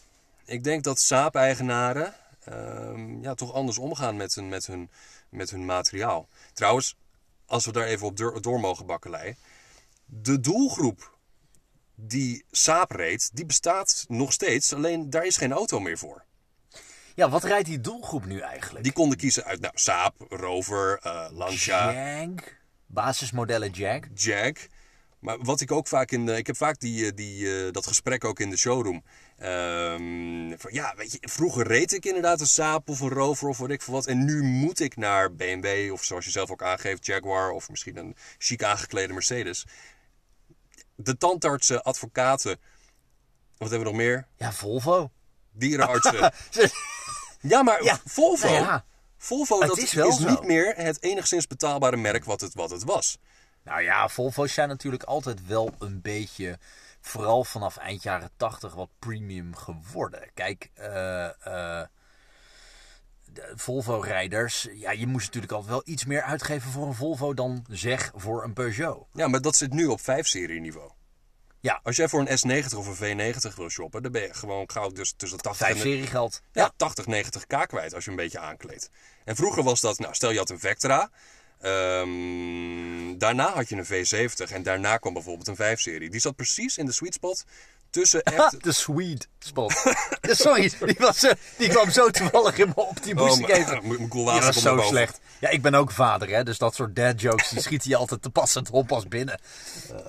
Ik 0.44 0.64
denk 0.64 0.84
dat 0.84 1.00
Saab-eigenaren 1.00 2.14
ehm, 2.44 3.22
ja, 3.22 3.34
toch 3.34 3.52
anders 3.52 3.78
omgaan 3.78 4.16
met 4.16 4.34
hun, 4.34 4.48
met, 4.48 4.66
hun, 4.66 4.90
met 5.28 5.50
hun 5.50 5.64
materiaal. 5.64 6.28
Trouwens, 6.52 6.96
als 7.50 7.66
we 7.66 7.72
daar 7.72 7.86
even 7.86 8.06
op 8.06 8.16
door, 8.16 8.42
door 8.42 8.60
mogen 8.60 8.86
bakkeleien. 8.86 9.36
De 10.04 10.40
doelgroep 10.40 11.18
die 11.94 12.44
Saab 12.50 12.90
reed, 12.90 13.30
die 13.32 13.46
bestaat 13.46 14.04
nog 14.08 14.32
steeds. 14.32 14.72
Alleen 14.74 15.10
daar 15.10 15.26
is 15.26 15.36
geen 15.36 15.52
auto 15.52 15.80
meer 15.80 15.98
voor. 15.98 16.24
Ja, 17.14 17.28
wat 17.28 17.44
rijdt 17.44 17.66
die 17.66 17.80
doelgroep 17.80 18.26
nu 18.26 18.40
eigenlijk? 18.40 18.84
Die 18.84 18.92
konden 18.92 19.18
kiezen 19.18 19.44
uit 19.44 19.60
nou, 19.60 19.72
Saab, 19.76 20.14
Rover, 20.28 20.98
eh, 21.02 21.26
Lancia, 21.30 21.92
Jag, 21.92 22.40
basismodellen 22.86 23.70
Jag. 23.72 24.04
Jag. 24.14 24.56
Maar 25.18 25.38
wat 25.38 25.60
ik 25.60 25.72
ook 25.72 25.88
vaak 25.88 26.10
in 26.10 26.26
de, 26.26 26.36
ik 26.36 26.46
heb 26.46 26.56
vaak 26.56 26.80
die, 26.80 27.06
eh, 27.06 27.12
die, 27.14 27.66
eh, 27.66 27.72
dat 27.72 27.86
gesprek 27.86 28.24
ook 28.24 28.40
in 28.40 28.50
de 28.50 28.56
showroom. 28.56 29.04
Ehm, 29.40 30.48
ja, 30.48 30.94
weet 30.96 31.12
je, 31.12 31.18
vroeger 31.20 31.66
reed 31.66 31.92
ik 31.92 32.04
inderdaad 32.04 32.40
een 32.40 32.46
Saab 32.46 32.88
of 32.88 33.00
een 33.00 33.08
Rover 33.08 33.48
of 33.48 33.58
wat 33.58 33.70
ik 33.70 33.82
voor 33.82 33.94
wat. 33.94 34.06
En 34.06 34.24
nu 34.24 34.42
moet 34.42 34.80
ik 34.80 34.96
naar 34.96 35.34
BMW 35.34 35.92
of 35.92 36.04
zoals 36.04 36.24
je 36.24 36.30
zelf 36.30 36.50
ook 36.50 36.62
aangeeft, 36.62 37.06
Jaguar 37.06 37.50
of 37.50 37.68
misschien 37.68 37.96
een 37.96 38.16
chic 38.38 38.62
aangeklede 38.62 39.12
Mercedes. 39.12 39.66
De 40.94 41.16
tandartsen, 41.16 41.82
advocaten, 41.82 42.58
wat 43.58 43.70
hebben 43.70 43.78
we 43.78 43.84
nog 43.84 44.02
meer? 44.02 44.26
Ja, 44.36 44.52
Volvo. 44.52 45.10
Dierenartsen. 45.52 46.32
ja, 47.52 47.62
maar 47.62 47.84
Ja, 47.84 48.00
Volvo, 48.04 48.46
nou 48.46 48.64
ja. 48.64 48.84
Volvo 49.18 49.60
Het 49.60 49.68
dat 49.68 49.78
is 49.78 50.18
niet 50.18 50.44
meer 50.44 50.74
het 50.76 51.02
enigszins 51.02 51.46
betaalbare 51.46 51.96
merk 51.96 52.24
wat 52.24 52.40
het, 52.40 52.54
wat 52.54 52.70
het 52.70 52.84
was. 52.84 53.18
Nou 53.64 53.82
ja, 53.82 54.08
Volvo's 54.08 54.52
zijn 54.52 54.68
natuurlijk 54.68 55.02
altijd 55.02 55.46
wel 55.46 55.74
een 55.78 56.00
beetje, 56.00 56.58
vooral 57.00 57.44
vanaf 57.44 57.76
eind 57.76 58.02
jaren 58.02 58.30
80, 58.36 58.74
wat 58.74 58.90
premium 58.98 59.56
geworden. 59.56 60.30
Kijk, 60.34 60.70
eh, 60.74 61.24
eh, 61.26 61.86
de 63.24 63.52
Volvo-rijders, 63.54 64.68
ja, 64.74 64.90
je 64.90 65.06
moest 65.06 65.26
natuurlijk 65.26 65.52
altijd 65.52 65.72
wel 65.72 65.82
iets 65.84 66.04
meer 66.04 66.22
uitgeven 66.22 66.70
voor 66.70 66.86
een 66.86 66.94
Volvo 66.94 67.34
dan 67.34 67.66
zeg 67.68 68.12
voor 68.14 68.44
een 68.44 68.52
Peugeot. 68.52 69.06
Ja, 69.12 69.28
maar 69.28 69.40
dat 69.40 69.56
zit 69.56 69.72
nu 69.72 69.86
op 69.86 70.00
5-serie 70.00 70.60
niveau. 70.60 70.90
Ja, 71.62 71.80
Als 71.82 71.96
jij 71.96 72.08
voor 72.08 72.26
een 72.26 72.38
S90 72.38 72.76
of 72.76 73.00
een 73.00 73.34
V90 73.34 73.54
wil 73.54 73.68
shoppen, 73.68 74.02
dan 74.02 74.12
ben 74.12 74.22
je 74.22 74.34
gewoon 74.34 74.70
gauw 74.70 74.90
dus 74.90 75.12
tussen 75.16 75.38
de 75.38 75.44
80 75.44 75.68
en 75.68 75.76
5-serie 75.76 76.06
geld. 76.06 76.42
ja, 76.52 76.72
80, 76.76 77.06
90 77.06 77.46
k 77.46 77.68
kwijt 77.68 77.94
als 77.94 78.04
je 78.04 78.10
een 78.10 78.16
beetje 78.16 78.38
aankleedt. 78.38 78.90
En 79.24 79.36
vroeger 79.36 79.62
was 79.62 79.80
dat, 79.80 79.98
nou 79.98 80.14
stel 80.14 80.30
je 80.30 80.38
had 80.38 80.50
een 80.50 80.58
Vectra, 80.58 81.10
ehm, 81.60 83.18
daarna 83.18 83.52
had 83.52 83.68
je 83.68 83.76
een 83.76 83.86
V70 84.30 84.52
en 84.52 84.62
daarna 84.62 84.96
kwam 84.96 85.12
bijvoorbeeld 85.12 85.58
een 85.58 85.76
5-serie. 85.78 86.10
Die 86.10 86.20
zat 86.20 86.36
precies 86.36 86.78
in 86.78 86.86
de 86.86 86.92
sweet 86.92 87.14
spot 87.14 87.44
tussen 87.90 88.22
echt... 88.36 88.62
De 88.64 88.72
sweet 88.72 89.28
spot. 89.38 89.72
Sorry, 90.22 90.72
die, 90.84 90.96
was, 90.98 91.22
eh, 91.22 91.32
die 91.58 91.68
kwam 91.68 91.90
zo 91.90 92.10
toevallig 92.10 92.58
in 92.58 92.66
me 92.68 92.72
op. 92.74 93.02
Die 93.02 93.14
moest 93.14 93.32
Oh, 93.34 93.40
ik 93.40 93.48
maar- 93.48 93.56
even. 93.56 94.08
Die 94.10 94.24
water 94.24 94.44
was 94.46 94.62
zo 94.62 94.80
slecht. 94.80 95.20
Ja, 95.40 95.48
ik 95.48 95.62
ben 95.62 95.74
ook 95.74 95.90
vader, 95.90 96.28
hè. 96.28 96.42
Dus 96.44 96.58
dat 96.58 96.74
soort 96.74 96.96
dad 96.96 97.20
jokes, 97.20 97.48
die 97.48 97.60
schieten 97.60 97.90
je 97.90 97.96
altijd 97.96 98.22
te 98.22 98.30
pas 98.30 98.54
en 98.56 98.64
te 98.64 98.84
pas 98.86 99.08
binnen. 99.08 99.40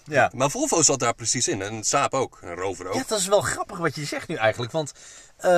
Ja. 0.05 0.31
Maar 0.35 0.49
Volvo 0.49 0.81
zat 0.81 0.99
daar 0.99 1.13
precies 1.13 1.47
in 1.47 1.61
en 1.61 1.83
Saab 1.83 2.13
ook, 2.13 2.39
en 2.41 2.55
Rover 2.55 2.87
ook. 2.87 2.93
Ja, 2.93 3.03
dat 3.07 3.19
is 3.19 3.27
wel 3.27 3.41
grappig 3.41 3.77
wat 3.77 3.95
je 3.95 4.05
zegt 4.05 4.27
nu 4.27 4.35
eigenlijk. 4.35 4.71
Want 4.71 4.91
eh, 5.37 5.49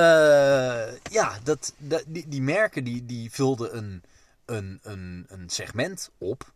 ja, 1.10 1.38
dat, 1.42 1.72
dat- 1.76 2.04
die, 2.06 2.24
die 2.28 2.42
merken 2.42 2.84
die, 2.84 3.06
die 3.06 3.30
vulden 3.32 3.76
een, 3.76 4.02
een, 4.46 4.78
een, 4.82 5.24
een 5.28 5.48
segment 5.48 6.10
op 6.18 6.52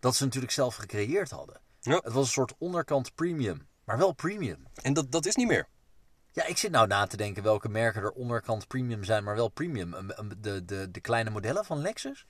dat 0.00 0.16
ze 0.16 0.24
natuurlijk 0.24 0.52
zelf 0.52 0.74
gecreëerd 0.74 1.30
hadden. 1.30 1.60
Ja. 1.80 1.94
Het 1.94 2.12
was 2.12 2.26
een 2.26 2.32
soort 2.32 2.54
onderkant 2.58 3.14
premium, 3.14 3.68
maar 3.84 3.98
wel 3.98 4.12
premium. 4.12 4.66
En 4.82 4.92
dat, 4.92 5.12
dat 5.12 5.26
is 5.26 5.34
niet 5.34 5.48
meer. 5.48 5.68
Ja, 6.32 6.44
ik 6.46 6.56
zit 6.56 6.70
nou 6.70 6.86
na 6.86 7.06
te 7.06 7.16
denken 7.16 7.42
welke 7.42 7.68
merken 7.68 8.02
er 8.02 8.10
onderkant 8.10 8.66
premium 8.66 9.04
zijn, 9.04 9.24
maar 9.24 9.34
wel 9.34 9.48
premium. 9.48 10.12
De, 10.38 10.64
de, 10.64 10.90
de 10.90 11.00
kleine 11.00 11.30
modellen 11.30 11.64
van 11.64 11.80
Lexus? 11.80 12.26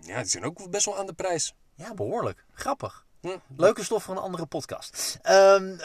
Ja, 0.00 0.20
die 0.20 0.30
zijn 0.30 0.44
ook 0.44 0.70
best 0.70 0.84
wel 0.84 0.98
aan 0.98 1.06
de 1.06 1.12
prijs. 1.12 1.54
Ja, 1.74 1.94
behoorlijk. 1.94 2.44
Grappig. 2.52 3.06
Ja. 3.20 3.40
Leuke 3.56 3.84
stof 3.84 4.02
voor 4.02 4.16
een 4.16 4.22
andere 4.22 4.46
podcast. 4.46 5.18
Ehm, 5.22 5.76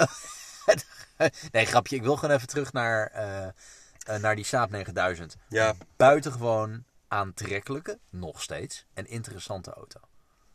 nee, 1.52 1.66
grapje. 1.66 1.96
Ik 1.96 2.04
wil 2.04 2.16
gewoon 2.16 2.36
even 2.36 2.48
terug 2.48 2.74
naar, 2.74 3.08
eh, 3.08 3.48
eh, 3.48 4.22
naar 4.22 4.36
die 4.36 4.46
Saab 4.46 4.70
9000. 4.70 5.36
Ja, 5.50 5.74
Buitengewoon 5.96 6.86
aantrekkelijke, 7.12 8.00
nog 8.10 8.42
steeds, 8.42 8.86
en 8.94 9.06
interessante 9.08 9.74
auto. 9.74 10.00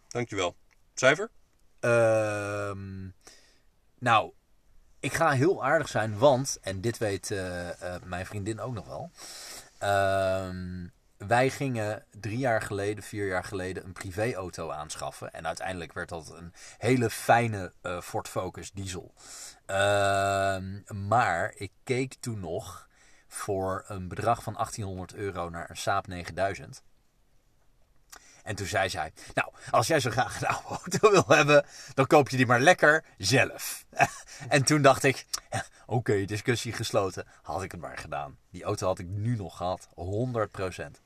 dankjewel. 0.09 0.57
Cijfer? 0.94 1.30
Ehm, 1.80 3.09
nou, 3.98 4.32
ik 5.00 5.14
ga 5.14 5.30
heel 5.30 5.64
aardig 5.64 5.88
zijn, 5.88 6.18
want, 6.18 6.59
en 6.61 6.80
dit 6.80 6.98
weet 6.98 7.30
eh, 7.30 7.94
eh, 7.94 8.02
mijn 8.02 8.26
vriendin 8.26 8.61
ook 8.61 8.74
nog 8.74 8.86
wel. 8.86 9.11
Ehm, 9.78 10.86
wij 11.16 11.50
gingen 11.50 12.04
drie 12.11 12.38
jaar 12.38 12.62
geleden, 12.62 13.04
vier 13.04 13.26
jaar 13.26 13.44
geleden 13.44 13.84
een 13.84 13.92
privéauto 13.92 14.70
aanschaffen. 14.70 15.32
En 15.32 15.46
uiteindelijk 15.46 15.92
werd 15.92 16.09
dat 16.09 16.30
een 16.30 16.52
hele 16.78 17.11
fijne 17.11 17.72
eh, 17.82 18.00
Ford 18.00 18.28
Focus 18.28 18.72
diesel. 18.72 19.14
Ehm, 19.66 20.80
maar 21.09 21.52
ik 21.54 21.72
keek 21.84 22.14
toen 22.14 22.40
nog 22.40 22.86
voor 23.37 23.84
een 23.87 24.09
bedrag 24.09 24.43
van 24.43 24.53
1800 24.53 25.14
euro 25.14 25.51
naar 25.51 25.70
een 25.70 25.76
Saab 25.76 26.07
9000. 26.07 26.82
En 28.43 28.55
toen 28.55 28.66
zei 28.66 28.89
zij, 28.89 29.12
nou, 29.34 29.49
als 29.70 29.87
jij 29.87 30.01
zo 30.01 30.11
graag 30.11 30.41
een 30.41 30.47
oude 30.47 30.68
auto 30.68 31.11
wil 31.22 31.37
hebben, 31.37 31.64
dan 31.95 32.07
koop 32.07 32.28
je 32.28 32.37
die 32.37 32.47
maar 32.47 32.61
lekker 32.61 33.05
zelf. 33.18 33.84
en 34.49 34.64
toen 34.64 34.82
dacht 34.82 35.05
ik, 35.05 35.26
oké, 35.87 36.24
discussie 36.24 36.72
gesloten. 36.72 37.26
Had 37.43 37.62
ik 37.62 37.72
het 37.72 37.80
maar 37.80 37.99
gedaan. 37.99 38.37
Die 38.51 38.64
auto 38.64 38.87
had 38.87 38.99
ik 38.99 39.07
nu 39.07 39.37
nog 39.37 39.57
gehad, 39.57 39.89
100%. 39.89 39.93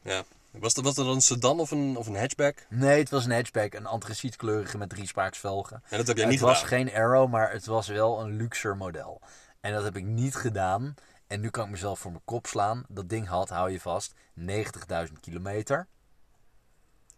Ja. 0.03 0.23
Was 0.51 0.75
dat, 0.75 0.85
was 0.85 0.95
dat 0.95 1.07
een 1.07 1.21
sedan 1.21 1.61
of 1.61 1.71
een, 1.71 1.97
of 1.97 2.07
een 2.07 2.17
hatchback? 2.17 2.67
Nee, 2.69 2.99
het 2.99 3.11
was 3.11 3.25
een 3.25 3.33
hatchback, 3.33 3.75
een 3.75 3.87
antracietkleurige 3.87 4.79
met 4.79 4.89
drie 4.89 5.07
spaaksvelgen. 5.07 5.83
En 5.89 5.99
dat 5.99 6.07
heb 6.07 6.17
jij 6.17 6.25
het 6.25 6.35
niet 6.35 6.43
was 6.43 6.63
gedaan. 6.63 6.87
geen 6.87 6.95
Arrow, 6.95 7.31
maar 7.31 7.53
het 7.53 7.67
was 7.67 7.89
wel 7.89 8.21
een 8.21 8.37
luxer 8.37 8.77
model. 8.77 9.21
En 9.61 9.73
dat 9.73 9.85
heb 9.85 9.97
ik 9.97 10.05
niet 10.05 10.35
gedaan. 10.35 10.95
En 11.31 11.41
nu 11.41 11.51
kan 11.51 11.65
ik 11.65 11.71
mezelf 11.71 11.99
voor 11.99 12.11
mijn 12.11 12.25
kop 12.25 12.47
slaan. 12.47 12.85
Dat 12.89 13.09
ding 13.09 13.29
had, 13.29 13.49
hou 13.49 13.71
je 13.71 13.81
vast, 13.81 14.15
90.000 14.41 15.13
kilometer. 15.21 15.87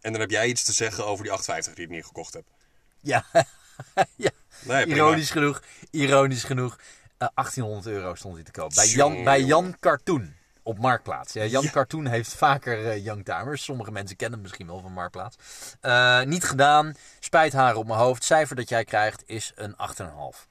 En 0.01 0.11
dan 0.11 0.21
heb 0.21 0.29
jij 0.29 0.47
iets 0.47 0.63
te 0.63 0.73
zeggen 0.73 1.05
over 1.05 1.23
die 1.23 1.31
850 1.31 1.73
die 1.73 1.85
ik 1.85 1.91
niet 1.91 2.05
gekocht 2.05 2.33
heb. 2.33 2.45
Ja, 2.99 3.25
ja. 4.15 4.29
Nee, 4.63 4.85
ironisch 4.85 5.31
genoeg. 5.31 5.61
Ironisch 5.91 6.43
genoeg. 6.43 6.77
eh, 7.17 7.27
1800 7.33 7.95
euro 7.95 8.15
stond 8.15 8.35
hij 8.35 8.43
te 8.43 8.51
koop. 8.51 8.71
Bij 8.75 8.87
Jan, 8.87 9.23
bij. 9.23 9.41
Jan 9.41 9.77
Cartoon. 9.79 10.33
Op 10.63 10.79
Marktplaats. 10.79 11.33
Ja, 11.33 11.45
Jan 11.45 11.69
Cartoon 11.69 12.05
heeft 12.05 12.33
vaker 12.33 12.89
eh 12.89 13.03
youngtimers. 13.03 13.63
Sommige 13.63 13.91
mensen 13.91 14.15
kennen 14.15 14.33
hem 14.39 14.47
misschien 14.47 14.67
wel 14.67 14.79
van 14.79 14.93
Marktplaats. 14.93 15.37
Eh, 15.81 16.21
niet 16.21 16.43
gedaan. 16.43 16.95
Spijt 17.19 17.53
haar 17.53 17.75
op 17.75 17.87
mijn 17.87 17.99
hoofd. 17.99 18.23
Cijfer 18.23 18.55
dat 18.55 18.69
jij 18.69 18.83
krijgt 18.83 19.23
is 19.25 19.51
een 19.55 19.75
8,5. 19.77 20.47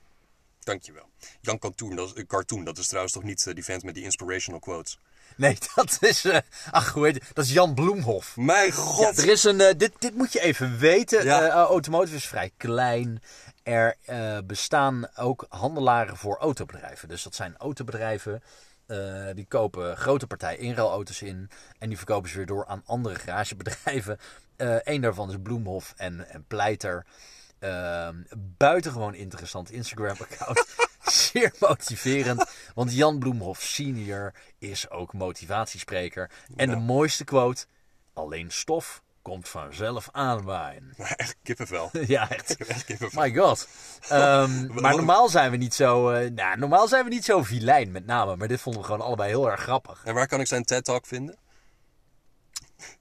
Dankjewel. 0.65 1.09
Jan 1.41 1.59
Cartoon 1.59 1.97
dat, 1.97 2.07
is, 2.09 2.15
eh, 2.15 2.27
Cartoon, 2.27 2.65
dat 2.65 2.79
is 2.79 2.87
trouwens 2.87 3.13
toch 3.15 3.23
niet 3.23 3.47
eh, 3.47 3.55
die 3.55 3.65
vent 3.65 3.83
met 3.83 3.95
die 3.95 4.05
inspirational 4.05 4.61
quotes? 4.61 4.99
Nee, 5.37 5.59
dat 5.75 5.97
is. 6.01 6.25
eh, 6.25 6.39
ach, 6.71 6.93
hoe 6.93 7.07
heet? 7.07 7.25
Dat 7.33 7.45
is 7.45 7.53
Jan 7.53 7.75
Bloemhof. 7.75 8.37
Mijn 8.37 8.67
Ja, 8.67 8.73
god! 8.73 9.19
er 9.19 9.29
is 9.29 9.45
een. 9.45 9.59
dit, 9.79 9.93
dit 9.99 10.15
moet 10.15 10.33
je 10.33 10.41
even 10.41 10.79
weten. 10.79 11.25
Ja. 11.25 11.49
Automotive 11.51 12.17
is 12.17 12.27
vrij 12.27 12.51
klein. 12.57 13.23
Er 13.63 13.97
bestaan 14.47 15.09
ook 15.17 15.47
handelaren 15.49 16.17
voor 16.17 16.37
autobedrijven. 16.39 17.09
Dus 17.09 17.23
dat 17.23 17.35
zijn 17.35 17.57
autobedrijven. 17.57 18.43
die 19.35 19.47
kopen 19.49 19.97
grote 19.97 20.27
partij 20.27 20.57
inruilauto's 20.57 21.23
in. 21.23 21.51
En 21.79 21.89
die 21.89 21.97
verkopen 21.99 22.31
ze 22.31 22.37
weer 22.37 22.47
door 22.47 22.67
aan 22.67 22.83
andere 22.87 23.15
garagebedrijven. 23.15 24.19
Eén 24.57 25.01
daarvan 25.01 25.31
is 25.31 25.37
Bloemhof 25.43 25.95
en, 25.97 26.29
en 26.29 26.45
Pleiter. 26.49 27.07
Ehm 27.63 28.15
buitengewoon 28.57 29.15
interessant 29.15 29.71
Instagram-account. 29.71 30.65
Zeer 31.03 31.53
motiverend. 31.59 32.51
Want 32.75 32.95
Jan 32.95 33.19
Bloemhof 33.19 33.61
senior 33.61 34.35
is 34.59 34.91
ook 34.91 35.13
motivatiespreker. 35.13 36.31
En 36.57 36.71
de 36.71 36.77
mooiste 36.77 37.25
quote. 37.25 37.65
Alleen 38.15 38.51
stof 38.51 39.03
komt 39.23 39.49
vanzelf 39.49 40.09
aanwaaien. 40.13 40.95
Echt 41.17 41.37
kippenvel. 41.43 41.91
ja, 42.07 42.31
echt. 42.31 42.57
Echt 42.57 42.85
kippenvel. 42.85 43.23
My 43.23 43.35
god. 43.35 43.69
Ehm, 44.09 44.81
maar 44.81 44.97
normaal 44.97 45.29
zijn 45.29 45.51
we 45.51 45.57
niet 45.57 45.75
zo... 45.75 46.11
eh, 46.11 46.31
nou, 46.31 46.59
normaal 46.59 46.89
zijn 46.89 47.05
we 47.05 47.11
niet 47.11 47.25
zo 47.25 47.43
vilijn 47.43 47.91
met 47.91 48.07
name. 48.07 48.37
Maar 48.37 48.49
dit 48.49 48.61
vonden 48.61 48.81
we 48.81 48.87
gewoon 48.87 49.07
allebei 49.07 49.29
heel 49.29 49.51
erg 49.51 49.61
grappig. 49.61 50.03
En 50.05 50.15
waar 50.15 50.27
kan 50.27 50.41
ik 50.41 50.47
zijn 50.47 50.65
TED-talk 50.65 51.07
vinden? 51.07 51.37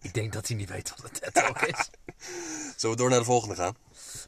Ik 0.01 0.13
denk 0.13 0.33
dat 0.33 0.47
hij 0.47 0.57
niet 0.57 0.69
weet 0.69 0.89
wat 0.89 1.03
een 1.03 1.19
TED 1.19 1.33
Talk 1.33 1.61
is. 1.61 1.89
Zullen 2.77 2.95
we 2.95 3.01
door 3.01 3.09
naar 3.09 3.19
de 3.19 3.25
volgende 3.25 3.55
gaan? 3.55 3.75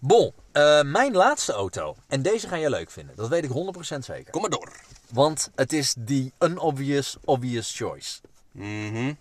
Bon, 0.01 0.33
eh, 0.51 0.81
mijn 0.81 1.13
laatste 1.13 1.51
auto. 1.53 1.95
En 2.07 2.21
deze 2.21 2.47
ga 2.47 2.55
je 2.55 2.69
leuk 2.69 2.91
vinden. 2.91 3.15
Dat 3.15 3.29
weet 3.29 3.43
ik 3.43 3.49
100% 3.49 3.97
zeker. 3.99 4.31
Kom 4.31 4.41
maar 4.41 4.49
door. 4.49 4.71
Want 5.09 5.49
het 5.55 5.73
is 5.73 5.95
die 5.97 6.33
unobvious 6.39 7.17
obvious 7.23 7.75
choice. 7.75 8.19
Mhm. 8.51 9.13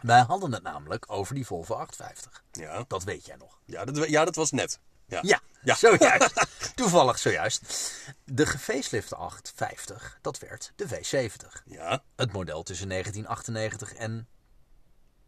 Wij 0.00 0.20
hadden 0.20 0.52
het 0.52 0.62
namelijk 0.62 1.04
over 1.08 1.34
die 1.34 1.46
Volvo 1.46 1.74
850. 1.74 2.42
Ja. 2.52 2.84
Dat 2.88 3.04
weet 3.04 3.26
jij 3.26 3.36
nog. 3.36 3.58
Ja, 3.64 3.84
dat, 3.84 4.08
ja, 4.08 4.24
dat 4.24 4.34
was 4.34 4.50
net. 4.50 4.78
Ja. 5.06 5.18
Ja, 5.22 5.40
Ja. 5.62 5.74
zojuist. 5.88 6.46
Toevallig 6.74 7.18
zojuist. 7.18 7.92
De 8.24 8.46
gefacelifte 8.46 9.16
850, 9.16 10.18
dat 10.20 10.38
werd 10.38 10.72
de 10.76 10.88
V70. 10.88 11.62
Ja. 11.64 12.02
Het 12.16 12.32
model 12.32 12.62
tussen 12.62 12.88
1998 12.88 13.94
en 13.94 14.28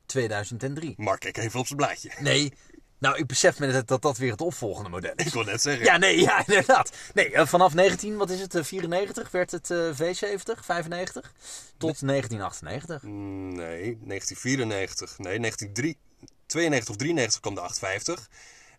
2003. 0.07 0.94
Mark, 0.96 1.20
kijk 1.20 1.36
even 1.36 1.61
op 1.61 1.66
zijn 1.66 1.78
blaadje. 1.78 2.11
Nee, 2.18 2.52
nou 2.98 3.16
ik 3.18 3.26
besef 3.26 3.59
me 3.59 3.66
net 3.66 3.88
dat 3.88 4.02
dat 4.02 4.18
weer 4.18 4.30
het 4.30 4.40
opvolgende 4.40 4.88
model 4.90 5.12
Ik 5.16 5.20
is. 5.26 5.32
wil 5.32 5.42
net 5.42 5.62
zeggen. 5.62 5.84
Ja, 5.84 5.96
nee, 5.96 6.20
ja, 6.20 6.38
inderdaad. 6.46 6.90
Nee, 7.14 7.32
eh, 7.32 7.46
vanaf 7.46 7.74
19, 7.74 8.16
wat 8.16 8.30
is 8.30 8.40
het, 8.40 8.54
eh, 8.54 8.64
94 8.64 9.30
werd 9.30 9.50
het 9.50 9.70
eh, 9.70 9.78
V70, 9.92 10.64
95, 10.64 11.32
tot 11.78 12.00
1998. 12.07 13.02
Mm, 13.02 13.54
Nee, 13.54 13.98
1994. 14.02 15.18
Nee, 15.18 15.38
1992 15.40 16.88
of 16.90 16.96
93 16.96 17.40
kwam 17.40 17.54
de 17.54 17.61
850. 17.61 18.28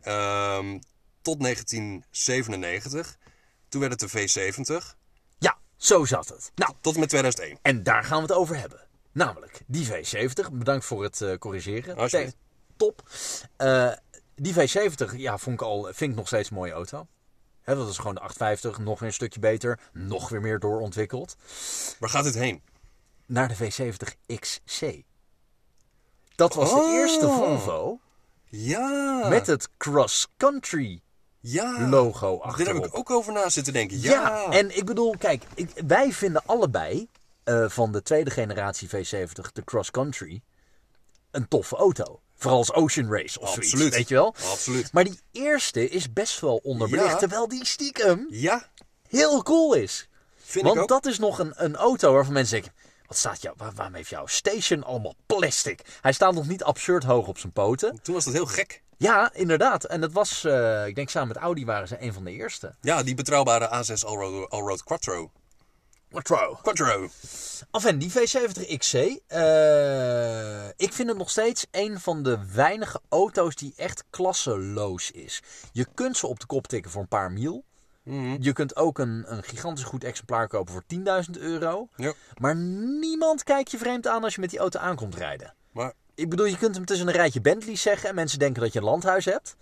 Ehm, 0.01 0.79
tot 1.21 1.39
1997. 1.39 3.17
Toen 3.69 3.81
werd 3.81 4.01
het 4.01 4.11
de 4.11 4.19
V70. 4.19 4.95
Ja, 5.39 5.57
zo 5.77 6.05
zat 6.05 6.27
het. 6.27 6.51
Nou, 6.55 6.73
Tot 6.81 6.93
en 6.93 6.99
met 6.99 7.09
2001. 7.09 7.59
En 7.61 7.83
daar 7.83 8.03
gaan 8.03 8.17
we 8.17 8.23
het 8.23 8.31
over 8.31 8.59
hebben. 8.59 8.86
Namelijk 9.11 9.61
die 9.67 9.87
V70. 9.87 10.51
Bedankt 10.51 10.85
voor 10.85 11.03
het 11.03 11.21
eh, 11.21 11.37
corrigeren. 11.37 12.33
Top. 12.77 13.09
Eh, 13.55 13.91
die 14.35 14.53
V70, 14.53 15.15
ja, 15.15 15.37
vond 15.37 15.61
ik 15.61 15.67
al, 15.67 15.83
vind 15.83 16.11
ik 16.11 16.17
nog 16.17 16.27
steeds 16.27 16.49
een 16.49 16.55
mooie 16.55 16.71
auto. 16.71 17.07
Dat 17.63 17.89
is 17.89 17.97
gewoon 17.97 18.13
de 18.15 18.19
850, 18.21 18.77
nog 18.79 18.99
weer 18.99 19.07
een 19.07 19.13
stukje 19.13 19.39
beter, 19.39 19.79
nog 19.93 20.29
weer 20.29 20.41
meer 20.41 20.59
doorontwikkeld. 20.59 21.35
Waar 21.99 22.09
gaat 22.09 22.23
dit 22.23 22.33
heen? 22.35 22.61
Naar 23.25 23.47
de 23.47 23.55
V70 23.55 24.35
XC. 24.39 25.01
Dat 26.35 26.53
was 26.53 26.69
de 26.69 26.75
Oh. 26.79 26.93
eerste 26.93 27.27
Volvo 27.27 27.99
Ja. 28.45 29.27
met 29.29 29.47
het 29.47 29.69
cross 29.77 30.27
country 30.37 31.01
ja. 31.39 31.87
logo 31.89 32.37
Daar 32.37 32.47
achterop. 32.47 32.73
heb 32.81 32.85
ik 32.85 32.97
ook 32.97 33.09
over 33.09 33.33
na 33.33 33.49
zitten 33.49 33.73
denken. 33.73 34.01
Ja. 34.01 34.11
Ja, 34.11 34.51
en 34.51 34.77
ik 34.77 34.85
bedoel, 34.85 35.15
kijk, 35.17 35.43
ik, 35.55 35.69
wij 35.87 36.11
vinden 36.13 36.41
allebei 36.45 37.07
eh, 37.47 37.69
van 37.69 37.91
de 37.91 38.01
tweede 38.03 38.29
generatie 38.29 38.87
V70 38.89 39.51
de 39.53 39.63
Cross 39.65 39.91
Country 39.91 40.41
een 41.31 41.47
toffe 41.47 41.75
auto. 41.75 42.21
Vooral 42.35 42.57
als 42.57 42.73
Ocean 42.73 43.11
Race 43.13 43.39
of 43.39 43.49
zoiets, 43.49 43.71
Absoluut. 43.73 43.93
weet 43.93 44.07
je 44.07 44.15
wel? 44.15 44.35
Absoluut. 44.51 44.91
Maar 44.91 45.03
die 45.03 45.19
eerste 45.31 45.89
is 45.89 46.13
best 46.13 46.39
wel 46.39 46.59
onderbelicht, 46.63 47.09
Ja. 47.11 47.17
terwijl 47.17 47.47
die 47.47 47.65
stiekem 47.65 48.27
Ja, 48.29 48.67
heel 49.07 49.43
cool 49.43 49.73
is. 49.73 50.09
vind 50.35 50.63
Want 50.65 50.75
ik 50.75 50.81
ook. 50.81 50.87
dat 50.87 51.05
is 51.05 51.19
nog 51.19 51.39
een, 51.39 51.53
een 51.55 51.75
auto 51.75 52.13
waarvan 52.13 52.33
mensen 52.33 52.53
denken... 52.61 52.73
Wat 53.07 53.17
staat 53.17 53.41
jou, 53.41 53.55
waar, 53.57 53.73
waarom 53.73 53.95
heeft 53.95 54.09
jouw 54.09 54.25
station 54.25 54.83
allemaal 54.83 55.15
plastic? 55.25 55.81
Hij 56.01 56.11
staat 56.11 56.33
nog 56.33 56.47
niet 56.47 56.63
absurd 56.63 57.03
hoog 57.03 57.27
op 57.27 57.37
zijn 57.37 57.51
poten. 57.53 57.99
Toen 58.01 58.13
was 58.13 58.23
dat 58.25 58.33
heel 58.33 58.45
gek. 58.45 58.83
Ja, 58.97 59.33
inderdaad. 59.33 59.83
En 59.83 60.01
dat 60.01 60.11
was, 60.11 60.43
eh, 60.43 60.87
ik 60.87 60.95
denk 60.95 61.09
samen 61.09 61.27
met 61.27 61.37
Audi 61.37 61.65
waren 61.65 61.87
ze 61.87 62.01
een 62.01 62.13
van 62.13 62.23
de 62.23 62.31
eerste. 62.31 62.75
Ja, 62.81 63.03
die 63.03 63.15
betrouwbare 63.15 63.83
A6 63.83 64.05
Allroad, 64.05 64.49
Allroad 64.49 64.83
Quattro. 64.83 65.31
Quattro. 66.09 66.59
Quattro. 66.61 67.09
Enfin, 67.71 67.97
die 67.97 68.11
V70 68.11 68.77
XC. 68.77 68.93
eh, 69.27 70.67
ik 70.67 70.93
vind 70.93 71.07
het 71.09 71.17
nog 71.17 71.29
steeds 71.29 71.65
een 71.71 71.99
van 71.99 72.23
de 72.23 72.39
weinige 72.53 73.01
auto's 73.09 73.55
die 73.55 73.73
echt 73.75 74.03
klasseloos 74.09 75.11
is. 75.11 75.41
Je 75.71 75.87
kunt 75.93 76.17
ze 76.17 76.27
op 76.27 76.39
de 76.39 76.45
kop 76.45 76.67
tikken 76.67 76.91
voor 76.91 77.01
een 77.01 77.07
paar 77.07 77.31
mil. 77.31 77.63
Je 78.39 78.53
kunt 78.53 78.75
ook 78.75 78.99
een, 78.99 79.23
een 79.27 79.43
gigantisch 79.43 79.83
goed 79.83 80.03
exemplaar 80.03 80.47
kopen 80.47 80.73
voor 80.73 80.83
10.000 81.25 81.31
euro. 81.39 81.87
Ja. 81.95 82.13
Maar 82.37 82.55
niemand 82.99 83.43
kijkt 83.43 83.71
je 83.71 83.77
vreemd 83.77 84.07
aan 84.07 84.23
als 84.23 84.35
je 84.35 84.41
met 84.41 84.49
die 84.49 84.59
auto 84.59 84.79
aankomt 84.79 85.15
rijden. 85.15 85.53
Maar 85.71 85.93
Ik 86.15 86.29
bedoel, 86.29 86.45
je 86.45 86.57
kunt 86.57 86.75
hem 86.75 86.85
tussen 86.85 87.07
een 87.07 87.13
rijtje 87.13 87.41
Bentleys 87.41 87.81
zeggen 87.81 88.09
en 88.09 88.15
mensen 88.15 88.39
denken 88.39 88.61
dat 88.61 88.73
je 88.73 88.79
een 88.79 88.85
landhuis 88.85 89.25
hebt. 89.25 89.55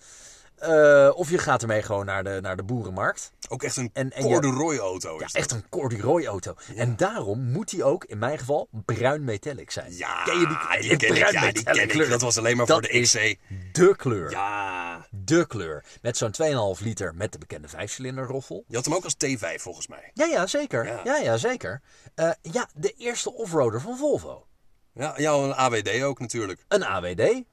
Eh, 0.56 1.12
of 1.16 1.30
je 1.30 1.38
gaat 1.38 1.62
ermee 1.62 1.82
gewoon 1.82 2.06
naar 2.06 2.24
de, 2.24 2.38
naar 2.42 2.56
de 2.56 2.64
boerenmarkt. 2.64 3.32
ook 3.50 3.64
echt 3.64 3.76
een 3.78 3.90
En- 3.94 4.12
en 4.12 4.24
je- 4.28 4.32
corduroy 4.32 4.78
auto 4.78 5.20
Ja, 5.20 5.28
echt 5.32 5.52
een 5.52 5.70
corduroy 5.70 6.26
auto. 6.26 6.56
En 6.76 6.96
daarom 6.96 7.52
moet 7.52 7.70
die 7.70 7.84
ook, 7.84 8.04
in 8.04 8.18
mijn 8.18 8.38
geval, 8.40 8.68
bruin 8.86 9.24
metallic 9.24 9.72
zijn. 9.72 9.96
Ja, 9.96 10.24
ken 10.24 10.40
je 10.40 10.48
die, 10.48 10.58
die 10.82 10.98
ken 10.98 11.10
ik, 11.16 11.32
ja, 11.32 11.52
die 11.52 11.82
ik. 11.82 11.90
kleur? 11.90 12.10
Dat 12.10 12.22
was 12.22 12.38
alleen 12.38 12.58
maar 12.58 12.66
Dat 12.66 12.80
voor 12.86 12.92
de 12.94 13.02
XC. 13.02 13.38
De 13.72 13.96
kleur. 13.96 14.30
Ja. 14.32 15.08
De 15.12 15.48
kleur. 15.48 15.84
Met 16.02 16.18
zo'n 16.18 16.32
2,5 16.32 16.82
liter 16.84 17.16
met 17.16 17.32
de 17.32 17.38
bekende 17.38 17.68
vijfcilinder 17.68 18.26
roffel. 18.26 18.64
Je 18.68 18.76
had 18.76 18.86
hem 18.86 18.94
ook 18.94 19.04
als 19.04 19.16
T5 19.26 19.62
volgens 19.62 19.88
mij. 19.88 20.12
Ja, 20.14 20.26
ja, 20.26 20.48
zeker. 20.48 20.86
Ja. 20.86 21.02
Ja, 21.04 21.16
ja, 21.18 21.38
zeker. 21.38 21.82
Eh, 22.16 22.30
ja, 22.42 22.68
de 22.76 22.92
eerste 22.98 23.34
offroader 23.34 23.82
van 23.82 23.98
Volvo. 23.98 24.48
Ja, 24.94 25.14
ja, 25.18 25.32
een 25.34 25.54
AWD 25.56 26.04
ook 26.04 26.20
natuurlijk. 26.20 26.66
Een 26.68 26.84
AWD. 26.86 27.44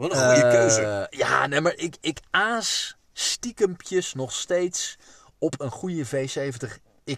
Wat 0.00 0.12
een 0.12 0.34
goede 0.34 0.42
Eh, 0.42 0.50
keuze. 0.50 1.06
Ja, 1.10 1.46
nee, 1.46 1.60
maar 1.60 1.76
ik, 1.76 1.96
ik 2.00 2.20
aas 2.30 2.96
stiekempjes 3.12 4.14
nog 4.14 4.32
steeds 4.32 4.98
op 5.38 5.60
een 5.60 5.70
goede 5.70 6.06
V70 6.06 6.68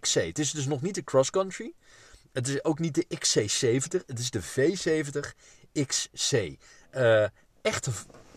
XC. 0.01 0.15
Het 0.15 0.39
is 0.39 0.51
dus 0.51 0.67
nog 0.67 0.83
niet 0.83 0.95
de 0.95 1.05
cross 1.05 1.31
country. 1.31 1.73
Het 2.33 2.49
is 2.49 2.65
ook 2.65 2.79
niet 2.79 2.95
de 2.95 3.07
XC70. 3.15 4.07
Het 4.07 4.19
is 4.19 4.31
de 4.31 4.43
V70 4.43 5.33
XC. 5.87 6.33
Eh 6.91 7.25
echte, 7.63 7.91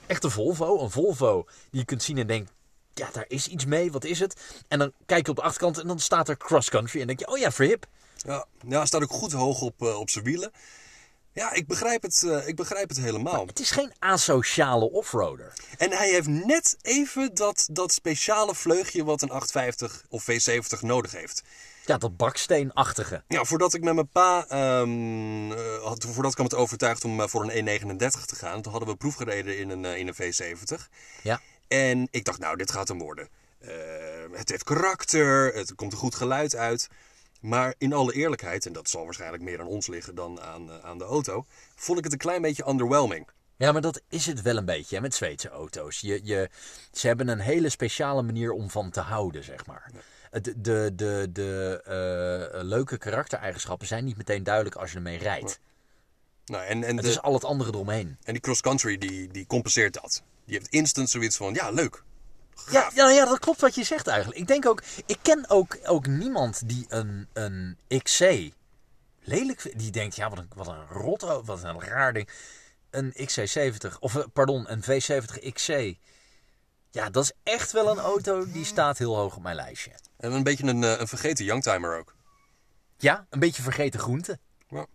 echte 0.06 0.30
Volvo. 0.30 0.80
Een 0.80 0.92
Volvo 0.92 1.46
die 1.72 1.80
je 1.80 1.86
kunt 1.86 2.04
zien 2.04 2.18
en 2.18 2.28
denkt... 2.28 2.52
Ja, 2.94 3.10
daar 3.12 3.26
is 3.28 3.48
iets 3.48 3.66
mee. 3.66 3.92
Wat 3.92 4.04
is 4.04 4.20
het? 4.20 4.42
En 4.68 4.80
dan 4.80 4.92
kijk 5.06 5.26
je 5.26 5.32
op 5.32 5.38
de 5.38 5.44
achterkant 5.44 5.78
en 5.78 5.88
dan 5.88 6.00
staat 6.00 6.30
er 6.30 6.38
cross 6.38 6.70
country. 6.70 7.02
En 7.02 7.08
denk 7.08 7.20
je, 7.20 7.28
oh 7.28 7.38
ja, 7.38 7.52
verhip. 7.52 7.86
Ja, 8.16 8.46
ja, 8.68 8.86
staat 8.86 9.04
ook 9.04 9.12
goed 9.12 9.32
hoog 9.32 9.62
op, 9.62 9.82
eh, 9.82 10.00
op 10.00 10.10
zijn 10.10 10.26
wielen. 10.26 10.52
Ja, 11.36 11.54
ik 11.54 11.68
begrijp 11.68 12.02
het, 12.02 12.24
eh, 12.24 12.48
ik 12.48 12.56
begrijp 12.56 12.90
het 12.90 12.98
helemaal. 12.98 13.46
Het 13.46 13.60
is 13.60 13.72
geen 13.72 13.94
asociale 14.00 14.92
offroader. 14.92 15.54
En 15.78 15.92
hij 15.92 16.10
heeft 16.10 16.28
net 16.28 16.78
even 16.82 17.36
dat, 17.36 17.68
dat 17.72 17.92
speciale 17.92 18.56
vleugje 18.56 19.04
wat 19.04 19.22
een 19.22 19.30
850 19.30 20.06
of 20.10 20.24
V70 20.24 20.80
nodig 20.82 21.12
heeft. 21.12 21.44
Ja, 21.86 21.98
dat 21.98 22.18
baksteenachtige. 22.18 23.24
Ja, 23.28 23.44
voordat 23.44 23.74
ik 23.74 23.84
met 23.84 23.94
mijn 23.94 24.10
pa, 24.10 24.46
ehm, 24.48 25.52
eh, 25.52 25.84
had, 25.84 26.06
voordat 26.10 26.32
ik 26.32 26.38
hem 26.38 26.48
had 26.50 26.60
overtuigd 26.60 27.04
om 27.04 27.22
eh, 27.22 27.28
voor 27.28 27.44
een 27.50 27.68
E39 27.68 28.26
te 28.26 28.36
gaan, 28.36 28.62
toen 28.62 28.72
hadden 28.72 28.90
we 28.90 28.98
proef 28.98 29.16
gereden 29.16 29.58
in 29.58 29.70
een, 29.70 29.86
in 29.86 30.08
een 30.08 30.16
V70. 30.16 30.90
Ja. 31.22 31.42
En 31.68 32.08
ik 32.12 32.26
dacht, 32.26 32.40
nou, 32.40 32.58
dit 32.58 32.72
gaat 32.72 32.88
hem 32.88 33.00
worden. 33.00 33.30
Het 34.32 34.50
heeft 34.50 34.64
karakter, 34.64 35.54
het 35.54 35.76
komt 35.76 35.92
een 35.92 35.98
goed 35.98 36.16
geluid 36.16 36.56
uit. 36.56 36.90
Maar 37.46 37.76
in 37.78 37.94
alle 37.94 38.14
eerlijkheid, 38.14 38.66
en 38.66 38.74
dat 38.74 38.90
zal 38.90 39.04
waarschijnlijk 39.04 39.44
meer 39.44 39.60
aan 39.60 39.68
ons 39.68 39.88
liggen 39.88 40.16
dan 40.16 40.42
aan, 40.42 40.72
eh, 40.72 40.80
aan 40.80 40.98
de 40.98 41.04
auto, 41.04 41.46
vond 41.76 41.98
ik 41.98 42.04
het 42.04 42.14
een 42.14 42.20
klein 42.20 42.42
beetje 42.42 42.68
underwhelming. 42.68 43.28
Ja, 43.58 43.72
maar 43.72 43.82
dat 43.82 44.02
is 44.10 44.26
het 44.26 44.42
wel 44.42 44.58
een 44.58 44.66
beetje 44.66 44.96
hè, 44.96 45.02
met 45.02 45.16
Zweedse 45.16 45.50
auto's. 45.50 46.00
Je, 46.00 46.20
je, 46.24 46.50
ze 46.92 47.08
hebben 47.08 47.28
een 47.28 47.40
hele 47.40 47.70
speciale 47.70 48.22
manier 48.22 48.52
om 48.52 48.70
van 48.70 48.90
te 48.90 49.00
houden, 49.00 49.44
zeg 49.44 49.66
maar. 49.66 49.92
De, 50.32 50.62
de, 50.62 50.92
de, 50.96 51.28
de 51.32 51.82
eh, 52.54 52.64
leuke 52.64 52.98
karaktereigenschappen 52.98 53.88
zijn 53.88 54.04
niet 54.06 54.18
meteen 54.18 54.44
duidelijk 54.44 54.76
als 54.76 54.90
je 54.92 54.96
ermee 54.96 55.18
rijdt. 55.18 55.60
Nou, 56.46 56.64
en, 56.66 56.84
en, 56.84 56.96
Het 56.96 57.06
de- 57.06 57.12
is 57.12 57.22
al 57.22 57.34
het 57.34 57.44
andere 57.44 57.72
eromheen. 57.74 58.18
en 58.24 58.34
die 58.34 58.42
cross-country, 58.42 58.98
die, 58.98 59.28
die 59.32 59.46
compenseert 59.46 59.94
dat. 59.94 60.24
Die 60.46 60.58
heeft 60.58 60.70
instant 60.70 61.10
zoiets 61.10 61.38
van, 61.38 61.54
ja, 61.54 61.70
leuk. 61.70 62.04
Ja, 62.72 62.92
ja, 62.94 63.10
ja, 63.10 63.26
dat 63.26 63.40
klopt 63.40 63.62
wat 63.62 63.76
je 63.76 63.84
zegt 63.84 64.08
eigenlijk. 64.08 64.40
Ik 64.40 64.48
denk 64.48 64.66
ook, 64.66 64.84
ik 65.06 65.18
ken 65.22 65.50
ook, 65.50 65.78
ook 65.84 66.08
niemand 66.08 66.70
die 66.70 66.86
een, 66.88 67.28
een 67.34 67.78
XC 68.04 68.52
lelijk 69.20 69.62
vindt. 69.62 69.80
Die 69.80 69.92
denkt, 69.92 70.16
ja, 70.16 70.30
wat 70.30 70.38
een, 70.38 70.50
wat 70.56 70.68
een 70.68 70.88
rot, 70.88 71.22
wat 71.22 71.64
een 71.64 71.82
raar 71.82 72.14
ding. 72.14 72.30
Een 72.90 73.14
XC70, 73.14 74.00
of 74.00 74.16
eh, 74.16 74.24
pardon, 74.34 74.72
een 74.72 74.84
V70 74.84 75.52
XC. 75.54 75.96
Ja, 76.92 77.10
dat 77.10 77.24
is 77.24 77.32
echt 77.44 77.72
wel 77.72 77.90
een 77.90 78.00
auto 78.00 78.52
die 78.52 78.66
staat 78.66 78.98
heel 78.98 79.16
hoog 79.16 79.36
op 79.36 79.44
mijn 79.44 79.56
lijstje. 79.56 79.92
En 80.18 80.32
een 80.32 80.44
beetje 80.44 80.68
een, 80.68 80.84
eh, 80.84 81.00
een 81.00 81.08
vergeten 81.08 81.46
youngtimer 81.46 81.98
ook. 81.98 82.16
Ja, 82.98 83.26
een 83.30 83.40
beetje 83.40 83.62
vergeten 83.62 84.00
groente. 84.00 84.40
Ja. 84.68 84.86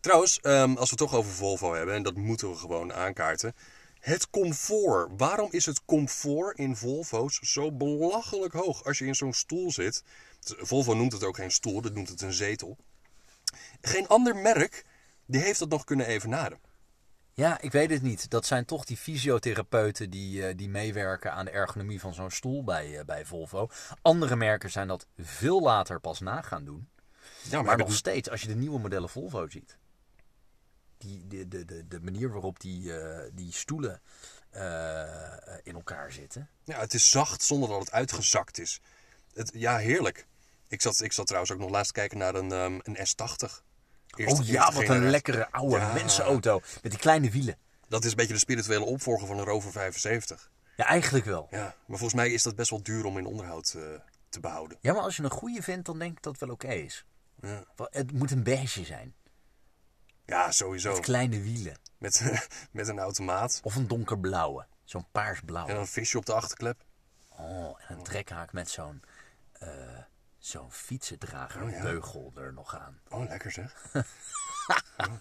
Trouwens, 0.00 0.40
ehm, 0.40 0.70
als 0.70 0.90
we 0.90 0.96
het 0.96 0.98
toch 0.98 1.14
over 1.14 1.32
Volvo 1.32 1.74
hebben, 1.74 1.94
en 1.94 2.02
dat 2.02 2.14
moeten 2.14 2.50
we 2.50 2.56
gewoon 2.56 2.92
aankaarten. 2.92 3.54
Het 4.02 4.30
comfort. 4.30 5.10
Waarom 5.16 5.48
is 5.50 5.66
het 5.66 5.84
comfort 5.84 6.58
in 6.58 6.76
Volvo's 6.76 7.38
zo 7.38 7.72
belachelijk 7.72 8.52
hoog 8.52 8.84
als 8.84 8.98
je 8.98 9.06
in 9.06 9.14
zo'n 9.14 9.32
stoel 9.32 9.72
zit? 9.72 10.04
Volvo 10.40 10.94
noemt 10.94 11.12
het 11.12 11.24
ook 11.24 11.36
geen 11.36 11.50
stoel, 11.50 11.80
dat 11.80 11.94
noemt 11.94 12.08
het 12.08 12.20
een 12.20 12.32
zetel. 12.32 12.76
Geen 13.80 14.08
ander 14.08 14.36
merk 14.36 14.84
die 15.26 15.40
heeft 15.40 15.58
dat 15.58 15.68
nog 15.68 15.84
kunnen 15.84 16.06
evenaren. 16.06 16.58
Ja, 17.32 17.60
ik 17.60 17.72
weet 17.72 17.90
het 17.90 18.02
niet. 18.02 18.30
Dat 18.30 18.46
zijn 18.46 18.64
toch 18.64 18.84
die 18.84 18.96
fysiotherapeuten 18.96 20.10
die, 20.10 20.46
eh, 20.46 20.56
die 20.56 20.68
meewerken 20.68 21.32
aan 21.32 21.44
de 21.44 21.50
ergonomie 21.50 22.00
van 22.00 22.14
zo'n 22.14 22.30
stoel 22.30 22.64
bij, 22.64 22.98
eh, 22.98 23.04
bij 23.04 23.24
Volvo. 23.24 23.68
Andere 24.02 24.36
merken 24.36 24.70
zijn 24.70 24.88
dat 24.88 25.06
veel 25.18 25.60
later 25.60 26.00
pas 26.00 26.20
na 26.20 26.42
gaan 26.42 26.64
doen. 26.64 26.88
Ja, 27.50 27.62
Maar 27.62 27.76
nog 27.76 27.94
steeds, 27.94 28.30
als 28.30 28.40
je 28.40 28.48
de 28.48 28.54
nieuwe 28.54 28.78
modellen 28.78 29.08
Volvo 29.08 29.48
ziet. 29.48 29.76
Die, 31.02 31.48
de, 31.48 31.64
de, 31.64 31.88
de, 31.88 32.00
manier 32.00 32.30
waarop 32.32 32.60
die, 32.60 32.98
eh, 32.98 33.30
die 33.32 33.52
stoelen 33.52 34.00
eh, 34.50 35.02
in 35.62 35.74
elkaar 35.74 36.12
zitten. 36.12 36.48
Ja, 36.64 36.78
het 36.80 36.94
is 36.94 37.10
zacht 37.10 37.42
zonder 37.42 37.68
dat 37.68 37.78
het 37.80 37.90
uitgezakt 37.92 38.58
is. 38.58 38.80
Het, 39.34 39.50
ja, 39.54 39.76
heerlijk. 39.76 40.26
Ik 40.68 40.80
zat, 40.82 41.00
ik 41.00 41.12
zat 41.12 41.26
trouwens 41.26 41.52
ook 41.52 41.58
nog 41.58 41.70
laatst 41.70 41.92
kijken 41.92 42.18
naar 42.18 42.34
een, 42.34 42.52
ehm, 42.52 42.78
een 42.82 42.96
S80. 42.96 43.62
Eerste- 44.16 44.42
oh 44.42 44.46
ja, 44.48 44.72
wat 44.72 44.88
een 44.88 45.10
lekkere 45.10 45.50
oude 45.50 45.76
Ja. 45.76 45.92
mensenauto. 45.92 46.60
Met 46.82 46.92
die 46.92 47.00
kleine 47.00 47.30
wielen. 47.30 47.56
Dat 47.88 48.04
is 48.04 48.10
een 48.10 48.16
beetje 48.16 48.32
de 48.32 48.38
spirituele 48.38 48.84
opvolger 48.84 49.26
van 49.26 49.38
een 49.38 49.44
Rover 49.44 49.72
75. 49.72 50.50
Ja, 50.76 50.84
eigenlijk 50.84 51.24
wel. 51.24 51.46
Ja, 51.50 51.62
maar 51.86 51.98
volgens 51.98 52.14
mij 52.14 52.30
is 52.32 52.42
dat 52.42 52.56
best 52.56 52.70
wel 52.70 52.82
duur 52.82 53.04
om 53.04 53.18
in 53.18 53.26
onderhoud 53.26 53.74
eh, 53.76 53.82
te 54.28 54.40
behouden. 54.40 54.78
Ja, 54.80 54.92
maar 54.92 55.02
als 55.02 55.16
je 55.16 55.22
een 55.22 55.30
goede 55.30 55.62
vindt, 55.62 55.86
dan 55.86 55.98
denk 55.98 56.16
ik 56.16 56.22
dat 56.22 56.32
het 56.32 56.40
wel 56.40 56.50
oké 56.50 56.72
is. 56.72 57.04
Ja, 57.40 57.64
Het 57.90 58.12
moet 58.12 58.30
een 58.30 58.42
beige 58.42 58.84
zijn. 58.84 59.14
Ja 60.26 60.50
sowieso. 60.50 60.92
Met 60.92 61.00
kleine 61.00 61.40
wielen. 61.40 61.76
Met, 61.98 62.22
met 62.70 62.88
een 62.88 62.98
automaat 62.98 63.60
Of 63.62 63.76
een 63.76 63.88
donkerblauwe. 63.88 64.66
Zo'n 64.84 65.06
paarsblauw. 65.12 65.66
en 65.66 65.76
een 65.76 65.86
visje 65.86 66.18
op 66.18 66.26
de 66.26 66.32
achterklep. 66.32 66.84
Oh, 67.28 67.78
en 67.88 67.96
een 67.96 68.02
trekhaak 68.02 68.52
met 68.52 68.70
zo'n 68.70 69.02
eh 69.52 69.68
zo'n 70.38 70.72
fietsendrager 70.72 71.62
Oh, 71.62 71.70
ja. 71.70 71.82
beugel 71.82 72.32
er 72.36 72.52
nog 72.52 72.76
aan. 72.78 73.00
Oh, 73.08 73.28
lekker 73.28 73.50
zeg. 73.52 73.74
Ja. 73.92 74.04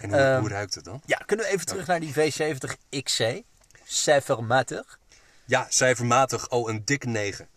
En 0.00 0.08
hoe, 0.10 0.18
Ehm, 0.18 0.40
hoe 0.40 0.48
ruikt 0.48 0.74
het 0.74 0.84
dan? 0.84 1.02
Ja, 1.06 1.16
kunnen 1.16 1.46
we 1.46 1.52
even 1.52 1.66
terug 1.66 1.86
naar 1.86 2.00
die 2.00 2.12
V70 2.14 3.00
XC? 3.02 3.42
Cijfermatig. 3.84 4.98
Ja, 5.44 5.66
cijfermatig. 5.68 6.48
Oh, 6.50 6.70
een 6.70 6.84
dikke 6.84 7.06
9. 7.08 7.48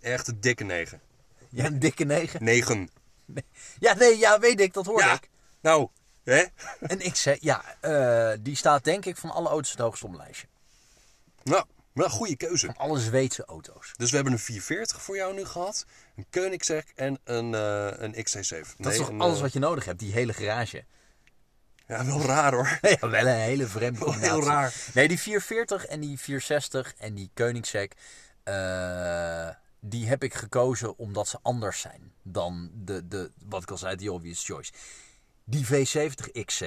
Echt 0.00 0.28
een 0.28 0.40
dikke 0.40 0.64
9. 0.64 1.00
Ja, 1.48 1.64
een 1.64 1.78
dikke 1.78 2.04
9. 2.04 2.44
9. 2.44 2.90
Ja, 3.78 3.94
nee, 3.94 4.18
ja, 4.18 4.38
weet 4.38 4.60
ik, 4.60 4.72
dat 4.72 4.86
hoor 4.86 5.00
Ja, 5.00 5.12
ik. 5.14 5.28
nou, 5.60 5.88
hè? 6.24 6.44
Een 6.80 7.12
XC, 7.12 7.36
ja, 7.40 7.64
eh, 7.80 8.38
die 8.40 8.56
staat 8.56 8.84
denk 8.84 9.04
ik 9.04 9.16
van 9.16 9.30
alle 9.30 9.48
auto's 9.48 9.70
het 9.70 9.80
hoogst 9.80 10.02
op 10.02 10.10
mijn 10.10 10.22
lijstje. 10.22 10.46
Nou, 11.42 11.64
wel 11.92 12.04
een 12.04 12.10
goede 12.12 12.36
keuze. 12.36 12.66
Van 12.66 12.76
alle 12.76 12.98
Zweedse 12.98 13.44
auto's. 13.44 13.92
Dus 13.96 14.08
we 14.10 14.14
hebben 14.14 14.32
een 14.32 14.38
440 14.38 15.02
voor 15.02 15.16
jou 15.16 15.34
nu 15.34 15.44
gehad. 15.44 15.86
Een 16.16 16.26
Koenigsegg 16.30 16.84
en 16.94 17.18
een, 17.24 17.54
eh 17.54 17.90
een 17.96 18.14
XC7. 18.14 18.76
Dat 18.78 18.92
is 18.92 18.98
toch 18.98 19.18
alles 19.18 19.40
wat 19.40 19.52
je 19.52 19.58
nodig 19.58 19.84
hebt, 19.84 19.98
die 19.98 20.12
hele 20.12 20.32
garage. 20.32 20.84
Ja, 21.86 22.04
wel 22.04 22.20
raar 22.22 22.52
hoor. 22.52 22.78
Ja, 23.00 23.08
wel 23.08 23.26
een 23.26 23.40
hele 23.40 23.66
vreemde 23.66 23.98
Wel 23.98 24.12
heel 24.12 24.20
combinatie. 24.20 24.50
raar. 24.50 24.74
Nee, 24.94 25.08
die 25.08 25.20
440 25.20 25.86
en 25.86 26.00
die 26.00 26.18
460 26.18 26.94
en 26.98 27.14
die 27.14 27.30
Koenigsegg, 27.34 27.88
eh, 28.42 29.48
die 29.80 30.08
heb 30.08 30.22
ik 30.22 30.34
gekozen 30.34 30.98
omdat 30.98 31.28
ze 31.28 31.38
anders 31.42 31.80
zijn 31.80 32.12
dan 32.22 32.70
de, 32.74 33.08
de 33.08 33.30
wat 33.48 33.62
ik 33.62 33.70
al 33.70 33.76
zei, 33.78 33.96
die 33.96 34.12
obvious 34.12 34.44
choice. 34.44 34.72
Die 35.50 35.66
V70 35.66 36.44
XC, 36.44 36.60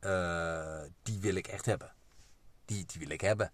eh, 0.00 0.80
die 1.02 1.20
wil 1.20 1.34
ik 1.34 1.46
echt 1.46 1.66
hebben. 1.66 1.92
Die, 2.64 2.84
die 2.86 2.98
wil 3.00 3.10
ik 3.10 3.20
hebben. 3.20 3.52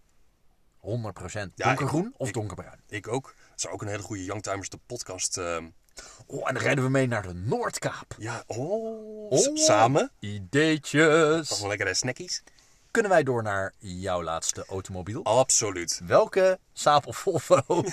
100%. 0.80 1.52
Ja, 1.54 1.64
Donkergroen 1.66 2.06
ik- 2.06 2.20
of 2.20 2.28
ik- 2.28 2.34
donkerbruin? 2.34 2.80
Ik 2.88 3.08
ook. 3.08 3.34
Dat 3.50 3.60
zou 3.60 3.74
ook 3.74 3.82
een 3.82 3.88
hele 3.88 4.02
goede 4.02 4.24
Youngtimers 4.24 4.68
de 4.68 4.78
podcast... 4.86 5.36
ehm, 5.38 5.70
Oh, 6.26 6.48
en 6.48 6.54
dan 6.54 6.62
rijden 6.62 6.84
we 6.84 6.90
mee 6.90 7.06
naar 7.06 7.22
de 7.22 7.32
Noordkaap. 7.34 8.14
ja, 8.18 8.42
oh, 8.46 9.30
Oh. 9.30 9.56
samen. 9.56 10.10
Ideetjes. 10.18 11.50
Nog 11.50 11.58
wel 11.58 11.68
lekkere 11.68 11.94
snackies. 11.94 12.42
Kunnen 12.94 13.12
wij 13.12 13.22
door 13.22 13.42
naar 13.42 13.72
jouw 13.78 14.22
laatste 14.22 14.64
automobiel? 14.66 15.24
Absoluut. 15.24 16.00
Welke 16.06 16.58
Saab 16.72 17.06
of 17.06 17.16
Volvo? 17.16 17.64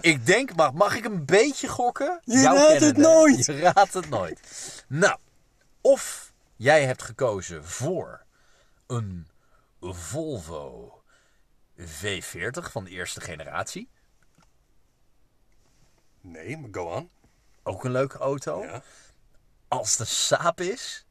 ik 0.00 0.26
denk, 0.26 0.54
mag, 0.54 0.72
mag 0.72 0.96
ik 0.96 1.04
een 1.04 1.24
beetje 1.24 1.68
gokken? 1.68 2.20
Je 2.24 2.42
raadt 2.42 2.80
het 2.80 2.96
nooit. 2.96 3.46
Je 3.46 3.60
raadt 3.60 3.94
het 3.94 4.08
nooit. 4.08 4.40
Nou, 4.88 5.18
of 5.80 6.32
jij 6.56 6.84
hebt 6.84 7.02
gekozen 7.02 7.64
voor 7.64 8.24
een 8.86 9.28
Volvo 9.80 11.02
V40 11.80 12.70
van 12.70 12.84
de 12.84 12.90
eerste 12.90 13.20
generatie. 13.20 13.88
Nee, 16.20 16.58
maar 16.58 16.70
go 16.72 16.84
on. 16.84 17.10
Ook 17.62 17.84
een 17.84 17.92
leuke 17.92 18.18
auto. 18.18 18.62
Ja. 18.62 18.82
Als 19.68 19.98
een 19.98 20.06
Saab 20.06 20.60
is, 20.60 21.06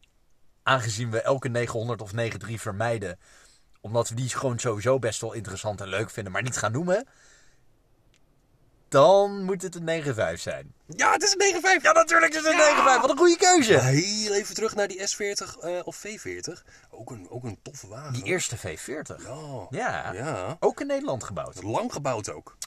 aangezien 0.63 1.11
we 1.11 1.21
elke 1.21 1.47
900 1.47 2.01
of 2.01 2.11
93 2.11 2.61
vermijden, 2.61 3.19
omdat 3.81 4.09
we 4.09 4.15
die 4.15 4.29
gewoon 4.29 4.59
sowieso 4.59 4.99
best 4.99 5.21
wel 5.21 5.33
interessant 5.33 5.81
en 5.81 5.87
leuk 5.87 6.09
vinden, 6.09 6.33
maar 6.33 6.41
niet 6.41 6.57
gaan 6.57 6.71
noemen, 6.71 7.07
dan 8.91 9.43
moet 9.43 9.61
het 9.61 9.75
een 9.75 9.85
95 9.85 10.39
zijn. 10.39 10.73
Ja, 10.87 11.11
het 11.11 11.23
is 11.23 11.35
een 11.37 11.61
9.5. 11.79 11.81
Ja, 11.81 11.91
natuurlijk 11.91 12.31
is 12.33 12.37
het 12.37 12.45
een 12.45 12.59
95. 12.59 13.01
Wat 13.01 13.09
een 13.09 13.17
goede 13.17 13.37
keuze. 13.37 13.79
Heel 13.79 14.33
even 14.33 14.55
terug 14.55 14.75
naar 14.75 14.87
die 14.87 14.99
S40 14.99 15.59
eh, 15.59 15.79
of 15.83 16.03
V40. 16.07 16.63
Ook 16.89 17.11
een, 17.11 17.29
ook 17.29 17.43
een 17.43 17.59
toffe 17.61 17.87
wagen. 17.87 18.13
Die 18.13 18.23
eerste 18.23 18.57
V40. 18.57 19.23
Ja. 19.23 19.67
Ja. 19.69 20.13
Ja. 20.13 20.57
Ook 20.59 20.81
in 20.81 20.87
Nederland 20.87 21.23
gebouwd. 21.23 21.63
Lang 21.63 21.93
gebouwd 21.93 22.29
ook. 22.29 22.57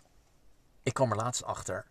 Ik 0.82 0.94
kwam 0.94 1.10
er 1.10 1.16
laatst 1.16 1.44
achter. 1.44 1.86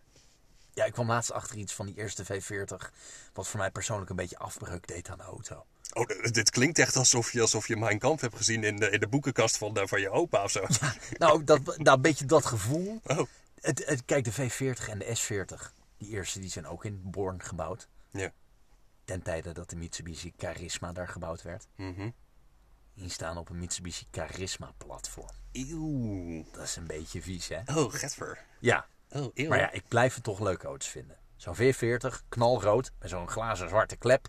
Ja, 0.72 0.84
ik 0.84 0.92
kwam 0.92 1.06
laatst 1.06 1.32
achter 1.32 1.56
iets 1.56 1.74
van 1.74 1.86
die 1.86 1.96
eerste 1.96 2.24
V40. 2.24 2.90
Wat 3.32 3.48
voor 3.48 3.58
mij 3.58 3.70
persoonlijk 3.70 4.10
een 4.10 4.16
beetje 4.16 4.38
afbreuk 4.38 4.86
deed 4.86 5.08
aan 5.08 5.18
de 5.18 5.24
auto. 5.24 5.64
Oh, 5.92 6.06
dit 6.32 6.50
klinkt 6.50 6.78
echt 6.78 6.96
alsof 6.96 7.32
je, 7.32 7.40
alsof 7.40 7.68
je 7.68 7.76
Mein 7.76 7.98
Kampf 7.98 8.20
hebt 8.20 8.36
gezien 8.36 8.64
in 8.64 8.76
de, 8.76 8.90
in 8.90 9.00
de 9.00 9.08
boekenkast 9.08 9.56
van, 9.56 9.78
van 9.88 10.00
je 10.00 10.10
opa 10.10 10.42
of 10.42 10.50
zo. 10.50 10.66
Nou, 11.18 11.44
dat, 11.44 11.60
nou, 11.78 11.96
een 11.96 12.02
beetje 12.02 12.24
dat 12.24 12.46
gevoel. 12.46 13.00
Oh, 13.06 13.20
Het, 13.60 13.86
het, 13.86 14.04
kijk, 14.04 14.24
de 14.24 14.32
V40 14.32 14.88
en 14.90 14.98
de 14.98 15.16
S40, 15.16 15.72
die 15.98 16.08
eerste, 16.08 16.40
die 16.40 16.50
zijn 16.50 16.66
ook 16.66 16.84
in 16.84 17.00
Born 17.04 17.42
gebouwd. 17.42 17.88
ja. 18.10 18.32
Ten 19.04 19.22
tijde 19.22 19.52
dat 19.52 19.70
de 19.70 19.76
Mitsubishi 19.76 20.32
Charisma 20.36 20.92
daar 20.92 21.08
gebouwd 21.08 21.42
werd. 21.42 21.66
Mhm. 21.76 22.10
Die 22.94 23.10
staan 23.10 23.36
op 23.38 23.48
een 23.50 23.58
Mitsubishi 23.58 24.06
Charisma 24.10 24.72
platform. 24.76 25.28
Eeuw. 25.52 26.44
Dat 26.52 26.62
is 26.62 26.76
een 26.76 26.86
beetje 26.86 27.22
vies, 27.22 27.48
hè? 27.48 27.60
Oh, 27.74 27.92
getver. 27.92 28.38
Ja. 28.60 28.86
Oh, 29.10 29.30
eeuw. 29.34 29.48
Maar 29.48 29.58
ja, 29.58 29.70
ik 29.70 29.88
blijf 29.88 30.14
het 30.14 30.24
toch 30.24 30.40
leuke 30.40 30.66
auto's 30.66 30.88
vinden. 30.88 31.16
Zo'n 31.36 31.56
V40, 31.56 32.28
knalrood, 32.28 32.90
met 32.98 33.10
zo'n 33.10 33.28
glazen 33.28 33.68
zwarte 33.68 33.96
klep 33.96 34.28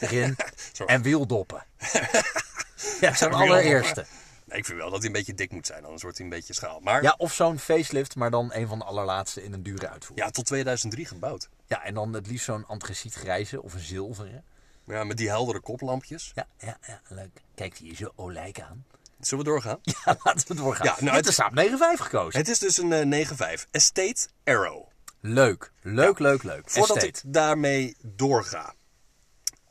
erin. 0.00 0.36
En 0.86 1.02
wieldoppen. 1.02 1.64
ja, 3.00 3.14
zo'n 3.14 3.32
allereerste. 3.32 4.06
Nee, 4.44 4.58
ik 4.58 4.64
vind 4.64 4.78
wel 4.78 4.90
dat 4.90 4.98
hij 4.98 5.06
een 5.06 5.12
beetje 5.12 5.34
dik 5.34 5.50
moet 5.52 5.66
zijn, 5.66 5.84
anders 5.84 6.02
wordt 6.02 6.16
hij 6.18 6.26
een 6.26 6.32
beetje 6.32 6.52
schaal. 6.54 6.80
Maar 6.80 6.94
ja, 6.94 7.08
Ja, 7.08 7.14
of 7.18 7.32
zo'n 7.32 7.58
facelift, 7.58 8.16
maar 8.16 8.30
dan 8.30 8.52
een 8.54 8.66
van 8.68 8.78
de 8.78 8.84
allerlaatste 8.84 9.42
in 9.44 9.52
een 9.52 9.62
dure 9.62 9.88
uitvoering. 9.88 10.32
tot 10.32 10.46
2003 10.46 11.06
gebouwd. 11.06 11.48
Ja, 11.66 11.84
en 11.84 11.94
dan 11.94 12.12
het 12.12 12.26
liefst 12.26 12.44
zo'n 12.44 12.66
antracietgrijze 12.66 13.62
of 13.62 13.72
een 13.74 13.80
zilveren. 13.80 14.44
Ja, 14.86 15.04
met 15.04 15.16
die 15.16 15.28
heldere 15.28 15.60
koplampjes. 15.60 16.32
Ja, 16.34 16.46
ja, 16.58 16.78
ja, 16.86 17.00
leuk. 17.08 17.42
Kijk 17.54 17.76
die 17.78 17.96
zo 17.96 18.12
olijk 18.16 18.60
aan. 18.60 18.84
Zullen 19.20 19.44
we 19.44 19.50
doorgaan? 19.50 19.78
Ja, 20.04 20.16
laten 20.22 20.48
we 20.48 20.54
doorgaan. 20.54 20.86
Ja, 20.86 20.96
nou, 21.00 21.16
het- 21.16 21.24
de 21.24 21.32
Saab 21.32 21.52
9.5 21.54 22.00
gekozen. 22.00 22.40
Het 22.40 22.48
is 22.48 22.58
dus 22.58 22.76
een 22.78 22.92
eh, 22.92 23.26
9.5. 23.28 23.66
Estate 23.70 24.28
Arrow. 24.44 24.86
Leuk, 25.20 25.72
leuk, 25.82 26.18
leuk, 26.18 26.42
leuk. 26.42 26.70
Voordat 26.70 26.96
Estate. 26.96 27.26
ik 27.26 27.32
daarmee 27.32 27.96
doorga. 28.02 28.74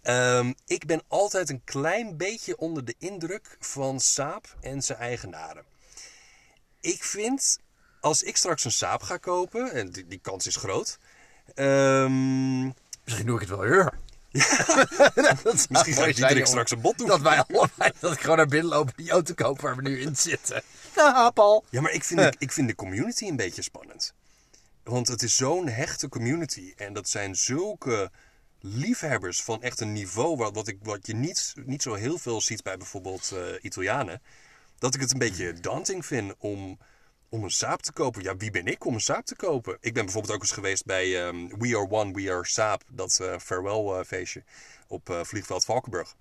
Ehm, 0.10 0.54
ik 0.66 0.86
ben 0.86 1.02
altijd 1.08 1.50
een 1.50 1.62
klein 1.64 2.18
beetje 2.18 2.58
onder 2.58 2.86
de 2.86 2.96
indruk 2.98 3.58
van 3.60 4.00
Saab 4.00 4.56
en 4.62 4.82
zijn 4.82 4.98
eigenaren. 4.98 5.64
Ik 6.80 7.04
vind, 7.04 7.60
als 8.02 8.24
ik 8.24 8.38
straks 8.38 8.66
een 8.66 8.72
Saab 8.72 9.02
ga 9.02 9.18
kopen, 9.18 9.72
en 9.72 9.90
die, 9.90 10.08
die 10.08 10.20
kans 10.22 10.48
is 10.48 10.56
groot. 10.56 10.98
ehm, 11.56 12.64
Misschien 13.04 13.26
doe 13.26 13.36
ik 13.36 13.40
het 13.40 13.50
wel 13.50 13.60
weer. 13.60 13.94
dat 15.44 15.60
zou 15.60 15.66
Misschien 15.70 15.94
ga 15.94 16.28
ik 16.28 16.46
straks 16.46 16.72
een 16.72 16.82
bot 16.82 16.98
doen. 16.98 17.08
Dat 17.08 17.22
wij 17.22 17.44
allebei 17.44 17.92
dat 18.00 18.14
ik 18.14 18.20
gewoon 18.20 18.38
naar 18.38 18.48
binnen 18.48 18.70
loop 18.70 18.92
die 18.96 19.12
auto 19.12 19.34
kopen 19.34 19.64
waar 19.64 19.76
we 19.76 19.82
nu 19.82 20.02
in 20.02 20.16
zitten. 20.16 20.64
Ja, 20.96 21.30
Paul. 21.30 21.66
Ja, 21.70 21.82
maar 21.82 21.92
ik 21.92 22.04
vind, 22.04 22.20
de, 22.20 22.34
ik 22.38 22.52
vind 22.52 22.68
de 22.68 22.76
community 22.76 23.26
een 23.28 23.36
beetje 23.36 23.62
spannend. 23.62 24.14
Want 24.84 25.08
het 25.08 25.22
is 25.22 25.36
zo'n 25.36 25.68
hechte 25.68 26.10
community. 26.10 26.74
En 26.78 26.94
dat 26.94 27.10
zijn 27.10 27.36
zulke 27.36 28.12
liefhebbers 28.60 29.44
van 29.44 29.62
echt 29.62 29.80
een 29.80 29.94
niveau... 29.94 30.38
wat, 30.38 30.56
wat, 30.56 30.68
ik, 30.68 30.78
wat 30.82 31.08
je 31.08 31.16
niet, 31.16 31.54
niet 31.66 31.82
zo 31.82 31.94
heel 31.94 32.18
veel 32.18 32.42
ziet 32.42 32.64
bij 32.64 32.78
bijvoorbeeld 32.78 33.32
eh, 33.32 33.42
Italianen. 33.62 34.22
Dat 34.78 34.96
ik 34.96 35.02
het 35.02 35.12
een 35.12 35.20
beetje 35.20 35.54
daunting 35.54 36.06
vind 36.06 36.34
om, 36.38 36.80
om 37.30 37.44
een 37.44 37.52
saap 37.52 37.82
te 37.82 37.92
kopen. 37.92 38.24
Ja, 38.24 38.38
wie 38.38 38.52
ben 38.52 38.66
ik 38.66 38.86
om 38.86 38.94
een 38.94 39.02
saap 39.02 39.26
te 39.26 39.36
kopen? 39.36 39.78
Ik 39.80 39.94
ben 39.94 40.04
bijvoorbeeld 40.04 40.34
ook 40.34 40.42
eens 40.42 40.52
geweest 40.52 40.86
bij 40.86 41.26
ehm, 41.26 41.48
We 41.58 41.78
Are 41.78 41.90
One, 41.90 42.14
We 42.14 42.32
Are 42.32 42.48
Saap. 42.48 42.84
Dat 42.92 43.20
eh, 43.20 43.38
farewell 43.40 44.00
eh, 44.00 44.06
feestje 44.06 44.44
op 44.88 45.20
vliegveld 45.24 45.66
Valkenburg. 45.66 46.16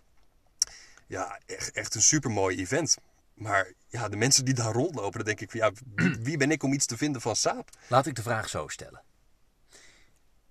Ja, 1.06 1.40
echt, 1.46 1.70
echt 1.70 1.94
een 1.94 2.02
supermooi 2.02 2.56
event. 2.56 2.96
Maar 3.34 3.72
ja, 3.88 4.08
de 4.08 4.16
mensen 4.16 4.44
die 4.44 4.54
daar 4.54 4.72
rondlopen, 4.72 5.18
dan 5.18 5.24
denk 5.24 5.40
ik 5.40 5.50
van 5.50 5.60
ja, 5.60 5.72
wie 6.20 6.36
ben 6.42 6.50
ik 6.50 6.62
om 6.62 6.72
iets 6.72 6.86
te 6.86 6.96
vinden 6.96 7.20
van 7.20 7.36
saap? 7.36 7.70
Laat 7.88 8.06
ik 8.06 8.14
de 8.14 8.22
vraag 8.22 8.48
zo 8.48 8.68
stellen. 8.68 9.02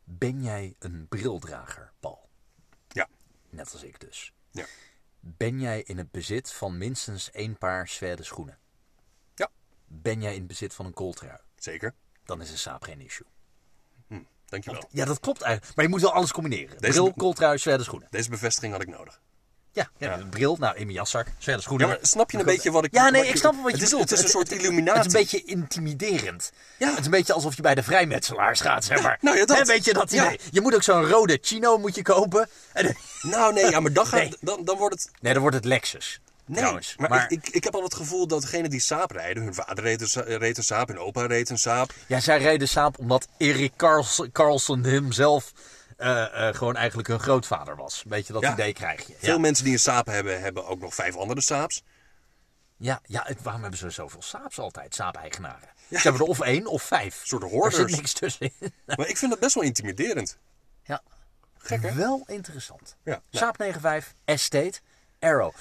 Ben 0.10 0.44
jij 0.44 0.76
een 0.80 1.08
brildrager, 1.08 1.92
Paul? 2.00 2.30
Ja, 2.88 3.08
Net 3.50 3.72
als 3.74 3.84
ik 3.84 4.00
dus. 4.00 4.34
ja, 4.52 4.66
Ben 5.20 5.60
jij 5.60 5.82
in 5.82 5.98
het 5.98 6.12
bezit 6.12 6.52
van 6.54 6.78
minstens 6.78 7.32
één 7.32 7.58
paar 7.58 7.88
zware 7.88 8.24
schoenen? 8.24 8.58
ja, 9.36 9.50
Ben 9.88 10.22
jij 10.22 10.32
in 10.34 10.38
het 10.40 10.48
bezit 10.48 10.74
van 10.74 10.86
een 10.86 10.94
kooltrui? 10.94 11.38
zeker. 11.56 11.94
Dan 12.24 12.42
is 12.42 12.52
een 12.52 12.58
saap 12.58 12.84
geen 12.84 13.02
issue. 13.02 13.28
Dankjewel. 14.46 14.88
Ja, 14.92 15.06
dat 15.06 15.20
klopt 15.20 15.42
eigenlijk. 15.42 15.76
Maar 15.76 15.86
je 15.86 15.92
moet 15.92 16.02
wel 16.02 16.14
alles 16.14 16.32
combineren. 16.32 16.78
Deze- 16.78 16.92
Bril, 17.02 17.14
kooltrui, 17.14 17.58
zware 17.58 17.84
schoenen. 17.84 18.08
Deze 18.12 18.30
bevestiging 18.30 18.74
had 18.74 18.82
ik 18.82 18.88
nodig. 18.88 19.22
Ja, 19.78 19.90
ja, 19.98 20.20
bril, 20.30 20.56
nou 20.60 20.76
in 20.78 20.84
mijn 20.86 20.98
jaszak, 20.98 21.28
zware 21.38 21.62
schoenen. 21.62 21.88
Ja, 21.88 21.94
maar 21.94 22.06
snap 22.08 22.32
je 22.32 22.38
een 22.38 22.46
beetje 22.46 22.72
wat 22.72 22.84
ik... 22.86 22.94
Ja, 22.94 23.10
nee, 23.10 23.28
ik 23.28 23.36
snap 23.36 23.54
wel 23.54 23.62
wat 23.62 23.72
je 23.72 23.78
het 23.78 23.86
is, 23.86 23.90
bedoelt. 23.90 24.10
Het 24.10 24.18
is 24.20 24.24
een 24.26 24.32
soort 24.32 24.50
Het 24.50 24.60
illuminatie. 24.60 25.00
is 25.00 25.06
een 25.06 25.12
beetje 25.20 25.44
intimiderend. 25.44 26.52
Ja. 26.80 26.90
Het 26.90 27.00
is 27.00 27.06
een 27.06 27.12
beetje 27.12 27.34
alsof 27.34 27.56
je 27.56 27.62
bij 27.62 27.76
de 27.76 27.84
vrijmetselaars 27.84 28.62
gaat, 28.62 28.86
zeg 28.86 29.02
maar. 29.02 29.18
Nou 29.22 29.38
ja, 29.38 29.46
dat. 29.46 29.86
Je 29.86 29.94
dat 29.94 30.12
Ja. 30.12 30.26
idee? 30.26 30.40
Je 30.52 30.62
moet 30.62 30.76
ook 30.76 30.84
zo'n 30.84 31.06
rode 31.08 31.38
chino 31.42 31.78
moet 31.78 31.96
je 31.96 32.02
kopen. 32.02 32.50
En, 32.74 32.96
Nou 33.22 33.54
nee, 33.54 33.70
ja, 33.70 33.80
maar 33.80 33.94
dan, 33.94 34.08
gaat, 34.12 34.20
Nee. 34.20 34.36
dan, 34.42 34.66
dan 34.66 34.78
wordt 34.78 34.96
het... 34.96 35.12
nee, 35.22 35.34
dan 35.34 35.42
wordt 35.42 35.56
het 35.58 35.66
Lexus. 35.66 36.20
Nee, 36.46 36.58
trouwens. 36.58 36.94
maar, 36.98 37.24
Ik, 37.32 37.32
ik, 37.48 37.54
ik 37.54 37.64
heb 37.64 37.76
al 37.76 37.84
het 37.84 37.96
gevoel 37.96 38.28
dat 38.28 38.42
degenen 38.42 38.70
die 38.70 38.80
saap 38.80 39.12
rijden... 39.12 39.44
Hun 39.44 39.54
vader 39.54 39.84
reed 39.84 40.02
een, 40.02 40.08
sa- 40.08 40.22
reed 40.26 40.58
een 40.58 40.64
saap, 40.64 40.88
hun 40.88 41.00
opa 41.00 41.26
reed 41.26 41.50
een 41.50 41.58
saap. 41.58 41.94
Ja, 42.08 42.20
zij 42.20 42.38
reden 42.38 42.68
saap 42.68 42.98
omdat 43.00 43.28
Erik 43.38 43.72
Carlson, 43.76 44.32
Carlson 44.32 44.84
hemzelf 44.84 45.52
eh, 45.98 46.48
eh, 46.50 46.56
gewoon 46.56 46.76
eigenlijk 46.76 47.08
hun 47.08 47.20
grootvader 47.20 47.76
was. 47.76 48.04
Weet 48.08 48.28
je, 48.28 48.34
dat 48.34 48.42
Ja. 48.42 48.54
idee 48.54 48.74
krijg 48.74 49.08
je. 49.08 49.16
Veel 49.18 49.34
Ja, 49.34 49.40
mensen 49.40 49.64
die 49.64 49.74
een 49.74 49.80
saap 49.80 50.06
hebben, 50.06 50.42
hebben 50.42 50.66
ook 50.68 50.80
nog 50.80 50.94
vijf 50.96 51.16
andere 51.16 51.42
saaps. 51.42 51.84
ja, 52.78 53.00
ja 53.06 53.24
het- 53.26 53.42
waarom 53.42 53.62
hebben 53.62 53.80
ze 53.80 53.90
zoveel 53.90 54.22
saaps 54.22 54.60
altijd, 54.60 54.96
saap-eigenaren? 54.96 55.70
Ze 55.90 55.98
hebben 55.98 56.22
er 56.22 56.28
of 56.28 56.40
één 56.42 56.66
of 56.68 56.82
vijf. 56.84 57.22
Soort 57.24 57.44
Er 57.44 57.50
hoorders. 57.50 57.76
zit 57.76 57.92
niks 57.92 58.14
tussenin. 58.14 58.54
Maar 58.86 59.08
ik 59.08 59.18
vind 59.18 59.32
dat 59.32 59.40
best 59.40 59.56
wel 59.56 59.64
intimiderend. 59.64 60.38
Ja. 60.84 61.02
Gek, 61.58 61.82
hè? 61.82 61.94
Wel 61.94 62.24
interessant. 62.28 62.96
Ja. 63.04 63.22
Saab 63.32 63.56
95, 63.56 64.14
Estate, 64.26 64.80
Arrow. 65.20 65.54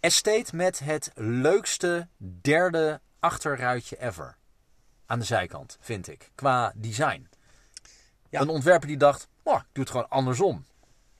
Estate 0.00 0.56
met 0.56 0.78
het 0.78 1.10
leukste 1.14 2.08
derde 2.18 3.00
achterruitje 3.20 4.00
ever. 4.00 4.36
Aan 5.06 5.18
de 5.18 5.24
zijkant, 5.24 5.76
vind 5.80 6.08
ik. 6.08 6.30
Qua 6.34 6.72
design. 6.76 7.28
Ja. 8.32 8.40
Een 8.40 8.48
ontwerper 8.48 8.88
die 8.88 8.96
dacht, 8.96 9.28
oh, 9.42 9.54
ik 9.54 9.66
doe 9.72 9.82
het 9.82 9.90
gewoon 9.90 10.08
andersom. 10.08 10.64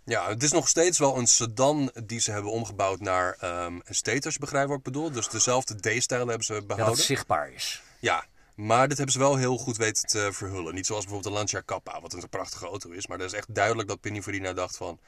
Ja, 0.05 0.29
het 0.29 0.43
is 0.43 0.53
nog 0.53 0.69
steeds 0.69 0.99
wel 0.99 1.17
een 1.19 1.27
sedan 1.27 1.93
die 2.05 2.21
ze 2.21 2.31
hebben 2.31 2.51
omgebouwd 2.51 3.01
naar 3.01 3.37
ehm 3.41 3.81
een 3.85 3.95
status, 3.95 4.39
begrijp 4.39 4.69
wat 4.69 4.77
ik 4.77 4.83
bedoel. 4.83 5.11
Dus 5.11 5.29
dezelfde 5.29 5.75
D-stijl 5.99 6.27
hebben 6.27 6.45
ze 6.47 6.53
Ja, 6.53 6.59
dat 6.59 6.69
behouden. 6.69 7.05
zichtbaar 7.05 7.53
is. 7.53 7.83
Ja, 8.01 8.25
maar 8.55 8.89
dit 8.89 8.97
hebben 8.97 9.15
ze 9.15 9.21
wel 9.21 9.37
heel 9.37 9.59
goed 9.59 9.77
weten 9.77 10.07
te 10.09 10.29
verhullen. 10.33 10.75
Niet 10.75 10.87
zoals 10.87 11.05
bijvoorbeeld 11.05 11.35
de 11.35 11.39
Lancia 11.41 11.61
Kappa, 11.61 12.01
wat 12.01 12.13
een 12.13 12.29
prachtige 12.29 12.67
auto 12.67 12.91
is. 12.91 13.07
Maar 13.07 13.19
dat 13.19 13.27
is 13.27 13.39
echt 13.39 13.55
duidelijk 13.55 13.89
dat 13.89 14.01
Pininfarina 14.01 14.53
dacht 14.53 14.77
van... 14.77 15.01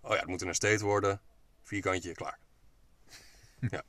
Oh 0.00 0.10
ja, 0.10 0.16
het 0.18 0.26
moet 0.26 0.42
een 0.42 0.48
estate 0.48 0.84
worden. 0.84 1.20
Vierkantje, 1.62 2.12
klaar. 2.14 2.38
Ja. 3.70 3.82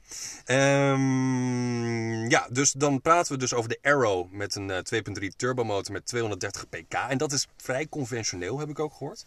Ehm, 0.45 2.29
ja, 2.29 2.47
dus 2.49 2.71
dan 2.71 3.01
praten 3.01 3.31
we 3.33 3.37
dus 3.39 3.53
over 3.53 3.69
de 3.69 3.79
Arrow 3.81 4.31
met 4.31 4.55
een 4.55 4.69
eh, 4.69 5.01
2.3 5.21 5.27
turbomotor 5.35 5.93
met 5.93 6.05
230 6.05 6.69
pk. 6.69 6.93
En 6.93 7.17
dat 7.17 7.31
is 7.31 7.47
vrij 7.57 7.87
conventioneel, 7.87 8.59
heb 8.59 8.69
ik 8.69 8.79
ook 8.79 8.93
gehoord. 8.93 9.25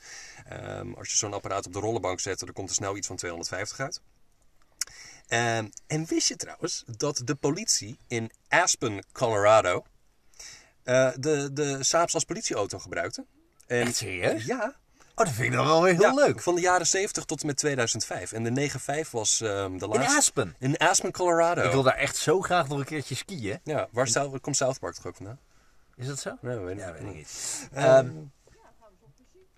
Ehm, 0.49 0.93
als 0.93 1.11
je 1.11 1.17
zo'n 1.17 1.33
apparaat 1.33 1.67
op 1.67 1.73
de 1.73 1.79
rollenbank 1.79 2.21
zet, 2.21 2.39
dan 2.39 2.53
komt 2.53 2.69
er 2.69 2.75
snel 2.75 2.97
iets 2.97 3.07
van 3.07 3.17
250 3.17 3.81
uit. 3.81 4.01
Ehm, 5.29 5.69
en 5.87 6.05
wist 6.07 6.29
je 6.29 6.37
trouwens 6.37 6.85
dat 6.97 7.23
de 7.25 7.35
politie 7.35 7.99
in 8.07 8.31
Aspen, 8.49 9.05
Colorado, 9.13 9.85
eh, 10.83 11.11
de, 11.17 11.53
de 11.53 11.85
Saabs 11.85 12.15
als 12.15 12.25
politieauto 12.25 12.79
gebruikte? 12.79 13.27
En, 13.67 13.87
Echt 13.87 13.97
serieus? 13.97 14.45
Ja. 14.45 14.77
Oh, 15.19 15.25
dat 15.25 15.35
vind 15.35 15.47
ik 15.49 15.53
dan 15.53 15.67
wel 15.67 15.83
weer 15.83 15.93
heel 15.93 16.03
ja, 16.03 16.15
leuk. 16.15 16.41
Van 16.41 16.55
de 16.55 16.61
jaren 16.61 16.87
70 16.87 17.25
tot 17.25 17.41
en 17.41 17.47
met 17.47 17.57
2005. 17.57 18.33
En 18.33 18.55
de 18.55 18.71
9.5 19.05 19.11
was 19.11 19.41
ehm, 19.41 19.79
de 19.79 19.89
laatste. 19.89 20.17
Aspen? 20.17 20.55
In 20.59 20.77
Aspen, 20.77 21.13
Colorado. 21.13 21.63
Ik 21.63 21.71
wil 21.73 21.83
daar 21.83 21.95
echt 21.97 22.17
zo 22.17 22.41
graag 22.41 22.69
nog 22.69 22.79
een 22.79 22.85
keertje 22.85 23.15
skiën. 23.15 23.61
Ja, 23.65 23.89
waar 23.91 24.07
South- 24.09 24.41
komt 24.41 24.57
South 24.57 24.79
Park 24.79 24.95
toch 24.95 25.07
ook 25.07 25.17
vandaan? 25.17 25.39
Is 25.97 26.07
dat 26.07 26.19
zo? 26.19 26.37
Nee, 26.41 26.57
weet 26.59 26.75
ik 26.77 26.81
Ja, 26.81 26.91
niet. 26.91 27.01
weet 27.01 27.11
ik 27.11 27.17
niet. 27.17 27.69
Ehm, 27.73 28.11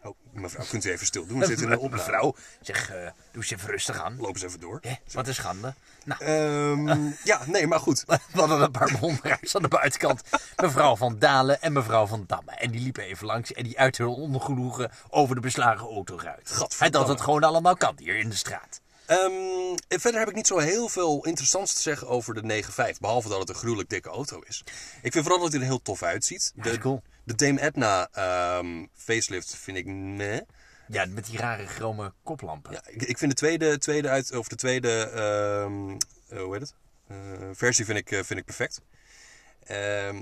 Oh, 0.02 0.16
mevrouw, 0.32 0.64
kunt 0.68 0.84
u 0.84 0.90
even 0.90 1.06
stil 1.06 1.26
doen? 1.26 1.38
We 1.38 1.46
zitten 1.46 1.66
in 1.66 1.72
een 1.72 1.78
opname. 1.86 2.02
Mevrouw, 2.02 2.34
zeg, 2.60 2.90
eh, 2.90 2.96
doe 3.32 3.42
eens 3.42 3.50
even 3.50 3.68
rustig 3.68 4.02
aan. 4.02 4.16
Loop 4.20 4.34
eens 4.34 4.42
even 4.42 4.60
door. 4.60 4.80
Wat 5.12 5.28
een 5.28 5.34
schande. 5.34 5.74
Nou, 6.04 6.24
Ehm, 6.24 7.10
ja, 7.30 7.40
nee, 7.46 7.66
maar 7.66 7.80
goed. 7.80 8.04
We 8.06 8.18
hadden 8.32 8.60
een 8.60 8.70
paar 8.70 8.90
bewonderaars 8.92 9.56
aan 9.56 9.62
de 9.62 9.68
buitenkant. 9.68 10.22
Mevrouw 10.56 10.96
van 10.96 11.18
Dalen 11.18 11.62
en 11.62 11.72
mevrouw 11.72 12.06
van 12.06 12.24
Damme. 12.26 12.50
En 12.52 12.70
die 12.70 12.80
liepen 12.80 13.04
even 13.04 13.26
langs 13.26 13.52
en 13.52 13.64
die 13.64 13.78
uitten 13.78 14.04
hun 14.04 14.14
ongenoegen 14.14 14.90
over 15.08 15.34
de 15.34 15.40
beslagen 15.40 15.86
autoruit. 15.88 16.66
En 16.78 16.90
dat 16.90 17.08
het 17.08 17.20
gewoon 17.20 17.44
allemaal 17.44 17.76
kan 17.76 17.94
hier 17.98 18.16
in 18.16 18.28
de 18.28 18.36
straat. 18.36 18.80
Ehm, 19.10 19.76
verder 19.88 20.20
heb 20.20 20.28
ik 20.28 20.34
niet 20.34 20.46
zo 20.46 20.58
heel 20.58 20.88
veel 20.88 21.24
interessants 21.24 21.74
te 21.74 21.82
zeggen 21.82 22.08
over 22.08 22.34
de 22.34 22.42
9.5. 22.42 23.00
Behalve 23.00 23.28
dat 23.28 23.38
het 23.38 23.48
een 23.48 23.54
gruwelijk 23.54 23.88
dikke 23.88 24.08
auto 24.08 24.40
is. 24.40 24.64
Ik 25.02 25.12
vind 25.12 25.24
vooral 25.24 25.42
dat 25.42 25.52
hij 25.52 25.60
er 25.60 25.66
heel 25.66 25.82
tof 25.82 26.02
uitziet. 26.02 26.52
is 26.62 26.78
cool. 26.78 27.02
de 27.24 27.34
Dame 27.34 27.60
Edna 27.60 28.08
ehm, 28.12 28.86
facelift 28.94 29.56
vind 29.56 29.76
ik 29.76 29.86
meh. 29.86 30.40
Ja, 30.88 31.06
met 31.06 31.26
die 31.26 31.38
rare 31.38 31.66
chrome 31.66 32.12
koplampen. 32.22 32.72
Ja, 32.72 32.82
ik, 32.86 33.02
ik 33.02 33.18
vind 33.18 33.30
de 33.30 33.36
tweede, 33.36 33.78
tweede, 33.78 34.08
uit, 34.08 34.36
of 34.36 34.48
de 34.48 34.56
tweede 34.56 35.00
ehm, 35.00 35.96
eh, 36.28 36.42
hoe 36.42 36.52
heet 36.52 36.60
het? 36.60 36.74
Eh, 37.06 37.16
versie 37.52 37.84
vind 37.84 37.98
ik, 37.98 38.10
eh, 38.10 38.22
vind 38.22 38.38
ik 38.38 38.44
perfect. 38.44 38.80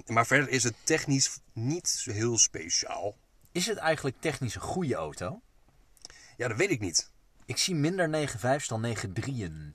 Maar 0.07 0.27
verder 0.27 0.49
is 0.49 0.65
het 0.65 0.75
technisch 0.85 1.39
niet 1.53 2.07
heel 2.11 2.39
speciaal. 2.39 3.17
Is 3.53 3.67
het 3.67 3.79
eigenlijk 3.79 4.17
technisch 4.21 4.55
een 4.55 4.61
goede 4.61 4.95
auto? 4.95 5.41
Ja, 6.37 6.49
dat 6.49 6.57
weet 6.57 6.71
ik 6.71 6.81
niet. 6.81 7.11
Ik 7.49 7.57
zie 7.57 7.75
minder 7.75 8.29
9.5's 8.29 8.69
dan 8.69 8.97
9.3'en. 8.97 9.75